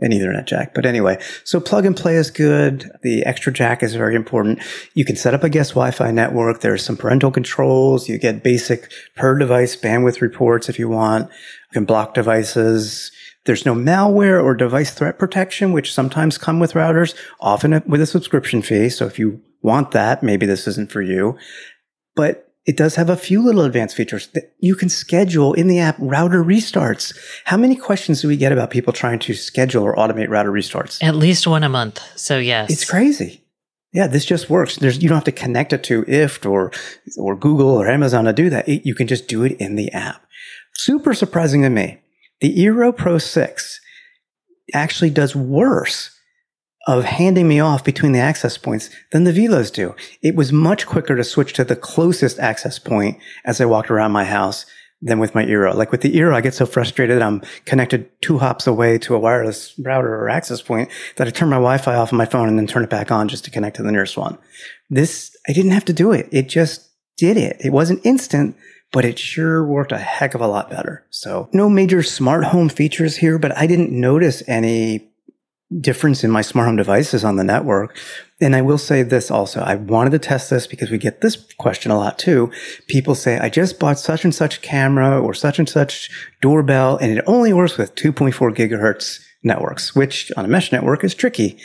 an 0.00 0.12
Ethernet 0.12 0.46
jack. 0.46 0.74
But 0.74 0.86
anyway, 0.86 1.20
so 1.44 1.60
plug 1.60 1.84
and 1.84 1.96
play 1.96 2.16
is 2.16 2.30
good. 2.30 2.90
The 3.02 3.24
extra 3.24 3.52
jack 3.52 3.82
is 3.82 3.94
very 3.94 4.14
important. 4.14 4.60
You 4.94 5.04
can 5.04 5.16
set 5.16 5.34
up 5.34 5.44
a 5.44 5.48
guest 5.48 5.70
Wi-Fi 5.70 6.10
network. 6.10 6.60
There's 6.60 6.84
some 6.84 6.96
parental 6.96 7.30
controls. 7.30 8.08
You 8.08 8.18
get 8.18 8.42
basic 8.42 8.92
per 9.16 9.36
device 9.38 9.76
bandwidth 9.76 10.20
reports 10.20 10.68
if 10.68 10.78
you 10.78 10.88
want. 10.88 11.30
You 11.30 11.74
can 11.74 11.84
block 11.84 12.14
devices. 12.14 13.10
There's 13.44 13.66
no 13.66 13.74
malware 13.74 14.42
or 14.42 14.54
device 14.54 14.92
threat 14.92 15.18
protection, 15.18 15.72
which 15.72 15.92
sometimes 15.92 16.38
come 16.38 16.60
with 16.60 16.74
routers, 16.74 17.14
often 17.40 17.82
with 17.86 18.00
a 18.00 18.06
subscription 18.06 18.62
fee. 18.62 18.90
So 18.90 19.06
if 19.06 19.18
you 19.18 19.40
want 19.62 19.90
that, 19.92 20.22
maybe 20.22 20.46
this 20.46 20.68
isn't 20.68 20.92
for 20.92 21.02
you. 21.02 21.36
But 22.14 22.47
it 22.68 22.76
does 22.76 22.96
have 22.96 23.08
a 23.08 23.16
few 23.16 23.42
little 23.42 23.62
advanced 23.62 23.96
features 23.96 24.26
that 24.34 24.52
you 24.60 24.74
can 24.74 24.90
schedule 24.90 25.54
in 25.54 25.68
the 25.68 25.78
app 25.78 25.96
router 25.98 26.44
restarts. 26.44 27.16
How 27.44 27.56
many 27.56 27.74
questions 27.74 28.20
do 28.20 28.28
we 28.28 28.36
get 28.36 28.52
about 28.52 28.70
people 28.70 28.92
trying 28.92 29.20
to 29.20 29.32
schedule 29.32 29.82
or 29.82 29.96
automate 29.96 30.28
router 30.28 30.52
restarts? 30.52 31.02
At 31.02 31.16
least 31.16 31.46
one 31.46 31.64
a 31.64 31.70
month. 31.70 32.02
So 32.14 32.38
yes. 32.38 32.70
It's 32.70 32.84
crazy. 32.84 33.42
Yeah, 33.94 34.06
this 34.06 34.26
just 34.26 34.50
works. 34.50 34.76
There's, 34.76 35.02
you 35.02 35.08
don't 35.08 35.16
have 35.16 35.24
to 35.24 35.32
connect 35.32 35.72
it 35.72 35.82
to 35.84 36.02
IFTTT 36.02 36.50
or, 36.50 36.72
or 37.16 37.34
Google 37.34 37.70
or 37.70 37.88
Amazon 37.88 38.26
to 38.26 38.34
do 38.34 38.50
that. 38.50 38.68
It, 38.68 38.84
you 38.84 38.94
can 38.94 39.06
just 39.06 39.28
do 39.28 39.44
it 39.44 39.52
in 39.52 39.76
the 39.76 39.90
app. 39.92 40.20
Super 40.74 41.14
surprising 41.14 41.62
to 41.62 41.70
me. 41.70 41.98
The 42.42 42.54
Eero 42.54 42.94
Pro 42.94 43.16
6 43.16 43.80
actually 44.74 45.08
does 45.08 45.34
worse 45.34 46.17
of 46.88 47.04
handing 47.04 47.46
me 47.46 47.60
off 47.60 47.84
between 47.84 48.12
the 48.12 48.18
access 48.18 48.56
points 48.56 48.88
than 49.12 49.24
the 49.24 49.32
Vilos 49.32 49.70
do. 49.70 49.94
It 50.22 50.34
was 50.34 50.54
much 50.54 50.86
quicker 50.86 51.16
to 51.16 51.22
switch 51.22 51.52
to 51.52 51.64
the 51.64 51.76
closest 51.76 52.38
access 52.38 52.78
point 52.78 53.18
as 53.44 53.60
I 53.60 53.66
walked 53.66 53.90
around 53.90 54.12
my 54.12 54.24
house 54.24 54.64
than 55.02 55.18
with 55.18 55.34
my 55.34 55.44
Eero. 55.44 55.74
Like 55.74 55.92
with 55.92 56.00
the 56.00 56.16
Eero, 56.16 56.34
I 56.34 56.40
get 56.40 56.54
so 56.54 56.64
frustrated. 56.64 57.20
I'm 57.20 57.42
connected 57.66 58.10
two 58.22 58.38
hops 58.38 58.66
away 58.66 58.96
to 58.98 59.14
a 59.14 59.18
wireless 59.18 59.78
router 59.78 60.14
or 60.14 60.30
access 60.30 60.62
point 60.62 60.88
that 61.16 61.28
I 61.28 61.30
turn 61.30 61.50
my 61.50 61.56
Wi-Fi 61.56 61.94
off 61.94 62.12
on 62.12 62.16
my 62.16 62.24
phone 62.24 62.48
and 62.48 62.58
then 62.58 62.66
turn 62.66 62.84
it 62.84 62.90
back 62.90 63.12
on 63.12 63.28
just 63.28 63.44
to 63.44 63.50
connect 63.50 63.76
to 63.76 63.82
the 63.82 63.92
nearest 63.92 64.16
one. 64.16 64.38
This, 64.88 65.36
I 65.46 65.52
didn't 65.52 65.72
have 65.72 65.84
to 65.84 65.92
do 65.92 66.12
it. 66.12 66.26
It 66.32 66.48
just 66.48 66.88
did 67.18 67.36
it. 67.36 67.58
It 67.60 67.70
wasn't 67.70 68.04
instant, 68.04 68.56
but 68.92 69.04
it 69.04 69.18
sure 69.18 69.62
worked 69.62 69.92
a 69.92 69.98
heck 69.98 70.34
of 70.34 70.40
a 70.40 70.48
lot 70.48 70.70
better. 70.70 71.04
So 71.10 71.50
no 71.52 71.68
major 71.68 72.02
smart 72.02 72.44
home 72.44 72.70
features 72.70 73.18
here, 73.18 73.38
but 73.38 73.54
I 73.58 73.66
didn't 73.66 73.92
notice 73.92 74.42
any 74.48 75.10
difference 75.80 76.24
in 76.24 76.30
my 76.30 76.40
smart 76.40 76.66
home 76.66 76.76
devices 76.76 77.24
on 77.24 77.36
the 77.36 77.44
network. 77.44 77.96
And 78.40 78.56
I 78.56 78.62
will 78.62 78.78
say 78.78 79.02
this 79.02 79.30
also. 79.30 79.60
I 79.60 79.74
wanted 79.74 80.10
to 80.10 80.18
test 80.18 80.48
this 80.48 80.66
because 80.66 80.90
we 80.90 80.98
get 80.98 81.20
this 81.20 81.36
question 81.54 81.90
a 81.90 81.98
lot 81.98 82.18
too. 82.18 82.50
People 82.86 83.14
say, 83.14 83.38
I 83.38 83.48
just 83.48 83.78
bought 83.78 83.98
such 83.98 84.24
and 84.24 84.34
such 84.34 84.62
camera 84.62 85.20
or 85.20 85.34
such 85.34 85.58
and 85.58 85.68
such 85.68 86.10
doorbell 86.40 86.96
and 86.96 87.16
it 87.16 87.24
only 87.26 87.52
works 87.52 87.76
with 87.76 87.94
2.4 87.96 88.54
gigahertz 88.54 89.20
networks, 89.42 89.94
which 89.94 90.32
on 90.36 90.44
a 90.44 90.48
mesh 90.48 90.72
network 90.72 91.04
is 91.04 91.14
tricky. 91.14 91.58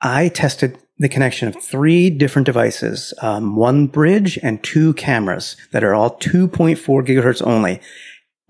I 0.00 0.28
tested 0.28 0.78
the 0.98 1.08
connection 1.08 1.48
of 1.48 1.62
three 1.62 2.10
different 2.10 2.46
devices, 2.46 3.12
um, 3.20 3.56
one 3.56 3.86
bridge 3.86 4.38
and 4.42 4.62
two 4.62 4.94
cameras 4.94 5.56
that 5.72 5.84
are 5.84 5.94
all 5.94 6.16
2.4 6.18 6.76
gigahertz 7.06 7.46
only 7.46 7.80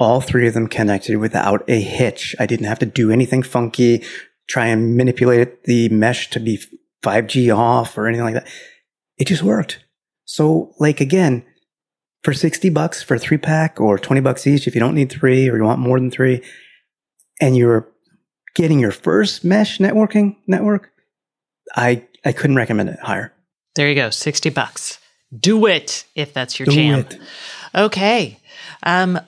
all 0.01 0.23
three 0.23 0.49
of 0.49 0.55
them 0.55 0.67
connected 0.67 1.19
without 1.19 1.63
a 1.69 1.79
hitch. 1.79 2.35
I 2.41 2.47
didn't 2.47 2.67
have 2.67 2.79
to 2.79 2.87
do 2.87 3.13
anything 3.13 3.43
funky, 3.43 4.03
try 4.51 4.67
and 4.67 4.97
manipulate 4.97 5.65
the 5.65 5.89
mesh 5.91 6.29
to 6.31 6.41
be 6.41 6.61
5G 7.03 7.57
off 7.57 7.97
or 7.97 8.09
anything 8.09 8.25
like 8.25 8.35
that. 8.35 8.49
It 9.17 9.29
just 9.29 9.45
worked. 9.45 9.85
So 10.25 10.75
like 10.81 11.01
again, 11.01 11.45
for 12.25 12.35
60 12.35 12.69
bucks 12.71 13.03
for 13.03 13.15
a 13.15 13.19
three 13.19 13.39
pack 13.39 13.81
or 13.81 13.97
20 13.97 14.21
bucks 14.21 14.47
each, 14.47 14.67
if 14.67 14.75
you 14.75 14.81
don't 14.81 14.95
need 14.95 15.11
three 15.11 15.49
or 15.49 15.57
you 15.57 15.63
want 15.63 15.79
more 15.79 15.99
than 15.99 16.11
three 16.11 16.43
and 17.41 17.57
you're 17.57 17.89
getting 18.57 18.81
your 18.81 18.91
first 18.91 19.45
mesh 19.45 19.79
networking 19.79 20.37
network, 20.49 20.91
I, 21.77 22.05
I 22.25 22.33
couldn't 22.33 22.57
recommend 22.57 22.89
it 22.89 22.99
higher. 22.99 23.33
There 23.77 23.89
you 23.89 23.95
go. 23.95 24.11
60 24.11 24.51
bucks. 24.51 24.99
Do 25.39 25.67
it 25.67 26.05
if 26.17 26.35
that's 26.35 26.59
your 26.59 26.67
Do 26.67 26.73
jam. 26.73 26.99
It. 26.99 27.21
Okay. 27.73 28.41
Um, 28.83 29.21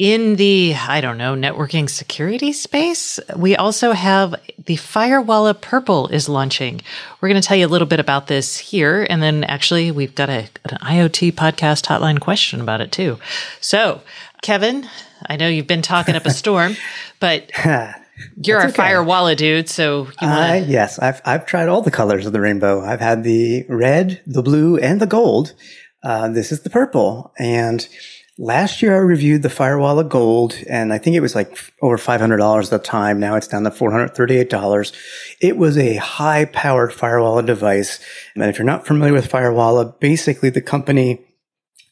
in 0.00 0.36
the, 0.36 0.74
I 0.74 1.02
don't 1.02 1.18
know, 1.18 1.34
networking 1.34 1.88
security 1.88 2.54
space, 2.54 3.20
we 3.36 3.54
also 3.54 3.92
have 3.92 4.34
the 4.56 4.76
Firewalla 4.76 5.60
Purple 5.60 6.08
is 6.08 6.26
launching. 6.26 6.80
We're 7.20 7.28
going 7.28 7.40
to 7.40 7.46
tell 7.46 7.58
you 7.58 7.66
a 7.66 7.68
little 7.68 7.86
bit 7.86 8.00
about 8.00 8.26
this 8.26 8.56
here. 8.56 9.06
And 9.10 9.22
then 9.22 9.44
actually, 9.44 9.90
we've 9.90 10.14
got 10.14 10.30
a, 10.30 10.48
an 10.64 10.78
IoT 10.80 11.32
podcast 11.32 11.84
hotline 11.84 12.18
question 12.18 12.62
about 12.62 12.80
it 12.80 12.92
too. 12.92 13.18
So, 13.60 14.00
Kevin, 14.40 14.88
I 15.26 15.36
know 15.36 15.48
you've 15.48 15.66
been 15.66 15.82
talking 15.82 16.16
up 16.16 16.24
a 16.24 16.30
storm, 16.30 16.76
but 17.20 17.50
you're 18.42 18.60
a 18.60 18.68
okay. 18.68 18.82
Firewalla 18.82 19.36
dude. 19.36 19.68
So, 19.68 20.04
you 20.22 20.28
wanna... 20.28 20.52
uh, 20.52 20.64
yes, 20.66 20.98
I've, 20.98 21.20
I've 21.26 21.44
tried 21.44 21.68
all 21.68 21.82
the 21.82 21.90
colors 21.90 22.24
of 22.24 22.32
the 22.32 22.40
rainbow. 22.40 22.80
I've 22.82 23.00
had 23.00 23.22
the 23.22 23.66
red, 23.68 24.22
the 24.26 24.42
blue, 24.42 24.78
and 24.78 24.98
the 24.98 25.06
gold. 25.06 25.52
Uh, 26.02 26.30
this 26.30 26.52
is 26.52 26.62
the 26.62 26.70
purple. 26.70 27.34
And 27.38 27.86
Last 28.42 28.80
year 28.80 28.94
I 28.94 29.00
reviewed 29.00 29.42
the 29.42 29.50
Firewalla 29.50 30.08
Gold 30.08 30.56
and 30.66 30.94
I 30.94 30.98
think 30.98 31.14
it 31.14 31.20
was 31.20 31.34
like 31.34 31.58
over 31.82 31.98
$500 31.98 32.64
at 32.64 32.70
the 32.70 32.78
time. 32.78 33.20
Now 33.20 33.34
it's 33.34 33.46
down 33.46 33.64
to 33.64 33.70
$438. 33.70 34.96
It 35.42 35.58
was 35.58 35.76
a 35.76 35.96
high 35.96 36.46
powered 36.46 36.90
Firewalla 36.90 37.44
device. 37.44 38.00
And 38.34 38.42
if 38.44 38.56
you're 38.56 38.64
not 38.64 38.86
familiar 38.86 39.12
with 39.12 39.30
Firewalla, 39.30 40.00
basically 40.00 40.48
the 40.48 40.62
company 40.62 41.20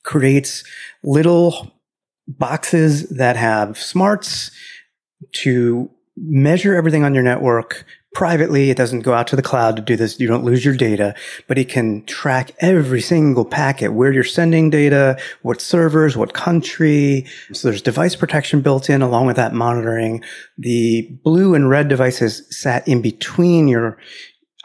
creates 0.04 0.64
little 1.04 1.70
boxes 2.26 3.10
that 3.10 3.36
have 3.36 3.76
smarts 3.76 4.50
to 5.42 5.90
measure 6.16 6.74
everything 6.74 7.04
on 7.04 7.12
your 7.12 7.24
network 7.24 7.84
privately. 8.14 8.70
It 8.70 8.76
doesn't 8.76 9.00
go 9.00 9.14
out 9.14 9.26
to 9.28 9.36
the 9.36 9.42
cloud 9.42 9.76
to 9.76 9.82
do 9.82 9.96
this. 9.96 10.18
You 10.18 10.28
don't 10.28 10.44
lose 10.44 10.64
your 10.64 10.76
data, 10.76 11.14
but 11.46 11.58
it 11.58 11.68
can 11.68 12.04
track 12.06 12.52
every 12.60 13.00
single 13.00 13.44
packet, 13.44 13.92
where 13.92 14.12
you're 14.12 14.24
sending 14.24 14.70
data, 14.70 15.18
what 15.42 15.60
servers, 15.60 16.16
what 16.16 16.32
country. 16.32 17.26
So 17.52 17.68
there's 17.68 17.82
device 17.82 18.16
protection 18.16 18.60
built 18.60 18.90
in 18.90 19.02
along 19.02 19.26
with 19.26 19.36
that 19.36 19.52
monitoring. 19.52 20.24
The 20.56 21.08
blue 21.22 21.54
and 21.54 21.68
red 21.68 21.88
devices 21.88 22.44
sat 22.50 22.86
in 22.88 23.02
between 23.02 23.68
your 23.68 23.98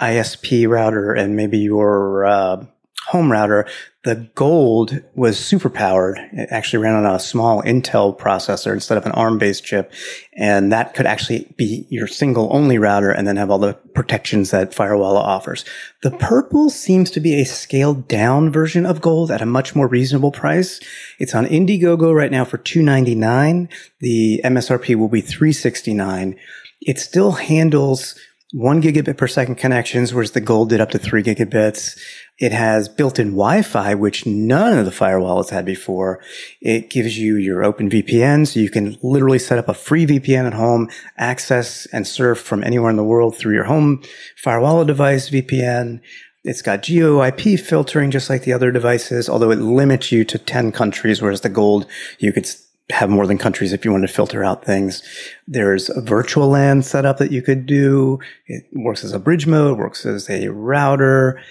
ISP 0.01 0.67
router 0.67 1.13
and 1.13 1.35
maybe 1.35 1.59
your 1.59 2.25
uh, 2.25 2.65
home 3.07 3.31
router, 3.31 3.67
the 4.03 4.29
gold 4.35 5.01
was 5.15 5.39
super 5.39 5.69
powered. 5.69 6.17
It 6.33 6.49
actually 6.51 6.83
ran 6.83 6.95
on 6.95 7.15
a 7.15 7.19
small 7.19 7.61
Intel 7.63 8.17
processor 8.17 8.73
instead 8.73 8.97
of 8.97 9.05
an 9.05 9.13
ARM 9.13 9.37
based 9.37 9.63
chip. 9.63 9.93
And 10.33 10.73
that 10.73 10.93
could 10.93 11.05
actually 11.05 11.53
be 11.55 11.87
your 11.89 12.07
single 12.07 12.49
only 12.51 12.77
router 12.77 13.11
and 13.11 13.25
then 13.25 13.37
have 13.37 13.49
all 13.49 13.59
the 13.59 13.75
protections 13.95 14.51
that 14.51 14.71
Firewalla 14.71 15.21
offers. 15.21 15.63
The 16.01 16.11
purple 16.11 16.69
seems 16.69 17.11
to 17.11 17.21
be 17.21 17.39
a 17.39 17.45
scaled 17.45 18.09
down 18.09 18.51
version 18.51 18.85
of 18.85 18.99
gold 18.99 19.31
at 19.31 19.41
a 19.41 19.45
much 19.45 19.73
more 19.73 19.87
reasonable 19.87 20.31
price. 20.31 20.81
It's 21.17 21.33
on 21.33 21.45
Indiegogo 21.45 22.13
right 22.13 22.31
now 22.31 22.43
for 22.43 22.57
299. 22.57 23.69
The 24.01 24.41
MSRP 24.43 24.95
will 24.95 25.07
be 25.07 25.21
369. 25.21 26.37
It 26.81 26.99
still 26.99 27.31
handles 27.31 28.19
one 28.53 28.83
gigabit 28.83 29.17
per 29.17 29.27
second 29.27 29.55
connections, 29.55 30.13
whereas 30.13 30.31
the 30.31 30.39
gold 30.39 30.69
did 30.69 30.79
up 30.79 30.91
to 30.91 30.99
three 30.99 31.23
gigabits. 31.23 31.99
It 32.37 32.51
has 32.51 32.87
built-in 32.87 33.31
Wi-Fi, 33.31 33.95
which 33.95 34.27
none 34.27 34.77
of 34.77 34.85
the 34.85 34.91
firewalls 34.91 35.49
had 35.49 35.65
before. 35.65 36.21
It 36.61 36.91
gives 36.91 37.17
you 37.17 37.35
your 37.37 37.63
open 37.63 37.89
VPN, 37.89 38.47
so 38.47 38.59
you 38.59 38.69
can 38.69 38.95
literally 39.01 39.39
set 39.39 39.57
up 39.57 39.69
a 39.69 39.73
free 39.73 40.05
VPN 40.05 40.45
at 40.45 40.53
home, 40.53 40.89
access 41.17 41.87
and 41.87 42.05
surf 42.05 42.39
from 42.39 42.63
anywhere 42.63 42.91
in 42.91 42.95
the 42.95 43.03
world 43.03 43.35
through 43.35 43.55
your 43.55 43.63
home 43.63 44.03
firewall 44.37 44.85
device 44.85 45.31
VPN. 45.31 45.99
It's 46.43 46.61
got 46.61 46.83
geo 46.83 47.23
IP 47.23 47.59
filtering 47.59 48.11
just 48.11 48.29
like 48.29 48.43
the 48.43 48.53
other 48.53 48.71
devices, 48.71 49.29
although 49.29 49.49
it 49.49 49.59
limits 49.59 50.11
you 50.11 50.23
to 50.25 50.37
10 50.37 50.71
countries, 50.73 51.23
whereas 51.23 51.41
the 51.41 51.49
gold, 51.49 51.87
you 52.19 52.31
could 52.31 52.47
have 52.91 53.09
more 53.09 53.25
than 53.25 53.37
countries 53.37 53.73
if 53.73 53.85
you 53.85 53.91
want 53.91 54.05
to 54.07 54.13
filter 54.13 54.43
out 54.43 54.65
things. 54.65 55.01
There's 55.47 55.89
a 55.89 56.01
virtual 56.01 56.49
LAN 56.49 56.81
setup 56.83 57.17
that 57.17 57.31
you 57.31 57.41
could 57.41 57.65
do. 57.65 58.19
It 58.47 58.65
works 58.73 59.03
as 59.03 59.13
a 59.13 59.19
bridge 59.19 59.47
mode, 59.47 59.77
works 59.77 60.05
as 60.05 60.29
a 60.29 60.49
router. 60.49 61.41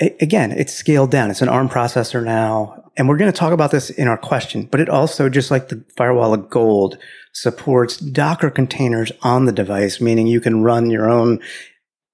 A- 0.00 0.16
again, 0.20 0.52
it's 0.52 0.72
scaled 0.72 1.10
down. 1.10 1.30
It's 1.30 1.42
an 1.42 1.48
ARM 1.48 1.68
processor 1.68 2.22
now. 2.22 2.82
And 2.96 3.08
we're 3.08 3.18
going 3.18 3.30
to 3.30 3.38
talk 3.38 3.52
about 3.52 3.72
this 3.72 3.90
in 3.90 4.08
our 4.08 4.16
question, 4.16 4.68
but 4.70 4.80
it 4.80 4.88
also, 4.88 5.28
just 5.28 5.50
like 5.50 5.68
the 5.68 5.84
Firewalla 5.98 6.48
Gold, 6.48 6.96
supports 7.34 7.98
Docker 7.98 8.50
containers 8.50 9.12
on 9.22 9.44
the 9.44 9.52
device, 9.52 10.00
meaning 10.00 10.26
you 10.26 10.40
can 10.40 10.62
run 10.62 10.88
your 10.88 11.10
own 11.10 11.40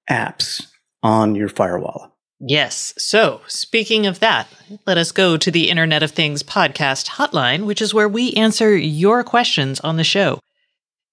apps 0.09 0.67
on 1.01 1.35
your 1.35 1.47
Firewalla. 1.47 2.12
Yes. 2.45 2.93
So, 2.97 3.39
speaking 3.47 4.05
of 4.05 4.19
that, 4.19 4.49
let 4.85 4.97
us 4.97 5.13
go 5.13 5.37
to 5.37 5.49
the 5.49 5.69
Internet 5.69 6.03
of 6.03 6.11
Things 6.11 6.43
podcast 6.43 7.11
hotline, 7.11 7.65
which 7.65 7.81
is 7.81 7.93
where 7.93 8.09
we 8.09 8.33
answer 8.33 8.75
your 8.75 9.23
questions 9.23 9.79
on 9.79 9.95
the 9.95 10.03
show. 10.03 10.39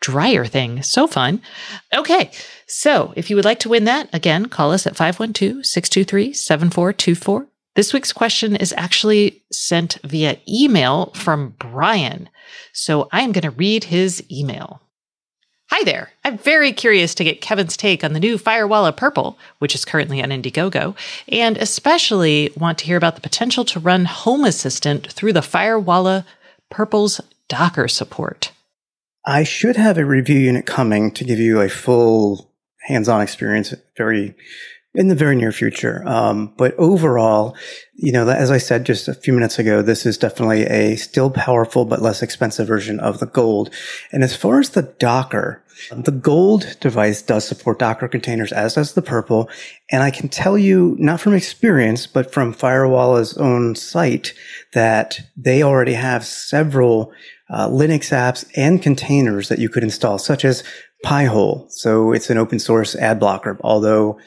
dryer 0.00 0.44
thing. 0.44 0.82
So 0.82 1.06
fun. 1.06 1.40
Okay. 1.94 2.30
So 2.66 3.12
if 3.16 3.30
you 3.30 3.36
would 3.36 3.44
like 3.44 3.60
to 3.60 3.68
win 3.68 3.84
that, 3.84 4.08
again, 4.12 4.46
call 4.46 4.72
us 4.72 4.86
at 4.86 4.96
512 4.96 5.64
623 5.64 6.32
7424. 6.34 7.46
This 7.74 7.94
week's 7.94 8.12
question 8.12 8.54
is 8.54 8.74
actually 8.76 9.42
sent 9.50 9.98
via 10.04 10.38
email 10.46 11.12
from 11.14 11.54
Brian. 11.58 12.28
So 12.74 13.08
I 13.10 13.22
am 13.22 13.32
going 13.32 13.42
to 13.42 13.50
read 13.50 13.84
his 13.84 14.22
email. 14.30 14.82
Hi 15.74 15.84
there. 15.84 16.12
I'm 16.22 16.36
very 16.36 16.70
curious 16.74 17.14
to 17.14 17.24
get 17.24 17.40
Kevin's 17.40 17.78
take 17.78 18.04
on 18.04 18.12
the 18.12 18.20
new 18.20 18.36
Firewalla 18.36 18.94
Purple, 18.94 19.38
which 19.58 19.74
is 19.74 19.86
currently 19.86 20.22
on 20.22 20.28
Indiegogo, 20.28 20.94
and 21.28 21.56
especially 21.56 22.52
want 22.58 22.76
to 22.76 22.84
hear 22.84 22.98
about 22.98 23.14
the 23.14 23.22
potential 23.22 23.64
to 23.64 23.80
run 23.80 24.04
Home 24.04 24.44
Assistant 24.44 25.10
through 25.10 25.32
the 25.32 25.40
Firewalla 25.40 26.26
Purple's 26.68 27.22
Docker 27.48 27.88
support. 27.88 28.52
I 29.24 29.44
should 29.44 29.76
have 29.76 29.96
a 29.96 30.04
review 30.04 30.40
unit 30.40 30.66
coming 30.66 31.10
to 31.12 31.24
give 31.24 31.38
you 31.38 31.62
a 31.62 31.70
full 31.70 32.52
hands-on 32.86 33.22
experience 33.22 33.72
very 33.96 34.34
in 34.94 35.08
the 35.08 35.14
very 35.14 35.34
near 35.34 35.52
future. 35.52 36.02
Um, 36.06 36.52
but 36.56 36.74
overall, 36.74 37.56
you 37.94 38.12
know, 38.12 38.28
as 38.28 38.50
I 38.50 38.58
said 38.58 38.84
just 38.84 39.08
a 39.08 39.14
few 39.14 39.32
minutes 39.32 39.58
ago, 39.58 39.80
this 39.80 40.04
is 40.04 40.18
definitely 40.18 40.64
a 40.64 40.96
still 40.96 41.30
powerful 41.30 41.84
but 41.84 42.02
less 42.02 42.22
expensive 42.22 42.68
version 42.68 43.00
of 43.00 43.18
the 43.18 43.26
Gold. 43.26 43.70
And 44.10 44.22
as 44.22 44.36
far 44.36 44.60
as 44.60 44.70
the 44.70 44.82
Docker, 44.82 45.61
the 45.90 46.10
Gold 46.10 46.76
device 46.80 47.22
does 47.22 47.46
support 47.46 47.78
Docker 47.78 48.08
containers, 48.08 48.52
as 48.52 48.74
does 48.74 48.94
the 48.94 49.02
Purple. 49.02 49.48
And 49.90 50.02
I 50.02 50.10
can 50.10 50.28
tell 50.28 50.56
you, 50.56 50.96
not 50.98 51.20
from 51.20 51.34
experience, 51.34 52.06
but 52.06 52.32
from 52.32 52.54
Firewalla's 52.54 53.36
own 53.38 53.74
site, 53.74 54.34
that 54.72 55.20
they 55.36 55.62
already 55.62 55.94
have 55.94 56.24
several 56.24 57.12
uh, 57.50 57.68
Linux 57.68 58.10
apps 58.10 58.48
and 58.56 58.82
containers 58.82 59.48
that 59.48 59.58
you 59.58 59.68
could 59.68 59.82
install, 59.82 60.18
such 60.18 60.44
as 60.44 60.64
Pi-hole. 61.02 61.66
So 61.68 62.12
it's 62.12 62.30
an 62.30 62.38
open 62.38 62.58
source 62.60 62.94
ad 62.94 63.18
blocker, 63.18 63.58
although 63.62 64.20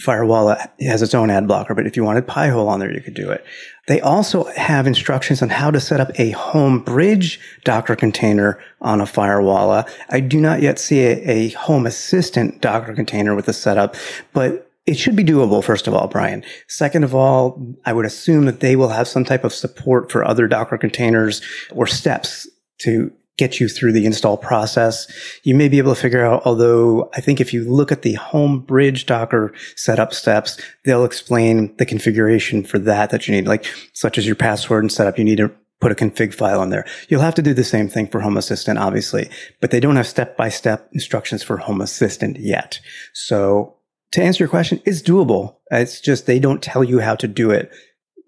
Firewalla 0.00 0.70
has 0.80 1.02
its 1.02 1.14
own 1.14 1.30
ad 1.30 1.46
blocker, 1.46 1.74
but 1.74 1.86
if 1.86 1.96
you 1.96 2.04
wanted 2.04 2.26
Pi-hole 2.26 2.68
on 2.68 2.80
there, 2.80 2.92
you 2.92 3.02
could 3.02 3.14
do 3.14 3.30
it. 3.30 3.44
They 3.88 4.00
also 4.00 4.44
have 4.44 4.86
instructions 4.86 5.42
on 5.42 5.50
how 5.50 5.70
to 5.70 5.80
set 5.80 6.00
up 6.00 6.10
a 6.18 6.30
home 6.30 6.80
bridge 6.80 7.38
Docker 7.64 7.94
container 7.94 8.58
on 8.80 9.02
a 9.02 9.04
Firewalla. 9.04 9.88
I 10.08 10.20
do 10.20 10.40
not 10.40 10.62
yet 10.62 10.78
see 10.78 11.00
a, 11.00 11.20
a 11.28 11.50
home 11.50 11.84
assistant 11.84 12.62
Docker 12.62 12.94
container 12.94 13.34
with 13.34 13.46
the 13.46 13.52
setup, 13.52 13.94
but 14.32 14.70
it 14.86 14.98
should 14.98 15.14
be 15.14 15.24
doable, 15.24 15.62
first 15.62 15.86
of 15.86 15.94
all, 15.94 16.08
Brian. 16.08 16.42
Second 16.68 17.04
of 17.04 17.14
all, 17.14 17.60
I 17.84 17.92
would 17.92 18.06
assume 18.06 18.46
that 18.46 18.60
they 18.60 18.76
will 18.76 18.88
have 18.88 19.06
some 19.06 19.24
type 19.24 19.44
of 19.44 19.52
support 19.52 20.10
for 20.10 20.24
other 20.24 20.48
Docker 20.48 20.78
containers 20.78 21.42
or 21.70 21.86
steps 21.86 22.48
to 22.78 23.12
get 23.38 23.60
you 23.60 23.68
through 23.68 23.92
the 23.92 24.04
install 24.04 24.36
process. 24.36 25.06
You 25.42 25.54
may 25.54 25.68
be 25.68 25.78
able 25.78 25.94
to 25.94 26.00
figure 26.00 26.24
out, 26.24 26.42
although 26.44 27.10
I 27.14 27.20
think 27.20 27.40
if 27.40 27.52
you 27.52 27.64
look 27.64 27.90
at 27.90 28.02
the 28.02 28.14
home 28.14 28.60
bridge 28.60 29.06
Docker 29.06 29.52
setup 29.76 30.12
steps, 30.12 30.60
they'll 30.84 31.04
explain 31.04 31.74
the 31.76 31.86
configuration 31.86 32.62
for 32.62 32.78
that 32.80 33.10
that 33.10 33.26
you 33.26 33.34
need, 33.34 33.46
like 33.46 33.66
such 33.94 34.18
as 34.18 34.26
your 34.26 34.36
password 34.36 34.84
and 34.84 34.92
setup. 34.92 35.18
You 35.18 35.24
need 35.24 35.38
to 35.38 35.50
put 35.80 35.92
a 35.92 35.94
config 35.96 36.32
file 36.32 36.62
in 36.62 36.70
there. 36.70 36.86
You'll 37.08 37.22
have 37.22 37.34
to 37.34 37.42
do 37.42 37.54
the 37.54 37.64
same 37.64 37.88
thing 37.88 38.06
for 38.06 38.20
Home 38.20 38.36
Assistant, 38.36 38.78
obviously, 38.78 39.28
but 39.60 39.70
they 39.70 39.80
don't 39.80 39.96
have 39.96 40.06
step 40.06 40.36
by 40.36 40.48
step 40.48 40.88
instructions 40.92 41.42
for 41.42 41.56
Home 41.56 41.80
Assistant 41.80 42.38
yet. 42.38 42.80
So 43.12 43.76
to 44.12 44.22
answer 44.22 44.44
your 44.44 44.48
question, 44.48 44.80
it's 44.84 45.02
doable. 45.02 45.56
It's 45.70 46.00
just 46.00 46.26
they 46.26 46.38
don't 46.38 46.62
tell 46.62 46.84
you 46.84 47.00
how 47.00 47.16
to 47.16 47.26
do 47.26 47.50
it 47.50 47.72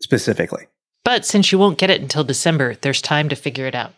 specifically. 0.00 0.66
But 1.04 1.24
since 1.24 1.52
you 1.52 1.58
won't 1.58 1.78
get 1.78 1.90
it 1.90 2.00
until 2.00 2.24
December, 2.24 2.74
there's 2.76 3.02
time 3.02 3.28
to 3.28 3.36
figure 3.36 3.66
it 3.66 3.74
out. 3.74 3.92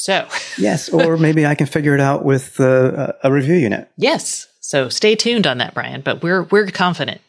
So, 0.00 0.28
yes, 0.56 0.88
or 0.92 1.16
maybe 1.16 1.44
I 1.44 1.56
can 1.56 1.66
figure 1.66 1.92
it 1.92 2.00
out 2.00 2.24
with 2.24 2.60
uh, 2.60 3.14
a 3.24 3.32
review 3.32 3.56
unit. 3.56 3.90
Yes. 3.96 4.46
So 4.60 4.88
stay 4.88 5.16
tuned 5.16 5.44
on 5.44 5.58
that, 5.58 5.74
Brian, 5.74 6.02
but 6.02 6.22
we're 6.22 6.44
we're 6.44 6.68
confident. 6.68 7.20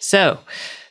So, 0.00 0.40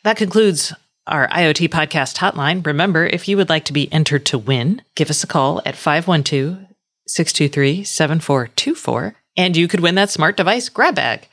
that 0.03 0.15
concludes 0.15 0.73
our 1.05 1.27
IoT 1.27 1.67
podcast 1.67 2.15
hotline. 2.15 2.65
Remember, 2.65 3.05
if 3.05 3.27
you 3.27 3.35
would 3.35 3.49
like 3.49 3.65
to 3.65 3.73
be 3.73 3.91
entered 3.91 4.25
to 4.27 4.37
win, 4.37 4.81
give 4.95 5.09
us 5.09 5.21
a 5.21 5.27
call 5.27 5.61
at 5.65 5.75
512 5.75 6.65
623 7.07 7.83
7424 7.83 9.15
and 9.35 9.57
you 9.57 9.67
could 9.67 9.81
win 9.81 9.95
that 9.95 10.09
smart 10.09 10.37
device 10.37 10.69
grab 10.69 10.95
bag. 10.95 11.27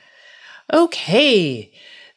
Okay. 0.73 1.71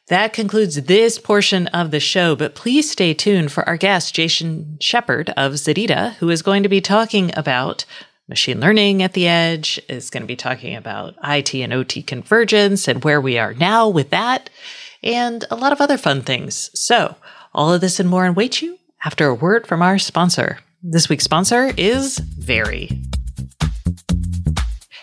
That 0.09 0.33
concludes 0.33 0.75
this 0.75 1.19
portion 1.19 1.67
of 1.67 1.91
the 1.91 1.99
show, 1.99 2.35
but 2.35 2.55
please 2.55 2.89
stay 2.89 3.13
tuned 3.13 3.51
for 3.51 3.67
our 3.69 3.77
guest, 3.77 4.15
Jason 4.15 4.79
Shepherd 4.81 5.29
of 5.37 5.53
ZEDEDA, 5.53 6.15
who 6.15 6.31
is 6.31 6.41
going 6.41 6.63
to 6.63 6.69
be 6.69 6.81
talking 6.81 7.31
about 7.37 7.85
machine 8.27 8.59
learning 8.59 9.03
at 9.03 9.13
the 9.13 9.27
edge, 9.27 9.79
is 9.87 10.09
going 10.09 10.23
to 10.23 10.27
be 10.27 10.35
talking 10.35 10.75
about 10.75 11.13
IT 11.23 11.53
and 11.53 11.71
OT 11.71 12.01
convergence 12.01 12.87
and 12.87 13.03
where 13.03 13.21
we 13.21 13.37
are 13.37 13.53
now 13.53 13.87
with 13.87 14.09
that, 14.09 14.49
and 15.03 15.45
a 15.51 15.55
lot 15.55 15.71
of 15.71 15.79
other 15.79 15.97
fun 15.97 16.23
things. 16.23 16.71
So, 16.73 17.15
all 17.53 17.71
of 17.71 17.81
this 17.81 17.99
and 17.99 18.09
more 18.09 18.25
await 18.25 18.63
you 18.63 18.79
after 19.05 19.27
a 19.27 19.35
word 19.35 19.67
from 19.67 19.83
our 19.83 19.99
sponsor. 19.99 20.57
This 20.81 21.07
week's 21.07 21.25
sponsor 21.25 21.71
is 21.77 22.17
Very. 22.17 22.99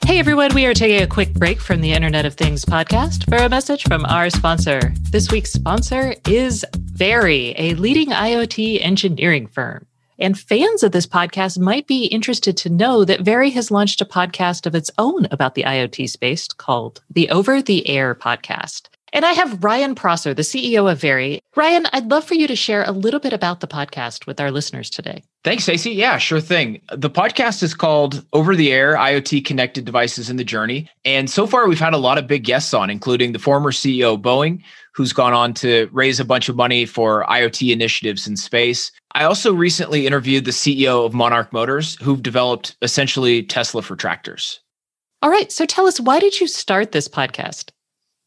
Hey 0.07 0.21
everyone, 0.21 0.55
we 0.55 0.67
are 0.67 0.73
taking 0.73 1.03
a 1.03 1.07
quick 1.09 1.35
break 1.35 1.61
from 1.61 1.81
the 1.81 1.93
Internet 1.93 2.27
of 2.27 2.35
Things 2.35 2.65
podcast 2.65 3.29
for 3.29 3.45
a 3.45 3.49
message 3.49 3.83
from 3.83 4.05
our 4.05 4.31
sponsor. 4.31 4.95
This 5.11 5.33
week's 5.33 5.53
sponsor 5.53 6.15
is 6.29 6.65
Very, 6.77 7.57
a 7.59 7.75
leading 7.75 8.11
IoT 8.11 8.79
engineering 8.85 9.49
firm. 9.49 9.85
And 10.17 10.39
fans 10.39 10.85
of 10.85 10.93
this 10.93 11.09
podcast 11.09 11.59
might 11.59 11.89
be 11.89 12.05
interested 12.05 12.57
to 12.59 12.71
know 12.71 13.05
that 13.05 13.23
Very 13.23 13.51
has 13.51 13.73
launched 13.73 14.01
a 14.01 14.05
podcast 14.05 14.65
of 14.65 14.77
its 14.77 14.93
own 14.97 15.27
about 15.33 15.57
the 15.57 15.65
IoT 15.65 16.09
space 16.09 16.47
called 16.47 17.03
the 17.11 17.29
Over 17.31 17.61
the 17.61 17.89
Air 17.89 18.15
podcast. 18.15 18.83
And 19.17 19.25
I 19.25 19.33
have 19.33 19.65
Ryan 19.65 19.95
Prosser, 19.95 20.35
the 20.35 20.43
CEO 20.43 20.93
of 20.93 21.01
Very. 21.01 21.41
Ryan, 21.57 21.87
I'd 21.95 22.11
love 22.11 22.23
for 22.23 22.35
you 22.35 22.47
to 22.49 22.55
share 22.55 22.85
a 22.85 22.93
little 22.93 23.19
bit 23.19 23.33
about 23.33 23.61
the 23.61 23.67
podcast 23.67 24.27
with 24.27 24.39
our 24.39 24.51
listeners 24.51 24.91
today. 24.91 25.23
Thanks, 25.43 25.63
Stacey. 25.63 25.93
Yeah, 25.93 26.19
sure 26.19 26.39
thing. 26.39 26.83
The 26.95 27.09
podcast 27.09 27.63
is 27.63 27.73
called 27.73 28.27
Over 28.35 28.55
the 28.55 28.71
Air 28.71 28.95
IoT 28.95 29.47
Connected 29.47 29.87
Devices 29.87 30.29
in 30.29 30.37
the 30.37 30.45
Journey. 30.45 30.91
And 31.07 31.31
so 31.31 31.47
far, 31.47 31.67
we've 31.67 31.81
had 31.81 31.95
a 31.95 31.97
lot 31.97 32.19
of 32.19 32.27
big 32.27 32.45
guests 32.45 32.75
on, 32.75 32.91
including 32.91 33.33
the 33.33 33.39
former 33.39 33.73
CEO 33.73 34.17
of 34.17 34.21
Boeing, 34.21 34.63
who's 34.93 35.15
gone 35.15 35.33
on 35.33 35.55
to 35.55 35.89
raise 35.93 36.21
a 36.21 36.25
bunch 36.27 36.51
of 36.51 36.57
money 36.57 36.85
for 36.85 37.25
IoT 37.25 37.73
initiatives 37.73 38.27
in 38.27 38.37
space. 38.37 38.93
I 39.13 39.25
also 39.25 39.55
recently 39.55 40.07
interviewed 40.07 40.45
the 40.45 40.51
CEO 40.51 41.07
of 41.07 41.15
Monarch 41.15 41.55
Motors, 41.55 41.95
who've 42.03 42.23
developed 42.23 42.77
essentially 42.83 43.43
Tesla 43.45 43.81
for 43.81 43.97
tractors. 43.97 44.61
All 45.23 45.31
right. 45.31 45.51
So 45.51 45.65
tell 45.65 45.87
us, 45.87 45.99
why 45.99 46.21
did 46.21 46.39
you 46.39 46.47
start 46.47 46.93
this 46.93 47.09
podcast? 47.09 47.71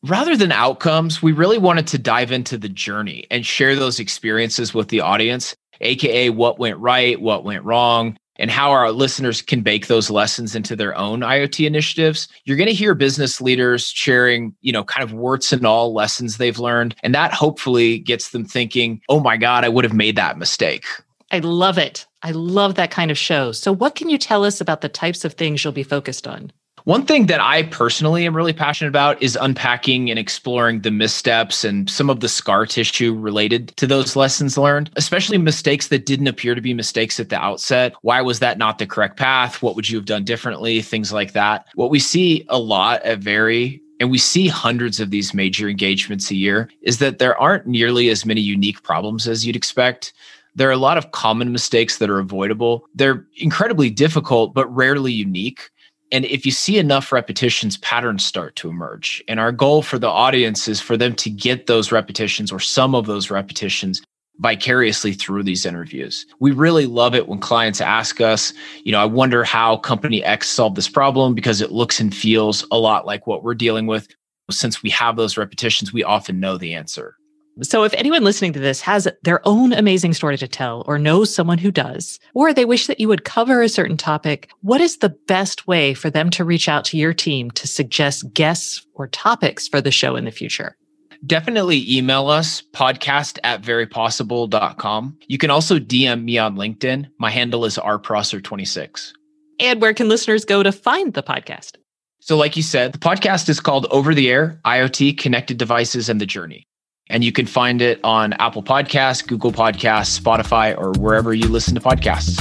Rather 0.04 0.36
than 0.36 0.52
outcomes, 0.52 1.22
we 1.22 1.32
really 1.32 1.58
wanted 1.58 1.88
to 1.88 1.98
dive 1.98 2.32
into 2.32 2.58
the 2.58 2.70
journey 2.70 3.28
and 3.32 3.46
share 3.46 3.76
those 3.76 4.00
experiences 4.00 4.74
with 4.74 4.90
the 4.90 5.02
audience, 5.02 5.56
aka 5.82 6.30
what 6.30 6.60
went 6.60 6.78
right, 6.78 7.20
what 7.22 7.44
went 7.44 7.64
wrong, 7.64 8.18
and 8.38 8.50
how 8.50 8.72
our 8.72 8.92
listeners 8.92 9.42
can 9.42 9.62
bake 9.62 9.88
those 9.88 10.10
lessons 10.10 10.56
into 10.56 10.76
their 10.76 10.98
own 10.98 11.20
IoT 11.20 11.68
initiatives. 11.68 12.30
You're 12.46 12.58
going 12.58 12.70
to 12.70 12.74
hear 12.74 12.96
business 12.96 13.42
leaders 13.42 13.88
sharing, 13.88 14.56
you 14.62 14.72
know, 14.72 14.84
kind 14.84 15.04
of 15.04 15.14
warts 15.14 15.52
and 15.52 15.66
all 15.66 15.94
lessons 15.94 16.38
they've 16.38 16.58
learned, 16.58 16.96
and 17.04 17.14
that 17.14 17.34
hopefully 17.34 18.00
gets 18.00 18.30
them 18.30 18.46
thinking, 18.46 19.02
"Oh 19.10 19.20
my 19.20 19.38
god, 19.38 19.66
I 19.66 19.70
would 19.70 19.84
have 19.84 19.94
made 19.94 20.16
that 20.16 20.38
mistake." 20.38 20.86
I 21.32 21.40
love 21.40 21.78
it. 21.78 22.08
I 22.24 22.32
love 22.32 22.76
that 22.76 22.92
kind 22.92 23.12
of 23.12 23.18
show. 23.18 23.52
So 23.52 23.72
what 23.72 23.96
can 23.96 24.10
you 24.10 24.18
tell 24.18 24.44
us 24.44 24.60
about 24.60 24.82
the 24.82 24.90
types 24.90 25.24
of 25.24 25.34
things 25.34 25.64
you'll 25.64 25.74
be 25.74 25.84
focused 25.84 26.28
on? 26.28 26.52
One 26.90 27.06
thing 27.06 27.28
that 27.28 27.40
I 27.40 27.62
personally 27.62 28.26
am 28.26 28.36
really 28.36 28.52
passionate 28.52 28.90
about 28.90 29.22
is 29.22 29.38
unpacking 29.40 30.10
and 30.10 30.18
exploring 30.18 30.82
the 30.82 30.90
missteps 30.90 31.64
and 31.64 31.88
some 31.88 32.10
of 32.10 32.20
the 32.20 32.28
scar 32.28 32.66
tissue 32.66 33.14
related 33.14 33.68
to 33.78 33.86
those 33.86 34.16
lessons 34.16 34.58
learned, 34.58 34.90
especially 34.96 35.38
mistakes 35.38 35.90
that 35.90 36.08
didn't 36.08 36.26
appear 36.26 36.56
to 36.56 36.62
be 36.62 36.74
mistakes 36.74 37.20
at 37.20 37.30
the 37.30 37.36
outset. 37.36 37.94
Why 38.02 38.24
was 38.24 38.40
that 38.40 38.58
not 38.58 38.80
the 38.80 38.88
correct 38.88 39.18
path? 39.18 39.62
What 39.62 39.76
would 39.76 39.88
you 39.88 40.00
have 40.00 40.08
done 40.08 40.24
differently? 40.24 40.82
Things 40.82 41.14
like 41.14 41.34
that. 41.34 41.68
What 41.76 41.92
we 41.92 42.00
see 42.00 42.44
a 42.50 42.58
lot 42.58 43.04
at 43.04 43.20
Very 43.20 43.84
and 44.00 44.10
we 44.10 44.18
see 44.18 44.48
hundreds 44.48 45.00
of 45.00 45.12
these 45.12 45.32
major 45.32 45.70
engagements 45.70 46.32
a 46.32 46.36
year, 46.36 46.72
is 46.82 46.98
that 46.98 47.20
there 47.20 47.40
aren't 47.40 47.68
nearly 47.68 48.10
as 48.10 48.26
many 48.26 48.42
unique 48.42 48.82
problems 48.82 49.28
as 49.28 49.46
you'd 49.46 49.56
expect. 49.56 50.12
There 50.56 50.70
are 50.70 50.72
a 50.72 50.78
lot 50.78 50.98
of 50.98 51.12
common 51.12 51.52
mistakes 51.52 52.00
that 52.00 52.10
are 52.10 52.18
avoidable. 52.18 52.88
They're 52.96 53.28
incredibly 53.36 53.92
difficult, 53.92 54.56
but 54.56 54.76
rarely 54.76 55.14
unique. 55.14 55.70
And 56.12 56.26
if 56.26 56.46
you 56.46 56.52
see 56.52 56.78
enough 56.78 57.12
repetitions, 57.12 57.78
patterns 57.78 58.26
start 58.26 58.56
to 58.58 58.70
emerge. 58.70 59.24
And 59.28 59.40
our 59.40 59.52
goal 59.52 59.82
for 59.82 60.00
the 60.00 60.08
audience 60.08 60.68
is 60.68 60.82
for 60.82 60.98
them 60.98 61.14
to 61.16 61.30
get 61.30 61.68
those 61.68 61.92
repetitions 61.92 62.52
or 62.52 62.60
some 62.60 62.96
of 62.96 63.06
those 63.06 63.30
repetitions 63.30 64.02
vicariously 64.40 65.14
through 65.14 65.44
these 65.44 65.66
interviews. 65.66 66.26
We 66.40 66.52
really 66.52 66.86
love 66.86 67.14
it 67.14 67.28
when 67.28 67.40
clients 67.40 67.82
ask 67.82 68.22
us, 68.22 68.54
you 68.84 68.92
know, 68.92 69.00
I 69.00 69.06
wonder 69.06 69.44
how 69.44 69.78
company 69.78 70.24
X 70.24 70.50
solved 70.50 70.78
this 70.78 70.90
problem 70.90 71.36
because 71.36 71.62
it 71.62 71.72
looks 71.72 72.00
and 72.00 72.16
feels 72.16 72.66
a 72.72 72.80
lot 72.80 73.06
like 73.06 73.28
what 73.28 73.44
we're 73.44 73.54
dealing 73.54 73.86
with. 73.86 74.08
Since 74.50 74.82
we 74.82 74.90
have 74.92 75.16
those 75.16 75.38
repetitions, 75.38 75.94
we 75.94 76.04
often 76.04 76.40
know 76.40 76.58
the 76.58 76.74
answer. 76.74 77.16
So 77.62 77.84
if 77.84 77.94
anyone 77.94 78.24
listening 78.24 78.54
to 78.54 78.60
this 78.60 78.82
has 78.82 79.08
their 79.24 79.42
own 79.48 79.74
amazing 79.74 80.14
story 80.14 80.38
to 80.38 80.48
tell 80.48 80.84
or 80.88 80.98
knows 80.98 81.34
someone 81.34 81.58
who 81.58 81.72
does, 81.72 82.20
or 82.34 82.54
they 82.54 82.66
wish 82.66 82.88
that 82.88 83.00
you 83.00 83.08
would 83.08 83.26
cover 83.26 83.62
a 83.62 83.70
certain 83.70 83.98
topic, 83.98 84.50
what 84.62 84.82
is 84.82 84.98
the 84.98 85.10
best 85.10 85.68
way 85.68 85.94
for 85.94 86.10
them 86.10 86.30
to 86.32 86.46
reach 86.46 86.70
out 86.70 86.86
to 86.86 86.98
your 86.98 87.14
team 87.14 87.52
to 87.52 87.68
suggest 87.68 88.34
guests 88.34 88.86
or 88.94 89.08
topics 89.08 89.68
for 89.68 89.82
the 89.82 89.92
show 89.92 90.16
in 90.16 90.26
the 90.26 90.32
future? 90.32 90.78
Definitely 91.26 91.86
email 91.92 92.30
us 92.30 92.64
podcast 92.74 93.40
at 93.44 93.62
verypossible.com. 93.62 95.18
You 95.28 95.38
can 95.38 95.50
also 95.50 95.80
DM 95.80 96.24
me 96.24 96.38
on 96.38 96.56
LinkedIn. 96.56 97.08
My 97.20 97.30
handle 97.30 97.66
is 97.66 97.78
rprosser26. 97.78 99.12
And 99.60 99.82
where 99.82 99.94
can 99.94 100.08
listeners 100.08 100.46
go 100.46 100.64
to 100.64 100.72
find 100.72 101.14
the 101.14 101.24
podcast? 101.24 101.76
So, 102.22 102.38
like 102.38 102.56
you 102.56 102.64
said, 102.64 102.94
the 102.94 103.00
podcast 103.00 103.50
is 103.50 103.60
called 103.60 103.88
Over 103.92 104.14
the 104.14 104.30
Air 104.30 104.62
IoT 104.66 105.18
Connected 105.18 105.58
Devices 105.58 106.08
and 106.08 106.22
the 106.22 106.26
Journey. 106.26 106.66
And 107.10 107.24
you 107.24 107.32
can 107.32 107.48
find 107.48 107.82
it 107.82 108.00
on 108.04 108.34
Apple 108.34 108.62
Podcasts, 108.62 109.26
Google 109.26 109.52
Podcasts, 109.52 110.20
Spotify, 110.20 110.78
or 110.78 110.92
wherever 111.02 111.34
you 111.34 111.48
listen 111.48 111.74
to 111.76 111.82
podcasts. 111.82 112.40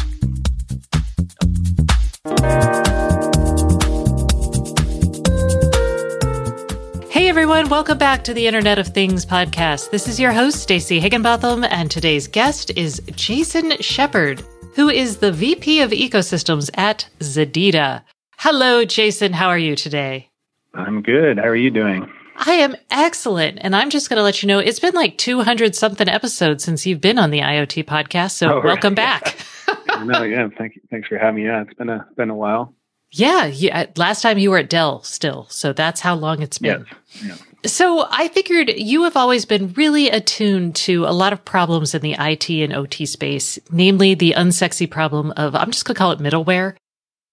Hey 7.10 7.28
everyone, 7.28 7.68
welcome 7.68 7.98
back 7.98 8.24
to 8.24 8.34
the 8.34 8.46
Internet 8.46 8.78
of 8.78 8.88
Things 8.88 9.24
podcast. 9.24 9.90
This 9.90 10.06
is 10.06 10.20
your 10.20 10.32
host, 10.32 10.60
Stacey 10.60 11.00
Higginbotham, 11.00 11.64
and 11.64 11.90
today's 11.90 12.28
guest 12.28 12.70
is 12.76 13.00
Jason 13.16 13.72
Shepherd, 13.80 14.42
who 14.74 14.88
is 14.88 15.16
the 15.16 15.32
VP 15.32 15.80
of 15.80 15.90
Ecosystems 15.90 16.70
at 16.74 17.08
ZEDEDA. 17.20 18.02
Hello, 18.36 18.84
Jason. 18.84 19.32
How 19.32 19.48
are 19.48 19.58
you 19.58 19.74
today? 19.74 20.28
I'm 20.74 21.02
good. 21.02 21.38
How 21.38 21.48
are 21.48 21.56
you 21.56 21.70
doing? 21.70 22.08
I 22.39 22.53
am 22.53 22.76
excellent. 22.91 23.59
And 23.61 23.74
I'm 23.74 23.91
just 23.91 24.09
going 24.09 24.18
to 24.18 24.22
let 24.22 24.43
you 24.43 24.47
know 24.47 24.59
it's 24.61 24.80
been 24.80 24.95
like 24.95 25.18
200 25.18 25.74
something 25.74 26.09
episodes 26.09 26.64
since 26.64 26.86
you've 26.86 27.01
been 27.01 27.18
on 27.18 27.30
the 27.30 27.41
IoT 27.41 27.84
podcast. 27.84 28.32
So 28.32 28.59
oh, 28.59 28.61
welcome 28.62 28.95
back. 28.95 29.36
no, 30.05 30.22
yeah. 30.22 30.49
Thank 30.57 30.76
you. 30.76 30.82
Thanks 30.91 31.09
for 31.09 31.18
having 31.18 31.43
me. 31.43 31.49
Yeah. 31.49 31.62
It's 31.62 31.74
been 31.74 31.89
a, 31.89 32.07
been 32.16 32.30
a 32.30 32.36
while. 32.36 32.74
Yeah, 33.11 33.47
yeah. 33.47 33.80
Uh, 33.80 33.86
last 33.97 34.22
time 34.22 34.39
you 34.39 34.51
were 34.51 34.59
at 34.59 34.70
Dell 34.70 35.03
still. 35.03 35.47
So 35.49 35.72
that's 35.72 36.01
how 36.01 36.14
long 36.14 36.43
it's 36.43 36.59
been. 36.59 36.86
Yes. 37.12 37.24
Yeah. 37.24 37.36
So 37.66 38.07
I 38.09 38.28
figured 38.28 38.70
you 38.76 39.03
have 39.05 39.16
always 39.16 39.45
been 39.45 39.72
really 39.72 40.09
attuned 40.09 40.76
to 40.76 41.07
a 41.07 41.12
lot 41.12 41.32
of 41.32 41.45
problems 41.45 41.95
in 41.95 42.03
the 42.03 42.14
IT 42.18 42.49
and 42.51 42.72
OT 42.72 43.05
space, 43.05 43.59
namely 43.72 44.14
the 44.14 44.34
unsexy 44.36 44.89
problem 44.89 45.32
of, 45.32 45.57
I'm 45.57 45.72
just 45.72 45.84
going 45.84 45.95
to 45.95 45.99
call 45.99 46.12
it 46.12 46.20
middleware 46.20 46.76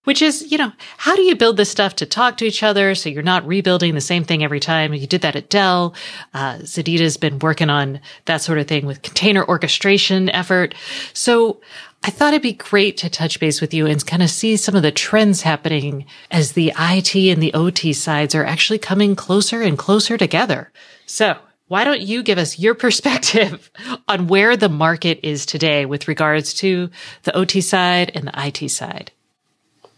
which 0.06 0.22
is, 0.22 0.52
you 0.52 0.58
know, 0.58 0.72
how 0.98 1.16
do 1.16 1.22
you 1.22 1.36
build 1.36 1.58
this 1.58 1.70
stuff 1.70 1.96
to 1.98 2.06
talk 2.06 2.38
to 2.38 2.46
each 2.46 2.64
other 2.64 2.96
so 2.96 3.10
you're 3.10 3.22
not 3.22 3.46
rebuilding 3.46 3.94
the 3.94 4.02
same 4.02 4.24
thing 4.24 4.44
every 4.44 4.60
time? 4.60 4.94
You 4.94 5.06
did 5.06 5.22
that 5.22 5.36
at 5.36 5.50
Dell. 5.50 5.94
Uh, 6.34 6.60
ZEDEDA's 6.60 7.18
been 7.18 7.40
working 7.40 7.70
on 7.70 8.00
that 8.26 8.42
sort 8.42 8.58
of 8.58 8.68
thing 8.68 8.86
with 8.86 9.02
container 9.02 9.46
orchestration 9.46 10.30
effort. 10.30 10.74
So 11.14 11.60
I 12.04 12.12
thought 12.12 12.34
it'd 12.34 12.44
be 12.44 12.54
great 12.54 12.98
to 12.98 13.10
touch 13.10 13.40
base 13.40 13.60
with 13.62 13.74
you 13.74 13.88
and 13.88 14.06
kind 14.06 14.22
of 14.22 14.30
see 14.30 14.58
some 14.58 14.76
of 14.76 14.84
the 14.84 14.92
trends 14.92 15.42
happening 15.42 16.06
as 16.30 16.52
the 16.52 16.72
IT 16.78 17.16
and 17.16 17.42
the 17.42 17.54
OT 17.54 17.94
sides 17.94 18.36
are 18.36 18.46
actually 18.46 18.80
coming 18.80 19.16
closer 19.16 19.62
and 19.62 19.78
closer 19.78 20.18
together. 20.18 20.72
So 21.08 21.38
why 21.68 21.84
don't 21.84 22.02
you 22.02 22.22
give 22.22 22.38
us 22.38 22.60
your 22.60 22.76
perspective 22.86 23.72
on 24.08 24.28
where 24.28 24.56
the 24.56 24.70
market 24.70 25.20
is 25.24 25.48
today 25.48 25.86
with 25.86 26.08
regards 26.08 26.54
to 26.56 26.92
the 27.24 27.36
OT 27.36 27.60
side 27.62 28.12
and 28.14 28.28
the 28.28 28.48
IT 28.48 28.70
side? 28.70 29.12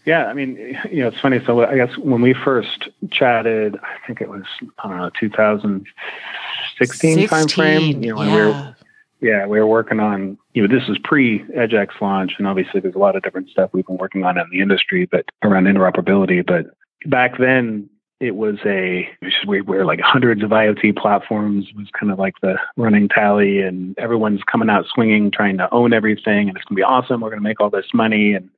Yeah, 0.08 0.24
I 0.24 0.32
mean, 0.32 0.56
you 0.90 1.02
know, 1.02 1.08
it's 1.08 1.20
funny. 1.20 1.38
So 1.44 1.66
I 1.66 1.76
guess 1.76 1.98
when 1.98 2.22
we 2.22 2.32
first 2.32 2.88
chatted, 3.10 3.76
I 3.82 3.98
think 4.06 4.22
it 4.22 4.30
was 4.30 4.44
I 4.78 4.88
don't 4.88 4.96
know 4.96 5.10
2016 5.20 7.28
time 7.28 7.46
frame. 7.46 8.02
You 8.02 8.14
know, 8.14 8.22
yeah. 8.22 8.34
we 8.34 8.40
were 8.40 8.74
yeah 9.20 9.46
we 9.46 9.60
were 9.60 9.66
working 9.66 10.00
on 10.00 10.38
you 10.54 10.66
know 10.66 10.74
this 10.74 10.88
was 10.88 10.96
pre 11.04 11.44
EdgeX 11.48 12.00
launch, 12.00 12.36
and 12.38 12.46
obviously 12.46 12.80
there's 12.80 12.94
a 12.94 12.98
lot 12.98 13.16
of 13.16 13.22
different 13.22 13.50
stuff 13.50 13.68
we've 13.74 13.84
been 13.84 13.98
working 13.98 14.24
on 14.24 14.38
in 14.38 14.46
the 14.50 14.62
industry, 14.62 15.04
but 15.04 15.26
around 15.42 15.64
interoperability. 15.64 16.42
But 16.46 16.68
back 17.04 17.36
then, 17.36 17.90
it 18.18 18.34
was 18.34 18.56
a 18.64 19.06
we 19.46 19.60
were 19.60 19.84
like 19.84 20.00
hundreds 20.00 20.42
of 20.42 20.48
IoT 20.48 20.96
platforms 20.96 21.66
was 21.76 21.88
kind 21.92 22.10
of 22.10 22.18
like 22.18 22.36
the 22.40 22.56
running 22.78 23.10
tally, 23.10 23.60
and 23.60 23.94
everyone's 23.98 24.40
coming 24.50 24.70
out 24.70 24.86
swinging, 24.86 25.32
trying 25.32 25.58
to 25.58 25.70
own 25.70 25.92
everything, 25.92 26.48
and 26.48 26.56
it's 26.56 26.64
gonna 26.64 26.76
be 26.76 26.82
awesome. 26.82 27.20
We're 27.20 27.28
gonna 27.28 27.42
make 27.42 27.60
all 27.60 27.68
this 27.68 27.92
money, 27.92 28.32
and 28.32 28.48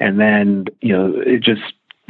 and 0.00 0.20
then 0.20 0.66
you 0.80 0.92
know 0.92 1.14
it 1.16 1.42
just 1.42 1.62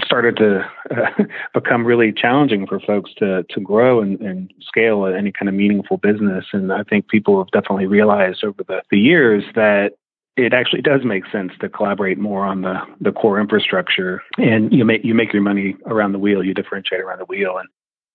started 0.02 0.36
to 0.36 0.60
uh, 0.90 1.24
become 1.54 1.86
really 1.86 2.12
challenging 2.12 2.66
for 2.66 2.80
folks 2.80 3.12
to 3.14 3.44
to 3.50 3.60
grow 3.60 4.00
and, 4.00 4.20
and 4.20 4.52
scale 4.60 5.06
any 5.06 5.32
kind 5.32 5.48
of 5.48 5.54
meaningful 5.54 5.96
business. 5.98 6.46
And 6.52 6.72
I 6.72 6.82
think 6.82 7.08
people 7.08 7.38
have 7.38 7.50
definitely 7.50 7.86
realized 7.86 8.44
over 8.44 8.62
the, 8.66 8.82
the 8.90 8.98
years 8.98 9.44
that 9.54 9.92
it 10.36 10.52
actually 10.52 10.82
does 10.82 11.04
make 11.04 11.24
sense 11.30 11.52
to 11.60 11.68
collaborate 11.68 12.18
more 12.18 12.44
on 12.44 12.62
the, 12.62 12.74
the 13.00 13.12
core 13.12 13.40
infrastructure 13.40 14.20
and 14.36 14.72
you 14.72 14.84
make 14.84 15.04
you 15.04 15.14
make 15.14 15.32
your 15.32 15.42
money 15.42 15.76
around 15.86 16.12
the 16.12 16.18
wheel, 16.18 16.42
you 16.42 16.54
differentiate 16.54 17.00
around 17.00 17.20
the 17.20 17.24
wheel. 17.26 17.56
And 17.58 17.68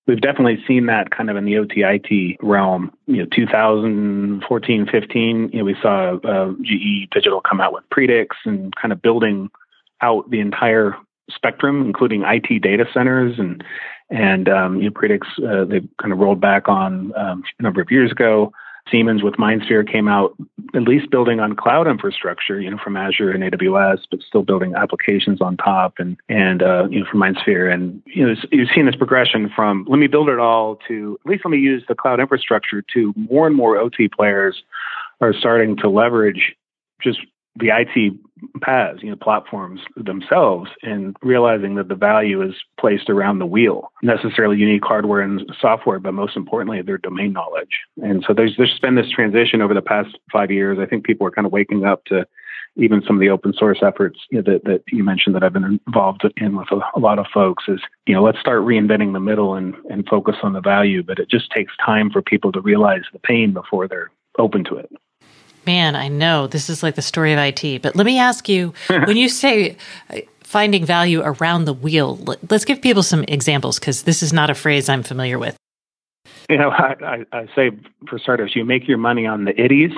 we've 0.08 0.22
definitely 0.22 0.64
seen 0.68 0.88
that 0.88 1.12
kind 1.12 1.30
of 1.30 1.38
in 1.38 1.46
the 1.46 1.58
OT 1.58 2.38
realm. 2.42 2.92
You 3.08 3.24
know, 3.24 3.28
2014, 3.36 4.88
15, 4.92 5.50
you 5.52 5.60
know, 5.60 5.64
we 5.64 5.76
saw 5.82 6.18
uh, 6.18 6.54
GE 6.62 7.10
Digital 7.12 7.42
come 7.42 7.62
out 7.62 7.74
with 7.74 7.84
Predix 7.94 8.28
and 8.46 8.76
kind 8.76 8.92
of 8.92 9.02
building 9.02 9.50
out 10.02 10.30
the 10.30 10.40
entire 10.40 10.96
spectrum, 11.30 11.86
including 11.86 12.24
IT 12.24 12.62
data 12.62 12.86
centers 12.94 13.38
and 13.38 13.64
and 14.10 14.50
um, 14.50 14.82
you 14.82 14.90
know, 14.90 14.92
Predix 14.92 15.22
uh, 15.38 15.66
they 15.66 15.82
kind 16.02 16.12
of 16.12 16.20
rolled 16.20 16.42
back 16.42 16.68
on 16.68 17.14
um, 17.16 17.44
a 17.60 17.64
number 17.64 17.82
of 17.82 17.92
years 17.92 18.12
ago. 18.12 18.52
Siemens 18.92 19.24
with 19.24 19.36
MindSphere 19.36 19.90
came 19.90 20.08
out 20.08 20.36
at 20.74 20.84
least 20.84 21.10
building 21.10 21.40
on 21.40 21.56
cloud 21.56 21.88
infrastructure, 21.88 22.60
you 22.60 22.70
know, 22.70 22.78
from 22.84 22.98
Azure 22.98 23.32
and 23.32 23.44
AWS, 23.44 24.00
but 24.10 24.22
still 24.22 24.44
building 24.44 24.76
applications 24.76 25.42
on 25.42 25.58
top 25.58 25.96
and 26.00 26.18
and 26.30 26.62
uh, 26.62 26.88
you 26.90 27.00
know 27.00 27.06
from 27.10 27.20
MindSphere. 27.20 27.74
And 27.74 28.02
you 28.06 28.28
know, 28.28 28.36
you've 28.52 28.70
seen 28.74 28.86
this 28.86 28.96
progression 28.96 29.50
from 29.56 29.86
let 29.90 29.98
me 29.98 30.08
build 30.08 30.30
it 30.30 30.40
all 30.40 30.78
to 30.88 31.20
at 31.26 31.30
least 31.30 31.46
let 31.46 31.52
me 31.52 31.60
use 31.60 31.84
the 31.88 31.96
cloud 31.96 32.20
infrastructure 32.20 32.84
to 32.94 33.14
more 33.16 33.48
and 33.48 33.56
more 33.56 33.78
OT 33.78 34.08
players 34.08 34.64
are 35.22 35.34
starting 35.34 35.76
to 35.78 35.90
leverage 35.90 36.56
just 37.02 37.20
the 37.60 37.70
IT 37.70 38.14
paths, 38.62 39.00
you 39.02 39.10
know, 39.10 39.16
platforms 39.16 39.82
themselves, 39.96 40.70
and 40.82 41.16
realizing 41.22 41.76
that 41.76 41.88
the 41.88 41.96
value 41.96 42.42
is 42.42 42.56
placed 42.80 43.10
around 43.10 43.40
the 43.40 43.46
wheel, 43.46 43.92
necessarily 44.02 44.58
unique 44.58 44.84
hardware 44.84 45.22
and 45.22 45.42
software, 45.60 46.00
but 46.00 46.14
most 46.14 46.36
importantly, 46.36 46.82
their 46.82 46.98
domain 46.98 47.34
knowledge. 47.34 47.82
And 48.02 48.24
so 48.28 48.34
there's 48.34 48.56
there's 48.58 48.80
been 48.80 48.96
this 48.96 49.10
transition 49.10 49.62
over 49.62 49.74
the 49.74 49.82
past 49.82 50.18
five 50.32 50.52
years. 50.52 50.80
I 50.80 50.86
think 50.86 51.06
people 51.06 51.28
are 51.28 51.32
kind 51.32 51.46
of 51.46 51.52
waking 51.52 51.86
up 51.86 52.06
to 52.06 52.26
even 52.76 53.02
some 53.06 53.16
of 53.16 53.20
the 53.20 53.30
open 53.30 53.54
source 53.54 53.80
efforts 53.82 54.20
you 54.30 54.42
know, 54.42 54.54
that, 54.54 54.64
that 54.64 54.84
you 54.92 55.04
mentioned 55.04 55.36
that 55.36 55.44
I've 55.44 55.54
been 55.54 55.80
involved 55.88 56.24
in 56.38 56.56
with 56.56 56.72
a, 56.72 56.80
a, 56.96 57.00
lot 57.00 57.20
of 57.20 57.26
folks 57.34 57.66
is, 57.68 57.82
you 58.06 58.14
know, 58.14 58.24
let's 58.24 58.40
start 58.40 58.62
reinventing 58.62 59.14
the 59.14 59.20
middle 59.20 59.56
and, 59.56 59.76
and 59.90 60.08
focus 60.08 60.36
on 60.44 60.54
the 60.54 60.62
value. 60.62 61.04
But 61.04 61.20
it 61.20 61.30
just 61.30 61.52
takes 61.52 61.74
time 61.84 62.10
for 62.10 62.22
people 62.22 62.52
to 62.52 62.62
realize 62.62 63.02
the 63.12 63.20
pain 63.20 63.54
before 63.54 63.88
they're 63.88 64.12
open 64.38 64.64
to 64.66 64.76
it. 64.76 64.90
Man, 65.66 65.96
I 65.96 66.08
know 66.08 66.48
this 66.48 66.70
is 66.70 66.84
like 66.84 66.96
the 66.96 67.02
story 67.02 67.34
of 67.34 67.40
IT, 67.40 67.82
but 67.82 67.96
let 67.96 68.06
me 68.06 68.20
ask 68.20 68.50
you 68.50 68.74
when 68.88 69.18
you 69.18 69.30
say 69.30 69.78
uh, 70.10 70.20
finding 70.42 70.86
value 70.86 71.22
around 71.24 71.66
the 71.66 71.74
wheel, 71.74 72.18
let's 72.50 72.66
give 72.66 72.82
people 72.82 73.04
some 73.04 73.24
examples 73.28 73.80
because 73.80 74.04
this 74.04 74.24
is 74.24 74.34
not 74.34 74.50
a 74.50 74.56
phrase 74.56 74.90
I'm 74.90 75.04
familiar 75.04 75.38
with. 75.38 75.56
You 76.50 76.58
know, 76.58 76.70
I, 76.70 76.96
I, 77.04 77.26
I 77.32 77.46
say 77.56 77.72
for 78.08 78.18
starters, 78.18 78.56
you 78.56 78.66
make 78.66 78.88
your 78.88 78.98
money 78.98 79.28
on 79.28 79.46
the 79.46 79.54
ITIs. 79.54 79.94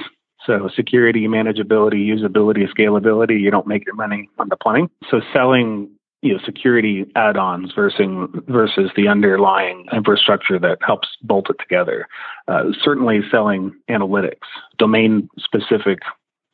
So 0.45 0.70
security, 0.76 1.28
manageability, 1.28 2.05
usability, 2.07 2.68
scalability. 2.68 3.39
You 3.39 3.51
don't 3.51 3.68
make 3.68 3.86
your 3.86 3.95
money 3.95 4.28
on 4.39 4.49
the 4.49 4.57
plumbing. 4.57 4.89
So 5.09 5.22
selling 5.34 5.91
you 6.22 6.34
know 6.34 6.40
security 6.46 7.06
add-ons 7.16 7.72
versus 7.74 8.30
versus 8.48 8.92
the 8.96 9.08
underlying 9.08 9.86
infrastructure 9.92 10.60
that 10.60 10.78
helps 10.86 11.10
bolt 11.22 11.50
it 11.50 11.58
together. 11.60 12.08
Uh, 12.48 12.66
certainly, 12.84 13.22
selling 13.32 13.74
analytics, 13.90 14.48
domain-specific, 14.78 16.00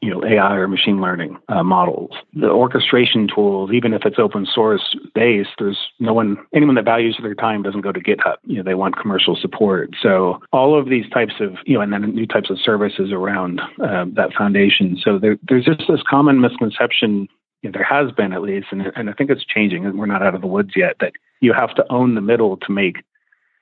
you 0.01 0.09
know, 0.09 0.23
AI 0.23 0.55
or 0.55 0.67
machine 0.67 1.01
learning 1.01 1.37
uh, 1.49 1.63
models, 1.63 2.11
the 2.33 2.47
orchestration 2.47 3.27
tools. 3.33 3.71
Even 3.73 3.93
if 3.93 4.03
it's 4.05 4.19
open 4.19 4.45
source 4.45 4.95
based, 5.15 5.49
there's 5.57 5.79
no 5.99 6.13
one, 6.13 6.37
anyone 6.53 6.75
that 6.75 6.85
values 6.85 7.17
their 7.21 7.33
time 7.33 7.63
doesn't 7.63 7.81
go 7.81 7.91
to 7.91 7.99
GitHub. 7.99 8.35
You 8.43 8.57
know, 8.57 8.63
they 8.63 8.75
want 8.75 8.97
commercial 8.97 9.35
support. 9.35 9.95
So 10.01 10.39
all 10.53 10.79
of 10.79 10.87
these 10.89 11.09
types 11.09 11.33
of, 11.39 11.55
you 11.65 11.73
know, 11.73 11.81
and 11.81 11.91
then 11.91 12.03
new 12.13 12.27
types 12.27 12.49
of 12.49 12.59
services 12.59 13.11
around 13.11 13.59
uh, 13.59 14.05
that 14.13 14.33
foundation. 14.37 14.97
So 15.03 15.17
there, 15.17 15.37
there's 15.47 15.65
just 15.65 15.83
this 15.89 16.01
common 16.07 16.41
misconception 16.41 17.27
you 17.61 17.69
know, 17.69 17.73
there 17.73 17.83
has 17.83 18.11
been 18.11 18.33
at 18.33 18.41
least, 18.41 18.67
and, 18.71 18.91
and 18.95 19.09
I 19.09 19.13
think 19.13 19.29
it's 19.29 19.45
changing, 19.45 19.85
and 19.85 19.97
we're 19.97 20.05
not 20.05 20.21
out 20.21 20.35
of 20.35 20.41
the 20.41 20.47
woods 20.47 20.71
yet, 20.75 20.97
that 20.99 21.13
you 21.41 21.53
have 21.53 21.73
to 21.75 21.85
own 21.91 22.15
the 22.15 22.21
middle 22.21 22.57
to 22.57 22.71
make 22.71 23.03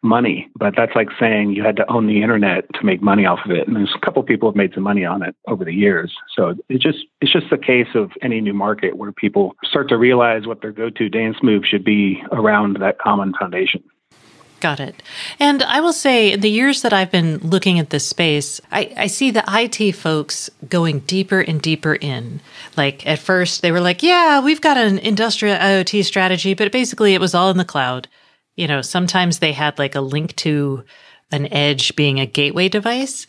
money. 0.06 0.50
But 0.56 0.76
that's 0.78 0.96
like 0.96 1.10
saying 1.20 1.52
you 1.52 1.64
had 1.64 1.76
to 1.78 1.92
own 1.92 2.08
the 2.08 2.22
internet 2.22 2.72
to 2.76 2.86
make 2.86 3.02
money 3.02 3.26
off 3.26 3.40
of 3.44 3.52
it. 3.52 3.68
And 3.68 3.76
there's 3.76 3.96
a 3.96 4.06
couple 4.06 4.22
people 4.24 4.50
have 4.50 4.56
made 4.56 4.74
some 4.74 4.84
money 4.84 5.04
on 5.04 5.24
it 5.24 5.36
over 5.48 5.66
the 5.66 5.74
years. 5.74 6.14
So 6.36 6.56
it's 6.70 6.84
just 6.84 7.00
it's 7.22 7.34
just 7.34 7.50
the 7.50 7.58
case 7.58 7.88
of 7.96 8.12
any 8.22 8.40
new 8.40 8.54
market 8.54 8.98
where 8.98 9.12
people 9.12 9.56
start 9.64 9.90
to 9.90 9.98
realize 9.98 10.46
what 10.46 10.62
their 10.62 10.72
go-to 10.72 11.10
dance 11.10 11.38
move 11.42 11.64
should 11.66 11.84
be 11.84 12.22
around 12.32 12.78
that 12.80 13.00
common 13.00 13.34
foundation. 13.38 13.84
Got 14.66 14.80
it. 14.80 15.04
And 15.40 15.62
I 15.62 15.80
will 15.80 15.94
say, 15.94 16.36
the 16.36 16.50
years 16.50 16.82
that 16.82 16.92
I've 16.92 17.12
been 17.12 17.38
looking 17.38 17.78
at 17.78 17.92
this 17.92 18.08
space, 18.08 18.60
I, 18.72 18.92
I, 18.98 19.06
see 19.06 19.30
the 19.30 19.44
IT 19.48 19.92
folks 19.92 20.50
going 20.68 21.02
deeper 21.02 21.40
and 21.40 21.62
deeper 21.62 21.94
in. 21.94 22.42
Like 22.76 23.06
at 23.06 23.20
first, 23.20 23.62
they 23.62 23.72
were 23.72 23.80
like, 23.80 24.02
yeah, 24.02 24.40
we've 24.40 24.62
got 24.62 24.76
an 24.76 24.98
industrial 24.98 25.56
IoT 25.58 26.04
strategy, 26.04 26.56
but 26.56 26.72
basically 26.72 27.14
it 27.14 27.22
was 27.22 27.36
all 27.36 27.52
in 27.52 27.58
the 27.58 27.64
cloud. 27.64 28.08
You 28.56 28.68
know, 28.68 28.82
sometimes 28.82 29.38
they 29.38 29.52
had 29.52 29.78
like 29.78 29.94
a 29.94 30.02
link 30.02 30.36
to 30.38 30.84
an 31.32 31.46
edge 31.54 31.96
being 31.96 32.20
a 32.20 32.26
gateway 32.26 32.68
device. 32.68 33.28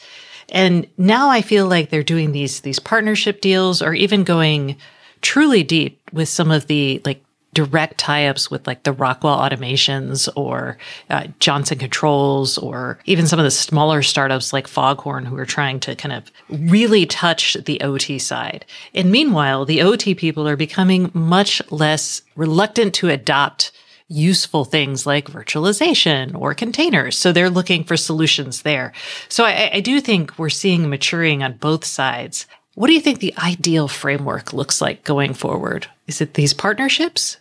And 0.49 0.87
now 0.97 1.29
I 1.29 1.43
feel 1.43 1.69
like 1.69 1.91
they're 1.91 2.03
doing 2.03 2.33
these 2.33 2.63
these 2.63 2.79
partnership 2.79 3.43
deals 3.43 3.83
or 3.83 3.93
even 3.93 4.25
going 4.25 4.79
truly 5.21 5.63
deep 5.63 6.01
with 6.15 6.31
some 6.31 6.51
of 6.51 6.67
the 6.67 7.03
like 7.05 7.23
direct 7.57 7.97
tie-ups 7.97 8.51
with 8.51 8.67
like 8.67 8.83
the 8.83 8.93
Rockwell 8.93 9.39
automations 9.39 10.29
or 10.37 10.77
uh, 11.09 11.27
Johnson 11.41 11.79
Controls 11.79 12.59
or 12.59 12.99
even 13.07 13.27
some 13.27 13.39
of 13.39 13.45
the 13.45 13.51
smaller 13.51 14.03
startups 14.03 14.53
like 14.53 14.69
Foghorn 14.69 15.25
who 15.25 15.39
are 15.39 15.47
trying 15.47 15.81
to 15.81 15.97
kind 15.97 16.13
of 16.13 16.31
really 16.51 17.07
touch 17.07 17.55
the 17.65 17.81
OT 17.81 18.19
side. 18.19 18.67
And 18.95 19.11
meanwhile, 19.11 19.65
the 19.65 19.81
OT 19.81 20.15
people 20.15 20.47
are 20.47 20.55
becoming 20.57 21.11
much 21.15 21.63
less 21.73 22.21
reluctant 22.37 22.93
to 22.97 23.09
adopt 23.09 23.73
useful 24.09 24.67
things 24.67 25.07
like 25.07 25.31
virtualization 25.31 26.39
or 26.39 26.53
containers. 26.53 27.17
So 27.17 27.33
they're 27.33 27.49
looking 27.49 27.85
for 27.85 27.97
solutions 27.97 28.63
there. 28.63 28.93
So 29.31 29.45
I, 29.45 29.71
I 29.73 29.81
do 29.81 30.03
think 30.03 30.39
we're 30.39 30.51
seeing 30.51 30.91
maturing 30.91 31.43
on 31.43 31.55
both 31.55 31.87
sides. 31.87 32.47
What 32.75 32.89
do 32.89 32.93
you 32.93 33.01
think 33.01 33.21
the 33.21 33.35
ideal 33.39 33.89
framework 33.89 34.53
looks 34.53 34.83
like 34.83 35.05
going 35.05 35.33
forward? 35.33 35.89
Is 36.07 36.21
it 36.21 36.35
these 36.35 36.53
partnerships? 36.53 37.39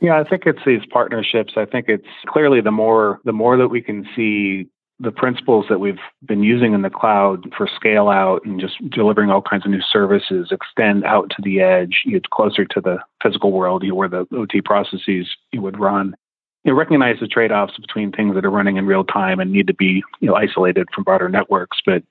Yeah, 0.00 0.18
I 0.20 0.28
think 0.28 0.42
it's 0.46 0.60
these 0.66 0.84
partnerships. 0.90 1.54
I 1.56 1.64
think 1.64 1.86
it's 1.88 2.06
clearly 2.26 2.60
the 2.60 2.70
more 2.70 3.20
the 3.24 3.32
more 3.32 3.56
that 3.56 3.68
we 3.68 3.80
can 3.80 4.06
see 4.14 4.68
the 4.98 5.12
principles 5.12 5.66
that 5.68 5.78
we've 5.78 5.98
been 6.24 6.42
using 6.42 6.72
in 6.72 6.82
the 6.82 6.90
cloud 6.90 7.44
for 7.56 7.68
scale 7.74 8.08
out 8.08 8.44
and 8.44 8.58
just 8.58 8.76
delivering 8.90 9.30
all 9.30 9.42
kinds 9.42 9.66
of 9.66 9.70
new 9.70 9.82
services 9.82 10.48
extend 10.50 11.04
out 11.04 11.30
to 11.30 11.42
the 11.42 11.60
edge, 11.60 12.02
you 12.04 12.12
get 12.12 12.30
closer 12.30 12.64
to 12.64 12.80
the 12.80 12.96
physical 13.22 13.52
world, 13.52 13.82
you 13.82 13.90
know, 13.90 13.94
where 13.94 14.08
the 14.08 14.26
OT 14.32 14.62
processes 14.62 15.28
you 15.52 15.60
would 15.60 15.78
run. 15.78 16.14
You 16.64 16.72
know, 16.72 16.78
recognize 16.78 17.16
the 17.20 17.28
trade-offs 17.28 17.76
between 17.78 18.10
things 18.10 18.34
that 18.34 18.44
are 18.44 18.50
running 18.50 18.76
in 18.76 18.86
real 18.86 19.04
time 19.04 19.38
and 19.38 19.52
need 19.52 19.66
to 19.66 19.74
be 19.74 20.02
you 20.20 20.28
know 20.28 20.34
isolated 20.34 20.88
from 20.94 21.04
broader 21.04 21.28
networks, 21.28 21.78
but 21.84 22.02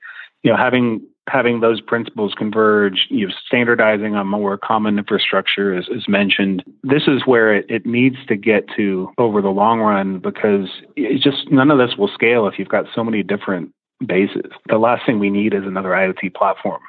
you 0.43 0.51
know 0.51 0.57
having 0.57 1.01
having 1.27 1.59
those 1.59 1.81
principles 1.81 2.33
converge, 2.37 3.07
you 3.09 3.27
know, 3.27 3.33
standardizing 3.47 4.15
on 4.15 4.27
more 4.27 4.57
common 4.57 4.97
infrastructure 4.99 5.75
as, 5.75 5.87
mentioned. 6.07 6.63
This 6.83 7.03
is 7.07 7.25
where 7.25 7.55
it, 7.55 7.65
it 7.69 7.85
needs 7.85 8.17
to 8.27 8.35
get 8.35 8.65
to 8.77 9.11
over 9.17 9.41
the 9.41 9.49
long 9.49 9.79
run 9.79 10.19
because 10.19 10.69
it 10.95 11.21
just 11.21 11.51
none 11.51 11.71
of 11.71 11.77
this 11.77 11.97
will 11.97 12.09
scale 12.09 12.47
if 12.47 12.59
you've 12.59 12.69
got 12.69 12.85
so 12.93 13.03
many 13.03 13.23
different 13.23 13.71
bases. 14.05 14.51
The 14.69 14.77
last 14.77 15.05
thing 15.05 15.19
we 15.19 15.29
need 15.29 15.53
is 15.53 15.63
another 15.65 15.89
IoT 15.89 16.35
platform. 16.35 16.81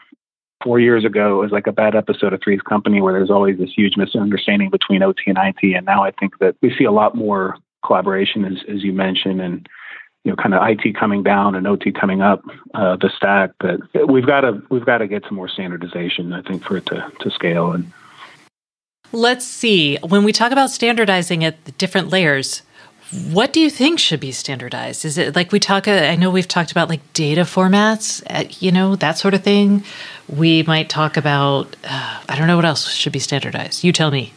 Four 0.62 0.80
years 0.80 1.04
ago, 1.04 1.38
it 1.38 1.42
was 1.42 1.52
like 1.52 1.66
a 1.66 1.72
bad 1.72 1.94
episode 1.94 2.32
of 2.32 2.40
Three's 2.42 2.60
Company 2.60 3.00
where 3.00 3.12
there's 3.12 3.30
always 3.30 3.58
this 3.58 3.70
huge 3.74 3.96
misunderstanding 3.96 4.70
between 4.70 5.02
OT 5.02 5.22
and 5.26 5.38
IT. 5.38 5.76
And 5.76 5.86
now 5.86 6.02
I 6.02 6.10
think 6.10 6.38
that 6.40 6.56
we 6.60 6.74
see 6.76 6.84
a 6.84 6.92
lot 6.92 7.14
more 7.14 7.56
collaboration, 7.84 8.44
as, 8.44 8.58
as 8.68 8.82
you 8.82 8.92
mentioned, 8.92 9.40
and 9.40 9.68
you 10.26 10.32
know, 10.32 10.36
kind 10.36 10.54
of 10.54 10.68
IT 10.68 10.96
coming 10.96 11.22
down 11.22 11.54
and 11.54 11.68
OT 11.68 11.92
coming 11.92 12.20
up 12.20 12.44
uh, 12.74 12.96
the 12.96 13.08
stack. 13.16 13.52
But 13.60 14.10
we've 14.10 14.26
got 14.26 14.40
to 14.40 14.60
we've 14.70 14.84
got 14.84 14.98
to 14.98 15.06
get 15.06 15.22
some 15.22 15.36
more 15.36 15.48
standardization, 15.48 16.32
I 16.32 16.42
think, 16.42 16.64
for 16.64 16.76
it 16.76 16.86
to 16.86 17.12
to 17.20 17.30
scale. 17.30 17.70
And 17.70 17.92
let's 19.12 19.46
see 19.46 19.98
when 19.98 20.24
we 20.24 20.32
talk 20.32 20.50
about 20.50 20.70
standardizing 20.70 21.44
at 21.44 21.64
the 21.64 21.72
different 21.72 22.08
layers. 22.08 22.62
What 23.30 23.52
do 23.52 23.60
you 23.60 23.70
think 23.70 24.00
should 24.00 24.18
be 24.18 24.32
standardized? 24.32 25.04
Is 25.04 25.16
it 25.16 25.36
like 25.36 25.52
we 25.52 25.60
talk? 25.60 25.86
I 25.86 26.16
know 26.16 26.28
we've 26.28 26.48
talked 26.48 26.72
about 26.72 26.88
like 26.88 27.12
data 27.12 27.42
formats, 27.42 28.20
uh, 28.28 28.48
you 28.58 28.72
know, 28.72 28.96
that 28.96 29.16
sort 29.16 29.32
of 29.32 29.44
thing. 29.44 29.84
We 30.28 30.64
might 30.64 30.88
talk 30.88 31.16
about, 31.16 31.76
uh, 31.84 32.20
I 32.28 32.36
don't 32.36 32.48
know 32.48 32.56
what 32.56 32.64
else 32.64 32.90
should 32.90 33.12
be 33.12 33.20
standardized. 33.20 33.84
You 33.84 33.92
tell 33.92 34.10
me. 34.10 34.32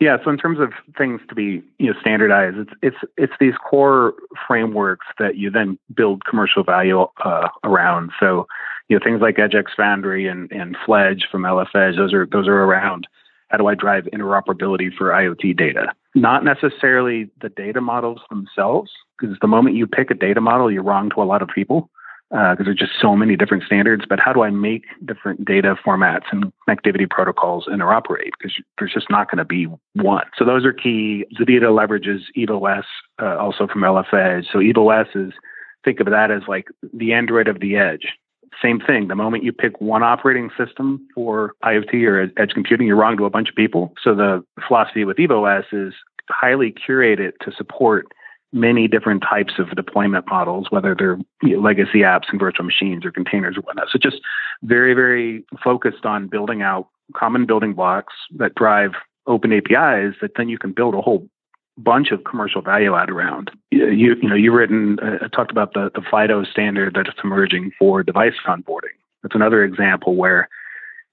Yeah, 0.00 0.16
so 0.24 0.30
in 0.30 0.38
terms 0.38 0.58
of 0.58 0.72
things 0.96 1.20
to 1.28 1.34
be 1.34 1.62
you 1.78 1.92
know 1.92 2.00
standardized, 2.00 2.56
it's 2.56 2.72
it's 2.82 2.96
it's 3.18 3.32
these 3.38 3.54
core 3.68 4.14
frameworks 4.48 5.06
that 5.18 5.36
you 5.36 5.50
then 5.50 5.78
build 5.94 6.24
commercial 6.24 6.64
value 6.64 7.06
uh, 7.22 7.48
around. 7.64 8.10
So 8.18 8.46
you 8.88 8.96
know 8.98 9.04
things 9.04 9.20
like 9.20 9.36
EdgeX 9.36 9.66
Foundry 9.76 10.26
and 10.26 10.50
and 10.50 10.74
Fledge 10.86 11.26
from 11.30 11.42
LF 11.42 11.96
those 11.96 12.14
are 12.14 12.26
those 12.26 12.48
are 12.48 12.64
around. 12.64 13.06
How 13.48 13.58
do 13.58 13.66
I 13.66 13.74
drive 13.74 14.04
interoperability 14.04 14.90
for 14.96 15.10
IoT 15.10 15.56
data? 15.56 15.92
Not 16.14 16.44
necessarily 16.44 17.28
the 17.42 17.48
data 17.48 17.80
models 17.80 18.20
themselves, 18.30 18.90
because 19.18 19.36
the 19.40 19.48
moment 19.48 19.76
you 19.76 19.86
pick 19.86 20.10
a 20.10 20.14
data 20.14 20.40
model, 20.40 20.70
you're 20.70 20.84
wrong 20.84 21.10
to 21.10 21.22
a 21.22 21.24
lot 21.24 21.42
of 21.42 21.48
people 21.48 21.90
uh, 22.36 22.54
there's 22.54 22.76
just 22.76 22.92
so 23.00 23.16
many 23.16 23.36
different 23.36 23.64
standards. 23.64 24.04
But 24.08 24.20
how 24.20 24.32
do 24.32 24.42
I 24.42 24.50
make 24.50 24.84
different 25.04 25.44
data 25.44 25.74
formats 25.84 26.24
and 26.30 26.52
connectivity 26.68 27.08
protocols 27.08 27.66
interoperate? 27.66 28.30
Because 28.38 28.54
there's 28.78 28.92
just 28.92 29.10
not 29.10 29.30
going 29.30 29.38
to 29.38 29.44
be 29.44 29.66
one. 29.94 30.26
So 30.36 30.44
those 30.44 30.64
are 30.64 30.72
key. 30.72 31.24
ZEDEDA 31.38 31.70
leverages 31.70 32.20
EVE-OS 32.36 32.84
uh, 33.20 33.36
also 33.36 33.66
from 33.66 33.82
LF 33.82 34.14
Edge. 34.14 34.46
So 34.52 34.60
EVE-OS 34.60 35.08
is 35.14 35.32
think 35.84 35.98
of 36.00 36.06
that 36.06 36.30
as 36.30 36.42
like 36.46 36.66
the 36.94 37.12
Android 37.12 37.48
of 37.48 37.60
the 37.60 37.76
edge. 37.76 38.06
Same 38.62 38.80
thing. 38.80 39.08
The 39.08 39.14
moment 39.14 39.42
you 39.42 39.52
pick 39.52 39.80
one 39.80 40.02
operating 40.02 40.50
system 40.56 41.06
for 41.14 41.54
IoT 41.64 42.06
or 42.06 42.30
edge 42.36 42.50
computing, 42.52 42.86
you're 42.86 42.96
wrong 42.96 43.16
to 43.16 43.24
a 43.24 43.30
bunch 43.30 43.48
of 43.48 43.54
people. 43.54 43.92
So 44.02 44.14
the 44.14 44.44
philosophy 44.68 45.04
with 45.04 45.18
EVE-OS 45.18 45.64
is 45.72 45.94
highly 46.28 46.72
curated 46.72 47.32
to 47.42 47.52
support 47.52 48.06
many 48.52 48.88
different 48.88 49.22
types 49.22 49.54
of 49.58 49.70
deployment 49.76 50.26
models, 50.28 50.66
whether 50.70 50.94
they're 50.94 51.18
you 51.42 51.56
know, 51.56 51.62
legacy 51.62 52.00
apps 52.00 52.24
and 52.30 52.40
virtual 52.40 52.64
machines 52.64 53.04
or 53.04 53.12
containers 53.12 53.56
or 53.56 53.60
whatnot. 53.60 53.88
So 53.90 53.98
just 53.98 54.20
very, 54.62 54.94
very 54.94 55.44
focused 55.62 56.04
on 56.04 56.26
building 56.26 56.62
out 56.62 56.88
common 57.14 57.46
building 57.46 57.74
blocks 57.74 58.14
that 58.36 58.54
drive 58.54 58.92
open 59.26 59.52
APIs 59.52 60.14
that 60.20 60.32
then 60.36 60.48
you 60.48 60.58
can 60.58 60.72
build 60.72 60.94
a 60.94 61.00
whole 61.00 61.26
bunch 61.78 62.10
of 62.10 62.24
commercial 62.24 62.60
value 62.60 62.94
add 62.94 63.10
around. 63.10 63.50
You, 63.70 64.16
you 64.20 64.28
know, 64.28 64.34
you've 64.34 64.54
written, 64.54 64.98
uh, 65.00 65.28
talked 65.28 65.50
about 65.50 65.72
the, 65.74 65.90
the 65.94 66.02
FIDO 66.10 66.44
standard 66.44 66.94
that's 66.94 67.16
emerging 67.22 67.72
for 67.78 68.02
device 68.02 68.34
onboarding. 68.46 68.96
That's 69.22 69.34
another 69.34 69.64
example 69.64 70.16
where 70.16 70.48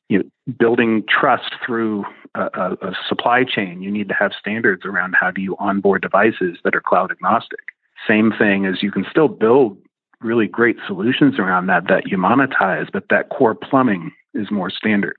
you 0.10 0.20
know, 0.20 0.54
building 0.60 1.04
trust 1.08 1.54
through 1.66 2.06
a, 2.36 2.78
a, 2.82 2.96
supply 3.08 3.44
chain, 3.44 3.82
you 3.82 3.92
need 3.92 4.08
to 4.08 4.14
have 4.14 4.32
standards 4.40 4.86
around 4.86 5.16
how 5.20 5.32
do 5.32 5.42
you 5.42 5.56
onboard 5.60 6.02
devices 6.02 6.58
that 6.64 6.76
are 6.76 6.82
cloud 6.82 7.12
agnostic. 7.12 7.60
Same 8.08 8.32
thing 8.38 8.66
as 8.66 8.82
you 8.82 8.92
can 8.92 9.06
still 9.10 9.28
build 9.28 9.78
really 10.22 10.48
great 10.48 10.78
solutions 10.88 11.38
around 11.40 11.68
that 11.68 11.88
that 11.90 12.08
you 12.08 12.18
monetize, 12.18 12.88
but 12.92 13.04
that 13.10 13.30
core 13.30 13.56
plumbing 13.56 14.12
is 14.34 14.50
more 14.50 14.70
standard. 14.70 15.16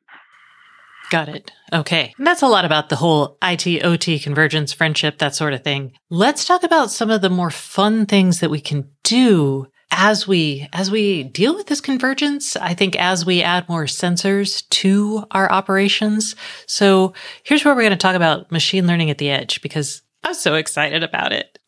Got 1.11 1.29
it. 1.29 1.53
Okay. 1.73 2.15
And 2.19 2.27
that's 2.27 2.43
a 2.43 2.49
lot 2.49 2.65
about 2.65 2.89
the 2.89 2.97
whole 2.97 3.39
IT 3.43 3.85
OT 3.85 4.19
convergence, 4.19 4.73
friendship, 4.73 5.19
that 5.19 5.35
sort 5.35 5.55
of 5.55 5.65
thing. 5.65 5.93
Let's 6.11 6.45
talk 6.45 6.63
about 6.63 6.91
some 6.91 7.11
of 7.11 7.23
the 7.23 7.31
more 7.31 7.51
fun 7.51 8.05
things 8.05 8.41
that 8.41 8.51
we 8.51 8.61
can 8.61 8.91
do 9.05 9.69
as 10.01 10.29
we 10.29 10.69
as 10.73 10.93
we 10.93 11.25
deal 11.25 11.57
with 11.57 11.67
this 11.67 11.81
convergence 11.81 12.55
i 12.57 12.73
think 12.73 12.95
as 12.97 13.27
we 13.27 13.43
add 13.43 13.69
more 13.69 13.85
sensors 13.85 14.67
to 14.71 15.25
our 15.33 15.51
operations. 15.51 16.37
So 16.67 17.13
here's 17.43 17.65
where 17.65 17.75
we're 17.75 17.83
going 17.83 17.91
to 17.91 17.97
talk 17.97 18.15
about 18.15 18.53
machine 18.53 18.87
learning 18.87 19.11
at 19.11 19.19
the 19.19 19.29
edge 19.29 19.61
because 19.61 20.03
i'm 20.25 20.35
so 20.35 20.55
excited 20.55 21.03
about 21.03 21.33
it. 21.33 21.59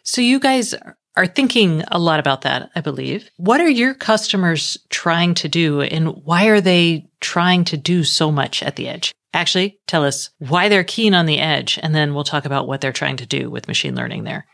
So 0.03 0.21
you 0.21 0.41
guys 0.41 0.75
are 1.17 1.27
thinking 1.27 1.85
a 1.89 1.99
lot 1.99 2.19
about 2.19 2.43
that 2.43 2.71
i 2.75 2.81
believe. 2.81 3.31
What 3.37 3.61
are 3.61 3.69
your 3.69 3.95
customers 3.95 4.77
trying 4.89 5.35
to 5.35 5.49
do 5.49 5.81
and 5.83 6.09
why 6.25 6.47
are 6.47 6.61
they 6.61 7.09
trying 7.21 7.65
to 7.67 7.77
do 7.77 8.03
so 8.03 8.33
much 8.33 8.63
at 8.63 8.75
the 8.75 8.89
edge? 8.89 9.13
Actually 9.33 9.79
tell 9.87 10.05
us 10.05 10.31
why 10.39 10.69
they're 10.69 10.83
keen 10.85 11.15
on 11.15 11.27
the 11.27 11.39
edge 11.39 11.79
and 11.83 11.95
then 11.95 12.13
we'll 12.13 12.25
talk 12.25 12.45
about 12.45 12.67
what 12.67 12.81
they're 12.81 12.93
trying 12.93 13.17
to 13.19 13.27
do 13.27 13.49
with 13.49 13.69
machine 13.69 13.95
learning 13.95 14.25
there 14.25 14.47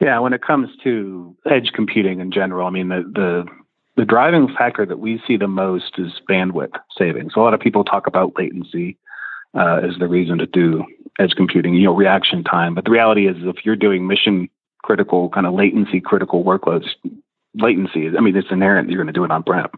yeah, 0.00 0.18
when 0.18 0.32
it 0.32 0.42
comes 0.42 0.68
to 0.84 1.36
edge 1.50 1.72
computing 1.74 2.20
in 2.20 2.30
general, 2.30 2.66
I 2.66 2.70
mean 2.70 2.88
the 2.88 3.02
the 3.14 3.46
the 3.96 4.04
driving 4.04 4.48
factor 4.56 4.86
that 4.86 5.00
we 5.00 5.20
see 5.26 5.36
the 5.36 5.48
most 5.48 5.98
is 5.98 6.12
bandwidth 6.28 6.74
savings. 6.96 7.32
A 7.34 7.40
lot 7.40 7.52
of 7.52 7.60
people 7.60 7.82
talk 7.82 8.06
about 8.06 8.32
latency 8.38 8.96
uh, 9.54 9.80
as 9.82 9.98
the 9.98 10.06
reason 10.06 10.38
to 10.38 10.46
do 10.46 10.84
edge 11.18 11.32
computing, 11.36 11.74
you 11.74 11.84
know, 11.84 11.94
reaction 11.94 12.44
time. 12.44 12.74
But 12.74 12.84
the 12.84 12.92
reality 12.92 13.26
is, 13.26 13.36
if 13.40 13.64
you're 13.64 13.74
doing 13.74 14.06
mission 14.06 14.48
critical, 14.84 15.30
kind 15.30 15.46
of 15.46 15.54
latency 15.54 16.00
critical 16.00 16.44
workloads, 16.44 16.86
latency. 17.54 18.08
I 18.16 18.20
mean, 18.20 18.36
it's 18.36 18.48
inherent. 18.50 18.90
You're 18.90 18.98
going 18.98 19.12
to 19.12 19.12
do 19.12 19.24
it 19.24 19.30
on 19.30 19.42
prem. 19.42 19.68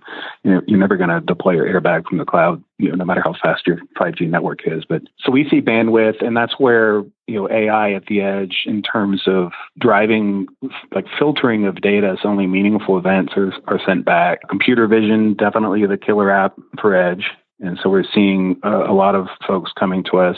You 0.42 0.54
know, 0.54 0.60
you're 0.66 0.78
never 0.78 0.96
going 0.96 1.10
to 1.10 1.20
deploy 1.20 1.52
your 1.52 1.66
airbag 1.66 2.06
from 2.06 2.18
the 2.18 2.24
cloud. 2.24 2.62
You 2.78 2.90
know, 2.90 2.96
no 2.96 3.04
matter 3.04 3.22
how 3.24 3.34
fast 3.42 3.66
your 3.66 3.78
5G 3.98 4.28
network 4.28 4.60
is. 4.66 4.84
But 4.88 5.02
so 5.18 5.30
we 5.30 5.48
see 5.48 5.60
bandwidth, 5.60 6.24
and 6.24 6.36
that's 6.36 6.54
where 6.58 7.02
you 7.26 7.36
know 7.36 7.48
AI 7.50 7.92
at 7.92 8.06
the 8.06 8.20
edge 8.20 8.62
in 8.66 8.82
terms 8.82 9.22
of 9.26 9.52
driving 9.78 10.46
like 10.94 11.06
filtering 11.18 11.66
of 11.66 11.80
data 11.80 12.16
so 12.20 12.28
only 12.28 12.46
meaningful 12.46 12.98
events 12.98 13.34
are, 13.36 13.52
are 13.68 13.80
sent 13.86 14.04
back. 14.04 14.48
Computer 14.48 14.86
vision 14.86 15.34
definitely 15.34 15.86
the 15.86 15.98
killer 15.98 16.30
app 16.30 16.58
for 16.80 16.94
edge. 16.94 17.30
And 17.60 17.78
so 17.82 17.90
we're 17.90 18.04
seeing 18.14 18.58
a 18.64 18.92
lot 18.94 19.14
of 19.14 19.28
folks 19.46 19.70
coming 19.78 20.02
to 20.10 20.18
us 20.18 20.36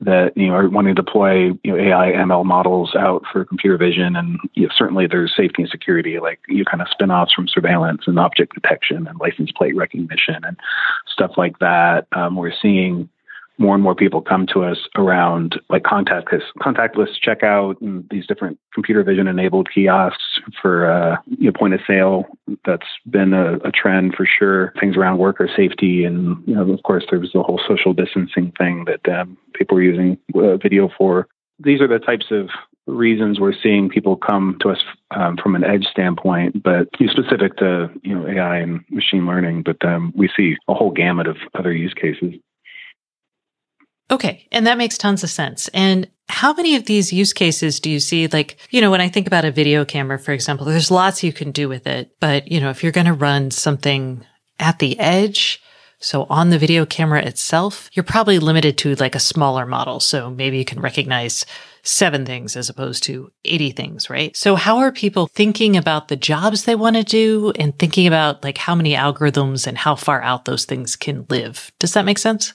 that 0.00 0.36
you 0.36 0.48
know 0.48 0.54
are 0.54 0.68
wanting 0.68 0.94
to 0.94 1.02
deploy 1.02 1.50
you 1.62 1.72
know 1.72 1.76
AI 1.76 2.12
ML 2.12 2.44
models 2.44 2.94
out 2.94 3.24
for 3.32 3.44
computer 3.44 3.76
vision, 3.76 4.16
and 4.16 4.38
you 4.54 4.64
know, 4.64 4.72
certainly 4.76 5.06
there's 5.06 5.34
safety 5.36 5.62
and 5.62 5.70
security, 5.70 6.18
like 6.18 6.40
you 6.48 6.64
kind 6.64 6.82
of 6.82 6.88
spin-offs 6.90 7.32
from 7.32 7.48
surveillance 7.48 8.02
and 8.06 8.18
object 8.18 8.54
detection 8.54 9.06
and 9.06 9.18
license 9.20 9.50
plate 9.52 9.76
recognition 9.76 10.36
and 10.44 10.56
stuff 11.06 11.32
like 11.36 11.58
that. 11.60 12.06
Um, 12.12 12.36
we're 12.36 12.52
seeing 12.60 13.08
more 13.58 13.74
and 13.74 13.82
more 13.82 13.94
people 13.94 14.20
come 14.20 14.46
to 14.52 14.64
us 14.64 14.78
around 14.96 15.60
like 15.70 15.82
contactless 15.82 16.42
contactless 16.60 17.10
checkout 17.24 17.80
and 17.80 18.04
these 18.10 18.26
different 18.26 18.58
computer 18.72 19.02
vision 19.02 19.28
enabled 19.28 19.68
kiosks 19.72 20.40
for 20.60 20.90
uh, 20.90 21.16
point 21.56 21.74
of 21.74 21.80
sale. 21.86 22.24
That's 22.64 22.86
been 23.08 23.32
a, 23.32 23.56
a, 23.58 23.70
trend 23.70 24.14
for 24.14 24.26
sure. 24.26 24.72
Things 24.80 24.96
around 24.96 25.18
worker 25.18 25.48
safety 25.56 26.04
and 26.04 26.42
you 26.46 26.54
know 26.54 26.70
of 26.72 26.82
course 26.82 27.04
there's 27.10 27.32
the 27.32 27.42
whole 27.42 27.60
social 27.66 27.92
distancing 27.92 28.52
thing 28.58 28.86
that 28.86 29.20
um, 29.20 29.38
people 29.54 29.78
are 29.78 29.82
using 29.82 30.18
uh, 30.34 30.56
video 30.56 30.90
for. 30.96 31.28
These 31.60 31.80
are 31.80 31.88
the 31.88 32.00
types 32.00 32.26
of 32.30 32.48
reasons 32.86 33.40
we're 33.40 33.54
seeing 33.62 33.88
people 33.88 34.16
come 34.16 34.58
to 34.60 34.70
us 34.70 34.78
um, 35.12 35.36
from 35.42 35.54
an 35.54 35.64
edge 35.64 35.84
standpoint, 35.84 36.62
but 36.62 36.88
specific 37.08 37.56
to 37.56 37.90
you 38.02 38.14
know 38.14 38.26
AI 38.26 38.58
and 38.58 38.84
machine 38.90 39.26
learning. 39.26 39.62
But 39.62 39.84
um, 39.84 40.12
we 40.16 40.28
see 40.36 40.56
a 40.68 40.74
whole 40.74 40.90
gamut 40.90 41.26
of 41.26 41.36
other 41.54 41.72
use 41.72 41.94
cases. 41.94 42.34
Okay. 44.10 44.46
And 44.52 44.66
that 44.66 44.78
makes 44.78 44.98
tons 44.98 45.24
of 45.24 45.30
sense. 45.30 45.68
And 45.68 46.08
how 46.28 46.52
many 46.52 46.76
of 46.76 46.86
these 46.86 47.12
use 47.12 47.32
cases 47.32 47.80
do 47.80 47.90
you 47.90 48.00
see? 48.00 48.26
Like, 48.26 48.58
you 48.70 48.80
know, 48.80 48.90
when 48.90 49.00
I 49.00 49.08
think 49.08 49.26
about 49.26 49.44
a 49.44 49.50
video 49.50 49.84
camera, 49.84 50.18
for 50.18 50.32
example, 50.32 50.66
there's 50.66 50.90
lots 50.90 51.22
you 51.22 51.32
can 51.32 51.52
do 51.52 51.68
with 51.68 51.86
it. 51.86 52.10
But, 52.20 52.50
you 52.50 52.60
know, 52.60 52.70
if 52.70 52.82
you're 52.82 52.92
going 52.92 53.06
to 53.06 53.12
run 53.12 53.50
something 53.50 54.24
at 54.58 54.78
the 54.78 54.98
edge, 54.98 55.62
so 55.98 56.26
on 56.28 56.50
the 56.50 56.58
video 56.58 56.84
camera 56.84 57.22
itself, 57.24 57.88
you're 57.92 58.04
probably 58.04 58.38
limited 58.38 58.76
to 58.78 58.94
like 58.96 59.14
a 59.14 59.20
smaller 59.20 59.64
model. 59.64 60.00
So 60.00 60.30
maybe 60.30 60.58
you 60.58 60.64
can 60.64 60.80
recognize 60.80 61.46
seven 61.82 62.26
things 62.26 62.56
as 62.56 62.68
opposed 62.68 63.04
to 63.04 63.30
80 63.44 63.70
things, 63.72 64.10
right? 64.10 64.36
So 64.36 64.54
how 64.54 64.78
are 64.78 64.92
people 64.92 65.26
thinking 65.28 65.76
about 65.76 66.08
the 66.08 66.16
jobs 66.16 66.64
they 66.64 66.74
want 66.74 66.96
to 66.96 67.04
do 67.04 67.52
and 67.58 67.78
thinking 67.78 68.06
about 68.06 68.42
like 68.42 68.58
how 68.58 68.74
many 68.74 68.94
algorithms 68.94 69.66
and 69.66 69.78
how 69.78 69.94
far 69.94 70.22
out 70.22 70.44
those 70.44 70.64
things 70.64 70.96
can 70.96 71.26
live? 71.28 71.70
Does 71.78 71.92
that 71.92 72.04
make 72.06 72.18
sense? 72.18 72.52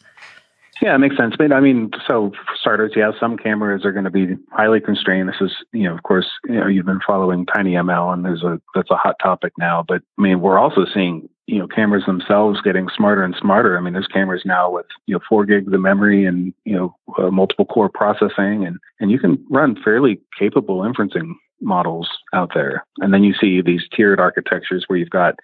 Yeah, 0.82 0.95
it 0.95 0.99
makes 0.99 1.17
sense. 1.17 1.36
But 1.38 1.51
I 1.51 1.59
mean, 1.59 1.91
so 2.07 2.32
for 2.32 2.55
starters, 2.59 2.93
yeah, 2.95 3.11
some 3.19 3.38
cameras 3.38 3.84
are 3.84 3.91
going 3.91 4.05
to 4.05 4.11
be 4.11 4.36
highly 4.51 4.80
constrained. 4.80 5.27
This 5.27 5.41
is, 5.41 5.51
you 5.73 5.84
know, 5.84 5.93
of 5.93 6.03
course, 6.03 6.27
you 6.45 6.55
know, 6.55 6.67
you've 6.67 6.86
been 6.86 7.01
following 7.05 7.45
TinyML, 7.45 8.13
and 8.13 8.23
there's 8.23 8.43
a 8.43 8.61
that's 8.73 8.91
a 8.91 8.95
hot 8.95 9.15
topic 9.21 9.53
now. 9.57 9.84
But 9.86 10.01
I 10.17 10.21
mean, 10.21 10.39
we're 10.39 10.57
also 10.57 10.86
seeing, 10.93 11.27
you 11.47 11.59
know, 11.59 11.67
cameras 11.67 12.05
themselves 12.05 12.61
getting 12.61 12.88
smarter 12.95 13.23
and 13.23 13.36
smarter. 13.39 13.77
I 13.77 13.82
mean, 13.82 13.93
there's 13.93 14.07
cameras 14.07 14.43
now 14.45 14.71
with 14.71 14.86
you 15.05 15.15
know 15.15 15.21
four 15.27 15.45
gigs 15.45 15.71
of 15.71 15.80
memory 15.80 16.25
and 16.25 16.53
you 16.63 16.75
know 16.75 16.95
uh, 17.17 17.30
multiple 17.30 17.65
core 17.65 17.89
processing, 17.93 18.65
and 18.65 18.77
and 19.01 19.11
you 19.11 19.19
can 19.19 19.43
run 19.49 19.75
fairly 19.84 20.21
capable 20.38 20.80
inferencing 20.80 21.34
models 21.61 22.09
out 22.34 22.51
there. 22.53 22.86
And 22.99 23.13
then 23.13 23.23
you 23.23 23.34
see 23.34 23.61
these 23.61 23.84
tiered 23.93 24.19
architectures 24.19 24.86
where 24.88 24.97
you've 24.97 25.09
got 25.09 25.36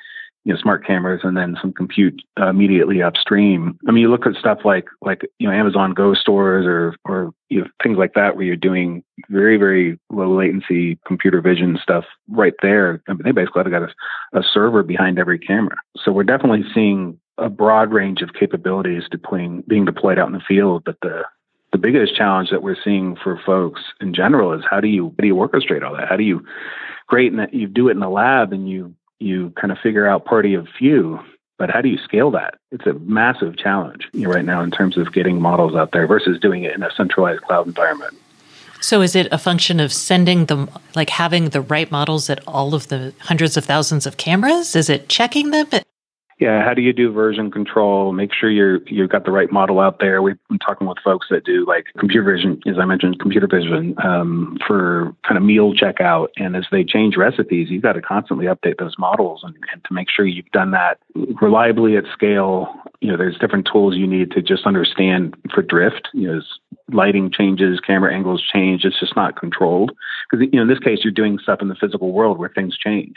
you 0.46 0.54
know 0.54 0.60
smart 0.60 0.86
cameras 0.86 1.22
and 1.24 1.36
then 1.36 1.58
some 1.60 1.74
compute 1.74 2.22
uh, 2.40 2.48
immediately 2.48 3.02
upstream. 3.02 3.78
I 3.88 3.92
mean, 3.92 4.04
you 4.04 4.10
look 4.10 4.28
at 4.28 4.36
stuff 4.36 4.60
like 4.64 4.86
like 5.02 5.24
you 5.40 5.48
know 5.48 5.54
Amazon 5.54 5.94
Go 5.94 6.14
stores 6.14 6.66
or 6.66 6.96
or 7.04 7.32
you 7.50 7.62
know, 7.62 7.68
things 7.84 7.98
like 7.98 8.14
that 8.14 8.36
where 8.36 8.46
you're 8.46 8.56
doing 8.56 9.04
very 9.30 9.58
very 9.58 10.00
low 10.12 10.38
latency 10.38 11.00
computer 11.06 11.42
vision 11.42 11.78
stuff 11.82 12.06
right 12.30 12.54
there. 12.62 13.02
I 13.10 13.14
mean, 13.14 13.24
they 13.26 13.32
basically 13.32 13.64
have 13.64 13.72
got 13.72 13.84
a, 13.84 14.40
a 14.40 14.44
server 14.54 14.84
behind 14.84 15.20
every 15.20 15.40
camera. 15.40 15.76
So 15.98 16.12
we're 16.12 16.24
definitely 16.24 16.64
seeing 16.74 17.20
a 17.38 17.50
broad 17.50 17.92
range 17.92 18.22
of 18.22 18.34
capabilities 18.34 19.04
deploying 19.10 19.64
being 19.68 19.84
deployed 19.84 20.20
out 20.20 20.28
in 20.28 20.34
the 20.34 20.42
field, 20.48 20.84
but 20.86 20.98
the 21.02 21.24
the 21.72 21.80
biggest 21.80 22.16
challenge 22.16 22.52
that 22.52 22.62
we're 22.62 22.78
seeing 22.84 23.18
for 23.22 23.42
folks 23.46 23.82
in 24.00 24.14
general 24.14 24.54
is 24.54 24.64
how 24.70 24.80
do 24.80 24.88
you 24.88 25.08
how 25.18 25.22
do 25.22 25.28
you 25.28 25.36
orchestrate 25.36 25.84
all 25.84 25.96
that? 25.96 26.08
How 26.08 26.16
do 26.16 26.24
you 26.24 26.46
great 27.08 27.32
and 27.32 27.40
that 27.40 27.54
you 27.54 27.68
do 27.68 27.88
it 27.88 27.92
in 27.92 28.00
the 28.00 28.10
lab 28.10 28.54
and 28.54 28.70
you 28.70 28.96
you 29.20 29.52
kind 29.60 29.72
of 29.72 29.78
figure 29.80 30.08
out 30.08 30.26
party 30.26 30.54
of 30.54 30.68
few 30.78 31.20
But 31.58 31.70
how 31.70 31.82
do 31.82 31.90
you 31.90 31.98
scale 31.98 32.32
that? 32.32 32.56
It's 32.72 32.86
a 32.86 32.94
massive 32.94 33.58
challenge 33.58 34.10
right 34.14 34.44
now 34.44 34.62
in 34.62 34.72
terms 34.72 34.98
of 34.98 35.14
getting 35.14 35.42
models 35.42 35.76
out 35.76 35.92
there 35.92 36.06
versus 36.06 36.40
doing 36.40 36.64
it 36.64 36.76
in 36.76 36.84
a 36.84 36.92
centralized 36.92 37.42
cloud 37.44 37.66
environment. 37.68 38.18
So 38.82 39.02
is 39.02 39.16
it 39.16 39.28
a 39.32 39.38
function 39.38 39.80
of 39.80 39.94
sending 39.94 40.46
them, 40.46 40.70
like 40.96 41.10
having 41.10 41.50
the 41.50 41.62
right 41.62 41.90
models 41.90 42.30
at 42.30 42.46
all 42.46 42.76
of 42.76 42.90
the 42.90 43.14
hundreds 43.20 43.56
of 43.56 43.66
thousands 43.66 44.06
of 44.06 44.18
cameras? 44.18 44.76
Is 44.76 44.90
it 44.90 45.08
checking 45.08 45.52
them? 45.52 45.68
Yeah, 46.38 46.66
how 46.66 46.74
do 46.74 46.82
you 46.82 46.92
do 46.92 47.14
version 47.14 47.50
control? 47.50 48.12
Make 48.12 48.32
sure 48.34 48.50
you're 48.50 48.82
you've 48.88 49.10
got 49.10 49.24
the 49.24 49.32
right 49.32 49.50
model 49.50 49.80
out 49.80 50.00
there. 50.00 50.22
We've 50.22 50.38
been 50.50 50.60
talking 50.60 50.86
with 50.86 50.98
folks 51.02 51.28
that 51.30 51.46
do 51.46 51.66
like 51.66 51.86
computer 51.98 52.30
vision, 52.30 52.60
as 52.68 52.78
I 52.78 52.84
mentioned, 52.84 53.22
computer 53.22 53.48
vision 53.48 53.96
um, 54.04 54.58
for 54.68 55.16
kind 55.26 55.38
of 55.38 55.44
meal 55.44 55.74
checkout. 55.74 56.28
And 56.36 56.58
as 56.58 56.66
they 56.74 56.84
change 56.84 57.16
recipes, 57.16 57.70
you've 57.70 57.84
got 57.84 57.94
to 57.94 58.02
constantly 58.02 58.48
update 58.48 58.80
those 58.80 58.96
models 59.00 59.44
and, 59.46 59.56
and 59.72 59.82
to 59.86 59.94
make 59.94 60.10
sure 60.10 60.26
you've 60.26 60.52
done 60.52 60.72
that 60.72 60.98
reliably 61.42 61.96
at 61.96 62.04
scale. 62.12 62.68
You 63.00 63.12
know, 63.12 63.18
there's 63.18 63.38
different 63.38 63.70
tools 63.72 63.96
you 63.96 64.08
need 64.08 64.32
to 64.32 64.42
just 64.42 64.66
understand 64.66 65.36
for 65.54 65.62
drift. 65.62 66.10
You 66.14 66.34
know, 66.34 66.42
lighting 66.92 67.32
changes, 67.32 67.80
camera 67.80 68.14
angles 68.14 68.44
change. 68.54 68.84
It's 68.84 69.00
just 69.00 69.16
not 69.16 69.40
controlled 69.40 69.94
because 70.30 70.46
you 70.52 70.58
know 70.58 70.64
in 70.64 70.68
this 70.68 70.80
case 70.80 71.00
you're 71.02 71.14
doing 71.14 71.40
stuff 71.42 71.62
in 71.62 71.70
the 71.70 71.76
physical 71.76 72.12
world 72.12 72.40
where 72.40 72.50
things 72.50 72.78
change 72.78 73.16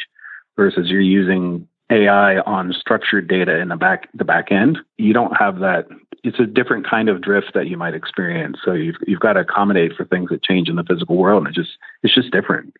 versus 0.56 0.88
you're 0.88 1.00
using 1.00 1.66
AI 1.90 2.40
on 2.40 2.72
structured 2.72 3.28
data 3.28 3.58
in 3.58 3.68
the 3.68 3.76
back 3.76 4.08
the 4.14 4.24
back 4.24 4.52
end, 4.52 4.78
you 4.96 5.12
don't 5.12 5.36
have 5.36 5.60
that. 5.60 5.88
It's 6.24 6.38
a 6.38 6.46
different 6.46 6.86
kind 6.88 7.08
of 7.08 7.20
drift 7.20 7.54
that 7.54 7.68
you 7.68 7.76
might 7.76 7.94
experience. 7.94 8.58
So 8.64 8.72
you've 8.72 8.96
you've 9.06 9.20
got 9.20 9.34
to 9.34 9.40
accommodate 9.40 9.94
for 9.96 10.04
things 10.04 10.30
that 10.30 10.42
change 10.42 10.68
in 10.68 10.76
the 10.76 10.84
physical 10.84 11.16
world, 11.16 11.46
and 11.46 11.56
it 11.56 11.58
just 11.58 11.78
it's 12.02 12.14
just 12.14 12.30
different. 12.30 12.74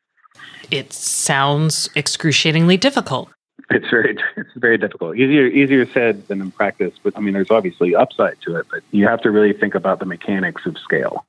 It 0.70 0.92
sounds 0.92 1.88
excruciatingly 1.96 2.76
difficult. 2.76 3.30
It's 3.70 3.88
very 3.88 4.18
it's 4.36 4.50
very 4.56 4.76
difficult. 4.76 5.16
Easier 5.16 5.46
easier 5.46 5.86
said 5.86 6.26
than 6.28 6.40
in 6.40 6.50
practice, 6.50 6.94
but 7.02 7.16
I 7.16 7.20
mean 7.20 7.34
there's 7.34 7.50
obviously 7.50 7.94
upside 7.94 8.40
to 8.42 8.56
it, 8.56 8.66
but 8.70 8.82
you 8.90 9.06
have 9.06 9.22
to 9.22 9.30
really 9.30 9.52
think 9.52 9.74
about 9.74 10.00
the 10.00 10.06
mechanics 10.06 10.66
of 10.66 10.76
scale. 10.78 11.24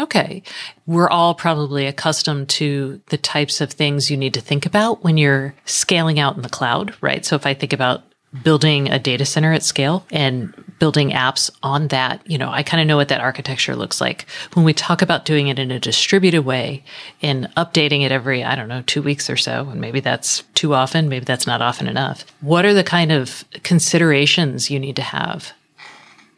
Okay. 0.00 0.42
We're 0.86 1.10
all 1.10 1.34
probably 1.34 1.86
accustomed 1.86 2.48
to 2.50 3.00
the 3.08 3.18
types 3.18 3.60
of 3.60 3.70
things 3.70 4.10
you 4.10 4.16
need 4.16 4.34
to 4.34 4.40
think 4.40 4.64
about 4.64 5.04
when 5.04 5.18
you're 5.18 5.54
scaling 5.66 6.18
out 6.18 6.36
in 6.36 6.42
the 6.42 6.48
cloud, 6.48 6.94
right? 7.02 7.24
So 7.24 7.36
if 7.36 7.46
I 7.46 7.52
think 7.52 7.74
about 7.74 8.02
building 8.44 8.88
a 8.88 8.98
data 8.98 9.24
center 9.24 9.52
at 9.52 9.62
scale 9.62 10.06
and 10.10 10.54
building 10.78 11.10
apps 11.10 11.50
on 11.62 11.88
that, 11.88 12.22
you 12.30 12.38
know, 12.38 12.48
I 12.50 12.62
kind 12.62 12.80
of 12.80 12.86
know 12.86 12.96
what 12.96 13.08
that 13.08 13.20
architecture 13.20 13.76
looks 13.76 14.00
like. 14.00 14.24
When 14.54 14.64
we 14.64 14.72
talk 14.72 15.02
about 15.02 15.24
doing 15.24 15.48
it 15.48 15.58
in 15.58 15.70
a 15.70 15.80
distributed 15.80 16.42
way 16.42 16.84
and 17.20 17.46
updating 17.56 18.02
it 18.02 18.12
every, 18.12 18.42
I 18.42 18.54
don't 18.54 18.68
know, 18.68 18.82
two 18.86 19.02
weeks 19.02 19.28
or 19.28 19.36
so, 19.36 19.68
and 19.68 19.80
maybe 19.80 20.00
that's 20.00 20.42
too 20.54 20.74
often, 20.74 21.08
maybe 21.08 21.24
that's 21.24 21.46
not 21.46 21.60
often 21.60 21.88
enough. 21.88 22.24
What 22.40 22.64
are 22.64 22.72
the 22.72 22.84
kind 22.84 23.12
of 23.12 23.44
considerations 23.64 24.70
you 24.70 24.78
need 24.78 24.96
to 24.96 25.02
have? 25.02 25.52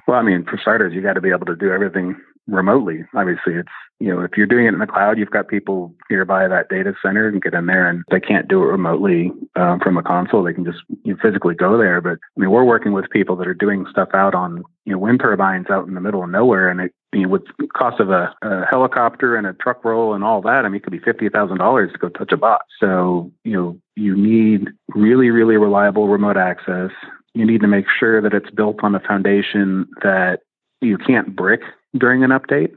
Well, 0.09 0.19
I 0.19 0.23
mean, 0.23 0.45
for 0.45 0.59
starters, 0.59 0.95
you 0.95 1.01
got 1.01 1.13
to 1.13 1.21
be 1.21 1.31
able 1.31 1.47
to 1.47 1.55
do 1.55 1.71
everything 1.71 2.17
remotely. 2.47 3.05
Obviously, 3.15 3.55
it's 3.55 3.69
you 4.01 4.09
know 4.09 4.21
if 4.21 4.33
you're 4.37 4.47
doing 4.47 4.67
it 4.67 4.73
in 4.73 4.79
the 4.79 4.87
cloud, 4.87 5.19
you've 5.19 5.31
got 5.31 5.49
people 5.49 5.95
nearby 6.11 6.49
that 6.49 6.69
data 6.69 6.95
center 7.05 7.29
and 7.29 7.43
get 7.43 7.55
in 7.55 7.67
there, 7.67 7.89
and 7.89 8.05
they 8.11 8.21
can't 8.21 8.49
do 8.49 8.63
it 8.63 8.67
remotely 8.67 9.31
um, 9.57 9.81
from 9.81 9.97
a 9.97 10.03
console. 10.03 10.43
They 10.43 10.53
can 10.53 10.65
just 10.65 10.79
you 11.05 11.13
know, 11.13 11.19
physically 11.23 11.55
go 11.55 11.79
there. 11.79 12.01
But 12.01 12.19
I 12.37 12.41
mean, 12.41 12.51
we're 12.51 12.65
working 12.65 12.93
with 12.93 13.11
people 13.11 13.37
that 13.37 13.49
are 13.49 13.55
doing 13.55 13.87
stuff 13.91 14.09
out 14.15 14.35
on 14.35 14.63
you 14.85 14.93
know 14.93 14.99
wind 14.99 15.21
turbines 15.21 15.67
out 15.71 15.87
in 15.87 15.95
the 15.95 16.01
middle 16.01 16.23
of 16.23 16.31
nowhere, 16.31 16.69
and 16.69 16.81
it 16.81 16.93
you 17.13 17.23
know, 17.23 17.29
with 17.29 17.43
cost 17.77 18.01
of 18.01 18.11
a, 18.11 18.35
a 18.43 18.65
helicopter 18.71 19.37
and 19.37 19.47
a 19.47 19.53
truck 19.53 19.85
roll 19.85 20.15
and 20.15 20.25
all 20.25 20.41
that, 20.43 20.65
I 20.65 20.69
mean, 20.69 20.77
it 20.77 20.83
could 20.83 20.93
be 20.93 20.99
fifty 20.99 21.29
thousand 21.29 21.59
dollars 21.59 21.93
to 21.93 21.99
go 21.99 22.09
touch 22.09 22.33
a 22.33 22.37
bot. 22.37 22.63
So 22.81 23.31
you 23.45 23.53
know, 23.53 23.79
you 23.97 24.17
need 24.17 24.69
really, 24.95 25.31
really 25.31 25.57
reliable 25.57 26.09
remote 26.09 26.37
access. 26.37 26.91
You 27.35 27.47
need 27.47 27.61
to 27.63 27.69
make 27.69 27.87
sure 27.99 28.21
that 28.21 28.35
it's 28.35 28.51
built 28.51 28.81
on 28.83 28.95
a 28.95 29.01
foundation 29.01 29.87
that 30.03 30.41
you 30.81 30.99
can't 30.99 31.35
brick 31.35 31.61
during 31.97 32.25
an 32.25 32.31
update. 32.31 32.73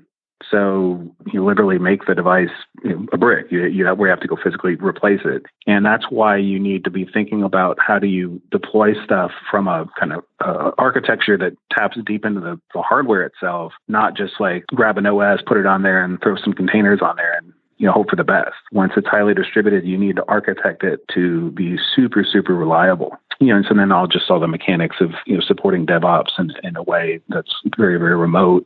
So 0.51 1.01
you 1.31 1.43
literally 1.43 1.79
make 1.79 2.05
the 2.05 2.13
device 2.13 2.49
you 2.83 2.89
know, 2.89 3.05
a 3.13 3.17
brick. 3.17 3.47
You, 3.49 3.65
you 3.65 3.85
have, 3.85 3.97
we 3.97 4.09
have 4.09 4.19
to 4.19 4.27
go 4.27 4.37
physically 4.41 4.75
replace 4.75 5.21
it, 5.23 5.43
and 5.65 5.85
that's 5.85 6.05
why 6.09 6.35
you 6.35 6.59
need 6.59 6.83
to 6.83 6.91
be 6.91 7.05
thinking 7.05 7.41
about 7.41 7.77
how 7.79 7.99
do 7.99 8.07
you 8.07 8.41
deploy 8.51 8.93
stuff 9.03 9.31
from 9.49 9.67
a 9.67 9.85
kind 9.97 10.11
of 10.11 10.23
uh, 10.43 10.71
architecture 10.77 11.37
that 11.37 11.53
taps 11.71 11.97
deep 12.05 12.25
into 12.25 12.41
the, 12.41 12.59
the 12.73 12.81
hardware 12.81 13.23
itself, 13.23 13.71
not 13.87 14.15
just 14.15 14.33
like 14.39 14.65
grab 14.67 14.97
an 14.97 15.05
OS, 15.05 15.39
put 15.47 15.57
it 15.57 15.65
on 15.65 15.83
there, 15.83 16.03
and 16.03 16.21
throw 16.21 16.35
some 16.35 16.53
containers 16.53 16.99
on 17.01 17.15
there 17.15 17.33
and 17.37 17.53
you 17.77 17.85
know, 17.85 17.91
hope 17.91 18.09
for 18.09 18.15
the 18.15 18.23
best. 18.23 18.55
Once 18.71 18.93
it's 18.95 19.07
highly 19.07 19.33
distributed, 19.33 19.85
you 19.85 19.97
need 19.97 20.15
to 20.15 20.23
architect 20.27 20.83
it 20.83 21.01
to 21.13 21.51
be 21.51 21.77
super, 21.95 22.23
super 22.23 22.55
reliable. 22.55 23.17
You 23.39 23.47
know, 23.47 23.57
and 23.57 23.65
so 23.67 23.73
then 23.75 23.91
I'll 23.91 24.07
just 24.07 24.27
saw 24.27 24.39
the 24.39 24.47
mechanics 24.47 24.97
of, 25.01 25.11
you 25.25 25.35
know, 25.35 25.41
supporting 25.45 25.85
DevOps 25.85 26.39
in, 26.39 26.51
in 26.63 26.77
a 26.77 26.83
way 26.83 27.19
that's 27.27 27.53
very, 27.77 27.97
very 27.97 28.15
remote. 28.15 28.65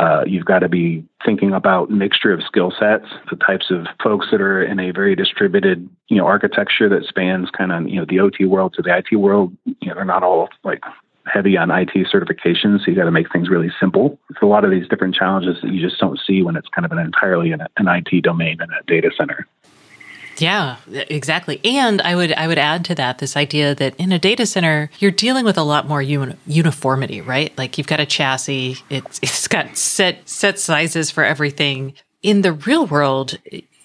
Uh, 0.00 0.24
you've 0.26 0.46
got 0.46 0.60
to 0.60 0.68
be 0.68 1.04
thinking 1.26 1.52
about 1.52 1.90
mixture 1.90 2.32
of 2.32 2.42
skill 2.42 2.72
sets, 2.78 3.04
the 3.28 3.36
types 3.36 3.66
of 3.70 3.86
folks 4.02 4.28
that 4.32 4.40
are 4.40 4.62
in 4.62 4.80
a 4.80 4.92
very 4.92 5.14
distributed, 5.14 5.86
you 6.08 6.16
know, 6.16 6.26
architecture 6.26 6.88
that 6.88 7.04
spans 7.06 7.50
kind 7.50 7.70
of, 7.70 7.86
you 7.86 7.96
know, 7.96 8.06
the 8.08 8.18
OT 8.18 8.46
world 8.46 8.72
to 8.72 8.80
the 8.80 8.96
IT 8.96 9.14
world. 9.16 9.54
You 9.66 9.88
know, 9.88 9.94
they're 9.96 10.06
not 10.06 10.22
all 10.22 10.48
like 10.64 10.80
heavy 11.26 11.58
on 11.58 11.70
IT 11.70 11.90
certifications, 12.10 12.78
so 12.78 12.90
you 12.90 12.94
got 12.94 13.04
to 13.04 13.10
make 13.10 13.30
things 13.30 13.50
really 13.50 13.70
simple. 13.78 14.18
It's 14.30 14.40
a 14.40 14.46
lot 14.46 14.64
of 14.64 14.70
these 14.70 14.88
different 14.88 15.14
challenges 15.14 15.60
that 15.62 15.70
you 15.70 15.86
just 15.86 16.00
don't 16.00 16.18
see 16.26 16.42
when 16.42 16.56
it's 16.56 16.68
kind 16.68 16.86
of 16.86 16.92
an 16.92 16.98
entirely 16.98 17.52
an, 17.52 17.60
an 17.76 17.86
IT 17.86 18.22
domain 18.22 18.56
in 18.62 18.70
a 18.70 18.82
data 18.86 19.10
center. 19.14 19.46
Yeah, 20.40 20.76
exactly. 20.88 21.60
And 21.64 22.00
I 22.00 22.16
would 22.16 22.32
I 22.32 22.46
would 22.48 22.58
add 22.58 22.84
to 22.86 22.94
that 22.96 23.18
this 23.18 23.36
idea 23.36 23.74
that 23.74 23.94
in 23.96 24.12
a 24.12 24.18
data 24.18 24.46
center 24.46 24.90
you're 24.98 25.10
dealing 25.10 25.44
with 25.44 25.58
a 25.58 25.62
lot 25.62 25.86
more 25.86 26.00
uni- 26.00 26.36
uniformity, 26.46 27.20
right? 27.20 27.56
Like 27.58 27.78
you've 27.78 27.86
got 27.86 28.00
a 28.00 28.06
chassis, 28.06 28.78
it's 28.88 29.18
it's 29.22 29.48
got 29.48 29.76
set 29.76 30.28
set 30.28 30.58
sizes 30.58 31.10
for 31.10 31.24
everything. 31.24 31.94
In 32.22 32.42
the 32.42 32.52
real 32.52 32.86
world, 32.86 33.38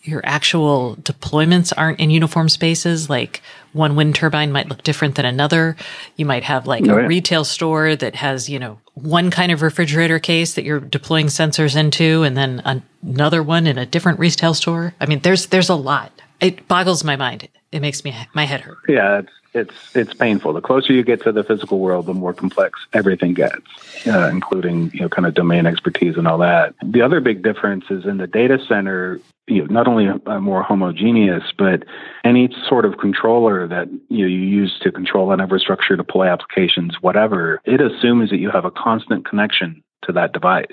your 0.06 0.22
actual 0.24 0.96
deployments 0.98 1.74
aren't 1.76 2.00
in 2.00 2.10
uniform 2.10 2.50
spaces. 2.50 3.10
Like 3.10 3.42
one 3.74 3.96
wind 3.96 4.16
turbine 4.16 4.52
might 4.52 4.70
look 4.70 4.84
different 4.84 5.16
than 5.16 5.26
another. 5.26 5.76
You 6.16 6.26
might 6.26 6.44
have 6.44 6.68
like 6.68 6.88
oh, 6.88 6.98
a 6.98 7.02
yeah. 7.02 7.08
retail 7.08 7.44
store 7.44 7.96
that 7.96 8.16
has, 8.16 8.50
you 8.50 8.60
know, 8.60 8.80
one 8.94 9.32
kind 9.32 9.52
of 9.52 9.62
refrigerator 9.62 10.20
case 10.20 10.54
that 10.54 10.64
you're 10.64 10.80
deploying 10.80 11.28
sensors 11.28 11.76
into 11.76 12.24
and 12.24 12.38
then 12.38 12.84
another 13.04 13.44
one 13.44 13.68
in 13.68 13.78
a 13.78 13.86
different 13.86 14.20
retail 14.20 14.54
store. 14.54 14.94
I 15.00 15.06
mean, 15.06 15.20
there's, 15.20 15.48
there's 15.48 15.70
a 15.70 15.76
lot. 15.76 16.12
It 16.40 16.68
boggles 16.68 17.04
my 17.04 17.16
mind. 17.16 17.48
It 17.72 17.82
makes 17.82 18.04
me, 18.04 18.16
my 18.34 18.46
head 18.46 18.62
hurt. 18.62 18.78
Yeah. 18.88 19.20
It's, 19.20 19.32
it's, 19.54 19.96
it's 19.96 20.14
painful. 20.14 20.52
The 20.52 20.62
closer 20.62 20.92
you 20.92 21.02
get 21.02 21.24
to 21.24 21.32
the 21.32 21.44
physical 21.44 21.80
world, 21.80 22.08
the 22.08 22.14
more 22.14 22.34
complex 22.34 22.80
everything 22.92 23.34
gets, 23.34 23.66
uh, 24.06 24.28
including, 24.28 24.92
you 24.94 25.00
know, 25.02 25.10
kind 25.10 25.26
of 25.26 25.34
domain 25.34 25.66
expertise 25.66 26.18
and 26.18 26.28
all 26.28 26.38
that. 26.40 26.76
The 26.84 27.02
other 27.02 27.22
big 27.22 27.42
difference 27.42 27.86
is 27.90 28.06
in 28.06 28.18
the 28.18 28.28
data 28.28 28.60
center, 28.68 29.22
you 29.48 29.62
know, 29.62 29.68
not 29.68 29.88
only 29.88 30.10
more 30.42 30.62
homogeneous, 30.62 31.44
but 31.58 31.84
any 32.26 32.50
sort 32.68 32.84
of 32.84 32.98
controller 32.98 33.66
that 33.68 33.88
you, 34.10 34.24
know, 34.24 34.28
you 34.28 34.40
use 34.40 34.78
to 34.82 34.92
control 34.92 35.32
an 35.32 35.40
infrastructure, 35.40 35.96
deploy 35.96 36.28
applications, 36.28 36.98
whatever, 37.02 37.62
it 37.64 37.80
assumes 37.80 38.30
that 38.32 38.38
you 38.38 38.52
have 38.52 38.66
a 38.66 38.72
constant 38.72 39.26
connection 39.26 39.82
to 40.04 40.12
that 40.12 40.34
device. 40.34 40.68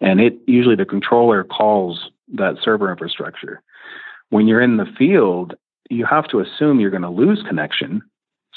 And 0.00 0.20
it 0.20 0.36
usually 0.46 0.76
the 0.76 0.84
controller 0.84 1.44
calls 1.44 2.10
that 2.34 2.56
server 2.60 2.90
infrastructure. 2.90 3.62
When 4.30 4.46
you're 4.46 4.60
in 4.60 4.76
the 4.76 4.86
field, 4.98 5.54
you 5.90 6.06
have 6.06 6.28
to 6.28 6.40
assume 6.40 6.80
you're 6.80 6.90
going 6.90 7.02
to 7.02 7.10
lose 7.10 7.42
connection. 7.46 8.02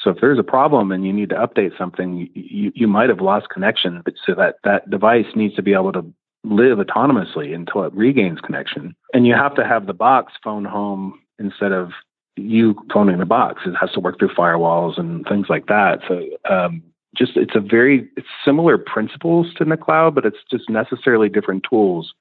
So 0.01 0.09
if 0.11 0.17
there's 0.21 0.39
a 0.39 0.43
problem 0.43 0.91
and 0.91 1.05
you 1.05 1.13
need 1.13 1.29
to 1.29 1.35
update 1.35 1.77
something, 1.77 2.29
you, 2.33 2.71
you 2.73 2.87
might 2.87 3.09
have 3.09 3.21
lost 3.21 3.49
connection. 3.49 4.01
But 4.03 4.15
so 4.25 4.35
that 4.35 4.55
that 4.63 4.89
device 4.89 5.25
needs 5.35 5.55
to 5.55 5.61
be 5.61 5.73
able 5.73 5.93
to 5.93 6.05
live 6.43 6.77
autonomously 6.77 7.55
until 7.55 7.83
it 7.83 7.93
regains 7.93 8.39
connection. 8.41 8.95
And 9.13 9.25
you 9.25 9.33
have 9.33 9.55
to 9.55 9.65
have 9.65 9.87
the 9.87 9.93
box 9.93 10.33
phone 10.43 10.65
home 10.65 11.19
instead 11.39 11.71
of 11.71 11.91
you 12.35 12.75
phoning 12.91 13.19
the 13.19 13.25
box. 13.25 13.61
It 13.65 13.75
has 13.79 13.91
to 13.91 13.99
work 13.99 14.19
through 14.19 14.33
firewalls 14.35 14.99
and 14.99 15.25
things 15.27 15.47
like 15.49 15.67
that. 15.67 15.99
So 16.07 16.25
um, 16.49 16.83
just 17.15 17.37
it's 17.37 17.55
a 17.55 17.59
very 17.59 18.09
it's 18.17 18.27
similar 18.43 18.77
principles 18.77 19.53
to 19.55 19.65
the 19.65 19.77
cloud, 19.77 20.15
but 20.15 20.25
it's 20.25 20.37
just 20.51 20.69
necessarily 20.69 21.29
different 21.29 21.65
tools, 21.69 22.13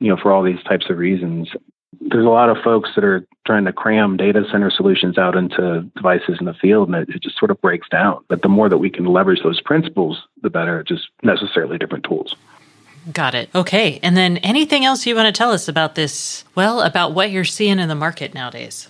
you 0.00 0.08
know, 0.08 0.16
for 0.20 0.32
all 0.32 0.42
these 0.42 0.62
types 0.64 0.86
of 0.90 0.98
reasons. 0.98 1.48
There's 2.00 2.24
a 2.24 2.30
lot 2.30 2.48
of 2.48 2.56
folks 2.64 2.90
that 2.94 3.04
are 3.04 3.26
trying 3.46 3.64
to 3.64 3.72
cram 3.72 4.16
data 4.16 4.44
center 4.50 4.70
solutions 4.70 5.18
out 5.18 5.36
into 5.36 5.82
devices 5.94 6.38
in 6.40 6.46
the 6.46 6.54
field, 6.54 6.88
and 6.88 6.96
it, 6.96 7.14
it 7.14 7.22
just 7.22 7.38
sort 7.38 7.50
of 7.50 7.60
breaks 7.60 7.88
down. 7.88 8.24
But 8.28 8.42
the 8.42 8.48
more 8.48 8.68
that 8.68 8.78
we 8.78 8.90
can 8.90 9.04
leverage 9.04 9.42
those 9.42 9.60
principles, 9.60 10.22
the 10.42 10.50
better. 10.50 10.80
It's 10.80 10.88
just 10.88 11.08
necessarily 11.22 11.78
different 11.78 12.04
tools. 12.04 12.34
Got 13.12 13.34
it. 13.34 13.50
Okay. 13.54 13.98
And 14.02 14.16
then 14.16 14.36
anything 14.38 14.84
else 14.84 15.06
you 15.06 15.16
want 15.16 15.26
to 15.26 15.36
tell 15.36 15.50
us 15.50 15.68
about 15.68 15.96
this? 15.96 16.44
Well, 16.54 16.80
about 16.80 17.14
what 17.14 17.30
you're 17.30 17.44
seeing 17.44 17.78
in 17.78 17.88
the 17.88 17.94
market 17.94 18.32
nowadays? 18.32 18.88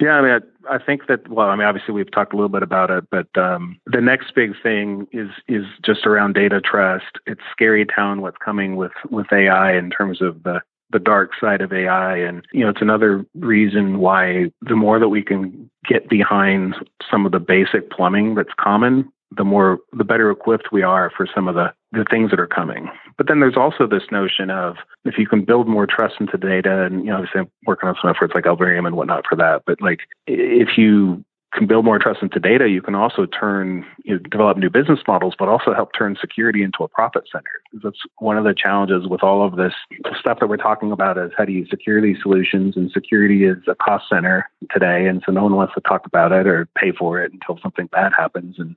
Yeah, 0.00 0.12
I 0.12 0.22
mean, 0.22 0.40
I, 0.68 0.74
I 0.74 0.78
think 0.78 1.06
that. 1.06 1.28
Well, 1.28 1.48
I 1.48 1.56
mean, 1.56 1.66
obviously 1.66 1.92
we've 1.92 2.10
talked 2.10 2.32
a 2.32 2.36
little 2.36 2.48
bit 2.48 2.62
about 2.62 2.90
it, 2.90 3.04
but 3.10 3.26
um, 3.36 3.80
the 3.86 4.00
next 4.00 4.34
big 4.34 4.52
thing 4.62 5.08
is 5.12 5.28
is 5.48 5.64
just 5.84 6.06
around 6.06 6.34
data 6.34 6.60
trust. 6.60 7.18
It's 7.26 7.40
scary 7.50 7.84
town 7.84 8.20
what's 8.20 8.36
coming 8.38 8.76
with 8.76 8.92
with 9.10 9.26
AI 9.32 9.76
in 9.76 9.90
terms 9.90 10.22
of 10.22 10.42
the 10.44 10.60
the 10.90 10.98
dark 10.98 11.32
side 11.40 11.60
of 11.60 11.72
AI. 11.72 12.16
And, 12.16 12.44
you 12.52 12.64
know, 12.64 12.70
it's 12.70 12.82
another 12.82 13.24
reason 13.34 13.98
why 13.98 14.50
the 14.62 14.76
more 14.76 14.98
that 14.98 15.08
we 15.08 15.22
can 15.22 15.70
get 15.86 16.08
behind 16.08 16.74
some 17.10 17.26
of 17.26 17.32
the 17.32 17.40
basic 17.40 17.90
plumbing 17.90 18.34
that's 18.34 18.52
common 18.58 19.10
the 19.36 19.44
more 19.44 19.78
the 19.92 20.04
better 20.04 20.30
equipped 20.30 20.72
we 20.72 20.82
are 20.82 21.10
for 21.16 21.26
some 21.34 21.48
of 21.48 21.54
the 21.54 21.72
the 21.92 22.04
things 22.10 22.30
that 22.30 22.40
are 22.40 22.46
coming. 22.46 22.90
But 23.16 23.28
then 23.28 23.40
there's 23.40 23.56
also 23.56 23.86
this 23.86 24.02
notion 24.10 24.50
of 24.50 24.76
if 25.04 25.16
you 25.18 25.26
can 25.26 25.44
build 25.44 25.68
more 25.68 25.86
trust 25.86 26.16
into 26.20 26.36
data, 26.36 26.84
and 26.84 27.00
you 27.00 27.10
know, 27.10 27.16
obviously 27.16 27.40
I'm 27.40 27.50
working 27.66 27.88
on 27.88 27.96
some 28.00 28.10
efforts 28.10 28.34
like 28.34 28.44
Alvarium 28.44 28.86
and 28.86 28.96
whatnot 28.96 29.24
for 29.28 29.36
that. 29.36 29.62
But 29.66 29.80
like 29.80 30.00
if 30.26 30.76
you 30.76 31.24
can 31.54 31.66
build 31.66 31.84
more 31.84 31.98
trust 31.98 32.22
into 32.22 32.38
data, 32.38 32.68
you 32.68 32.82
can 32.82 32.94
also 32.94 33.24
turn, 33.24 33.84
you 34.04 34.14
know, 34.14 34.18
develop 34.18 34.58
new 34.58 34.68
business 34.68 35.00
models, 35.08 35.34
but 35.38 35.48
also 35.48 35.72
help 35.72 35.90
turn 35.96 36.16
security 36.20 36.62
into 36.62 36.84
a 36.84 36.88
profit 36.88 37.24
center. 37.32 37.62
That's 37.82 38.00
one 38.18 38.36
of 38.36 38.44
the 38.44 38.54
challenges 38.54 39.08
with 39.08 39.22
all 39.22 39.44
of 39.44 39.56
this 39.56 39.72
stuff 40.20 40.40
that 40.40 40.48
we're 40.48 40.58
talking 40.58 40.92
about 40.92 41.16
is 41.16 41.30
how 41.36 41.46
do 41.46 41.52
you 41.52 41.66
secure 41.66 42.02
these 42.02 42.18
solutions? 42.22 42.76
And 42.76 42.90
security 42.90 43.44
is 43.44 43.58
a 43.66 43.74
cost 43.74 44.04
center 44.10 44.50
today. 44.70 45.06
And 45.06 45.22
so 45.24 45.32
no 45.32 45.42
one 45.42 45.56
wants 45.56 45.74
to 45.74 45.80
talk 45.80 46.04
about 46.04 46.32
it 46.32 46.46
or 46.46 46.68
pay 46.76 46.92
for 46.92 47.22
it 47.22 47.32
until 47.32 47.58
something 47.62 47.86
bad 47.86 48.12
happens. 48.16 48.56
And, 48.58 48.76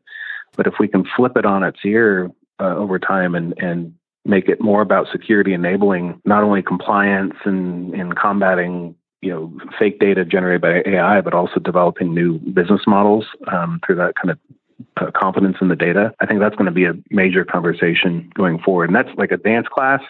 but 0.56 0.66
if 0.66 0.76
we 0.80 0.88
can 0.88 1.06
flip 1.16 1.36
it 1.36 1.46
on 1.46 1.64
its 1.64 1.80
ear 1.84 2.32
uh, 2.60 2.76
over 2.76 3.00
time 3.00 3.36
and, 3.36 3.54
and 3.58 3.94
make 4.24 4.48
it 4.48 4.62
more 4.62 4.82
about 4.82 5.08
security 5.12 5.54
enabling 5.54 6.22
not 6.26 6.44
only 6.44 6.62
compliance 6.62 7.34
and, 7.44 7.94
and 7.94 8.16
combating 8.16 8.96
you 9.22 9.30
know 9.30 9.54
fake 9.78 10.00
data 10.00 10.26
generated 10.26 10.62
by 10.62 10.84
AI, 10.86 11.22
but 11.22 11.34
also 11.34 11.60
developing 11.60 12.14
new 12.14 12.40
business 12.40 12.82
models 12.88 13.26
um, 13.52 13.80
through 13.86 13.96
that 13.96 14.16
kind 14.16 14.32
of 14.32 15.14
confidence 15.14 15.58
in 15.62 15.68
the 15.68 15.76
data. 15.76 16.14
I 16.20 16.26
think 16.26 16.40
that's 16.40 16.56
going 16.56 16.66
to 16.66 16.72
be 16.72 16.86
a 16.86 16.94
major 17.10 17.46
conversation 17.46 18.32
going 18.34 18.60
forward, 18.60 18.90
and 18.90 18.96
that's 18.96 19.16
like 19.18 19.32
advanced 19.32 19.70
class. 19.70 20.02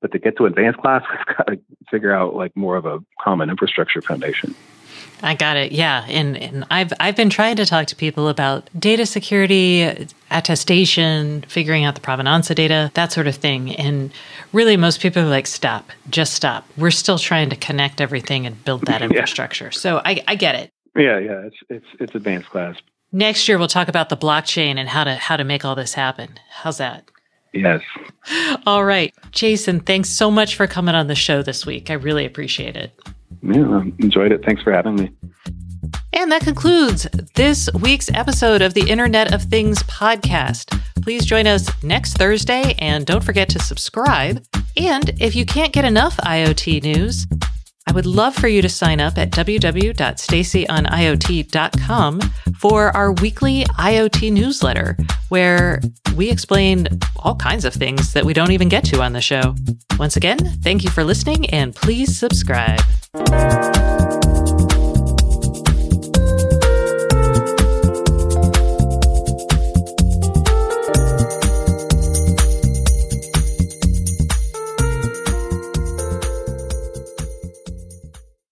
But 0.00 0.12
to 0.12 0.18
get 0.18 0.36
to 0.36 0.46
advanced 0.46 0.78
class, 0.80 1.02
we've 1.10 1.36
got 1.36 1.46
to 1.48 1.58
figure 1.90 2.12
out 2.12 2.34
like 2.34 2.56
more 2.56 2.76
of 2.76 2.86
a 2.86 3.00
common 3.20 3.50
infrastructure 3.50 4.02
foundation. 4.02 4.54
I 5.22 5.34
got 5.34 5.56
it. 5.56 5.72
Yeah, 5.72 6.04
and 6.08 6.36
and 6.36 6.64
I've 6.70 6.92
I've 7.00 7.16
been 7.16 7.30
trying 7.30 7.56
to 7.56 7.66
talk 7.66 7.86
to 7.88 7.96
people 7.96 8.28
about 8.28 8.68
data 8.78 9.06
security, 9.06 10.08
attestation, 10.30 11.42
figuring 11.48 11.84
out 11.84 11.94
the 11.94 12.00
provenance 12.00 12.50
of 12.50 12.56
data, 12.56 12.90
that 12.94 13.12
sort 13.12 13.26
of 13.26 13.34
thing. 13.34 13.74
And 13.76 14.10
really, 14.52 14.76
most 14.76 15.00
people 15.00 15.22
are 15.22 15.26
like, 15.26 15.46
"Stop, 15.46 15.90
just 16.10 16.34
stop." 16.34 16.66
We're 16.76 16.90
still 16.90 17.18
trying 17.18 17.50
to 17.50 17.56
connect 17.56 18.00
everything 18.00 18.46
and 18.46 18.62
build 18.64 18.86
that 18.86 19.02
infrastructure. 19.08 19.66
yeah. 19.66 19.70
So 19.70 20.00
I, 20.04 20.22
I 20.28 20.34
get 20.34 20.54
it. 20.54 20.72
Yeah, 20.96 21.18
yeah, 21.18 21.46
it's 21.46 21.56
it's 21.68 21.86
it's 22.00 22.14
advanced 22.14 22.50
class. 22.50 22.76
Next 23.10 23.48
year, 23.48 23.58
we'll 23.58 23.68
talk 23.68 23.88
about 23.88 24.10
the 24.10 24.16
blockchain 24.16 24.76
and 24.76 24.88
how 24.88 25.04
to 25.04 25.14
how 25.14 25.36
to 25.36 25.44
make 25.44 25.64
all 25.64 25.74
this 25.74 25.94
happen. 25.94 26.38
How's 26.50 26.78
that? 26.78 27.04
Yes. 27.54 27.80
All 28.66 28.84
right, 28.84 29.14
Jason. 29.32 29.80
Thanks 29.80 30.10
so 30.10 30.30
much 30.30 30.54
for 30.54 30.66
coming 30.66 30.94
on 30.94 31.06
the 31.06 31.14
show 31.14 31.42
this 31.42 31.64
week. 31.64 31.90
I 31.90 31.94
really 31.94 32.26
appreciate 32.26 32.76
it. 32.76 32.92
Yeah, 33.42 33.82
enjoyed 33.98 34.32
it. 34.32 34.44
Thanks 34.44 34.62
for 34.62 34.72
having 34.72 34.96
me. 34.96 35.10
And 36.12 36.32
that 36.32 36.42
concludes 36.42 37.06
this 37.34 37.68
week's 37.80 38.10
episode 38.12 38.62
of 38.62 38.74
the 38.74 38.88
Internet 38.90 39.32
of 39.32 39.42
Things 39.42 39.82
podcast. 39.84 40.80
Please 41.02 41.24
join 41.24 41.46
us 41.46 41.70
next 41.82 42.16
Thursday 42.16 42.74
and 42.78 43.06
don't 43.06 43.22
forget 43.22 43.48
to 43.50 43.58
subscribe. 43.60 44.44
And 44.76 45.10
if 45.20 45.36
you 45.36 45.46
can't 45.46 45.72
get 45.72 45.84
enough 45.84 46.16
IoT 46.18 46.82
news, 46.82 47.26
I 47.88 47.92
would 47.92 48.04
love 48.04 48.34
for 48.34 48.48
you 48.48 48.60
to 48.60 48.68
sign 48.68 49.00
up 49.00 49.16
at 49.16 49.30
www.staceyoniot.com 49.30 52.20
for 52.58 52.94
our 52.94 53.12
weekly 53.12 53.64
IoT 53.64 54.30
newsletter, 54.30 54.94
where 55.30 55.80
we 56.14 56.28
explain 56.28 56.86
all 57.16 57.36
kinds 57.36 57.64
of 57.64 57.72
things 57.72 58.12
that 58.12 58.26
we 58.26 58.34
don't 58.34 58.50
even 58.50 58.68
get 58.68 58.84
to 58.84 59.00
on 59.00 59.14
the 59.14 59.22
show. 59.22 59.54
Once 59.98 60.16
again, 60.16 60.36
thank 60.36 60.84
you 60.84 60.90
for 60.90 61.02
listening 61.02 61.48
and 61.48 61.74
please 61.74 62.18
subscribe. 62.18 62.82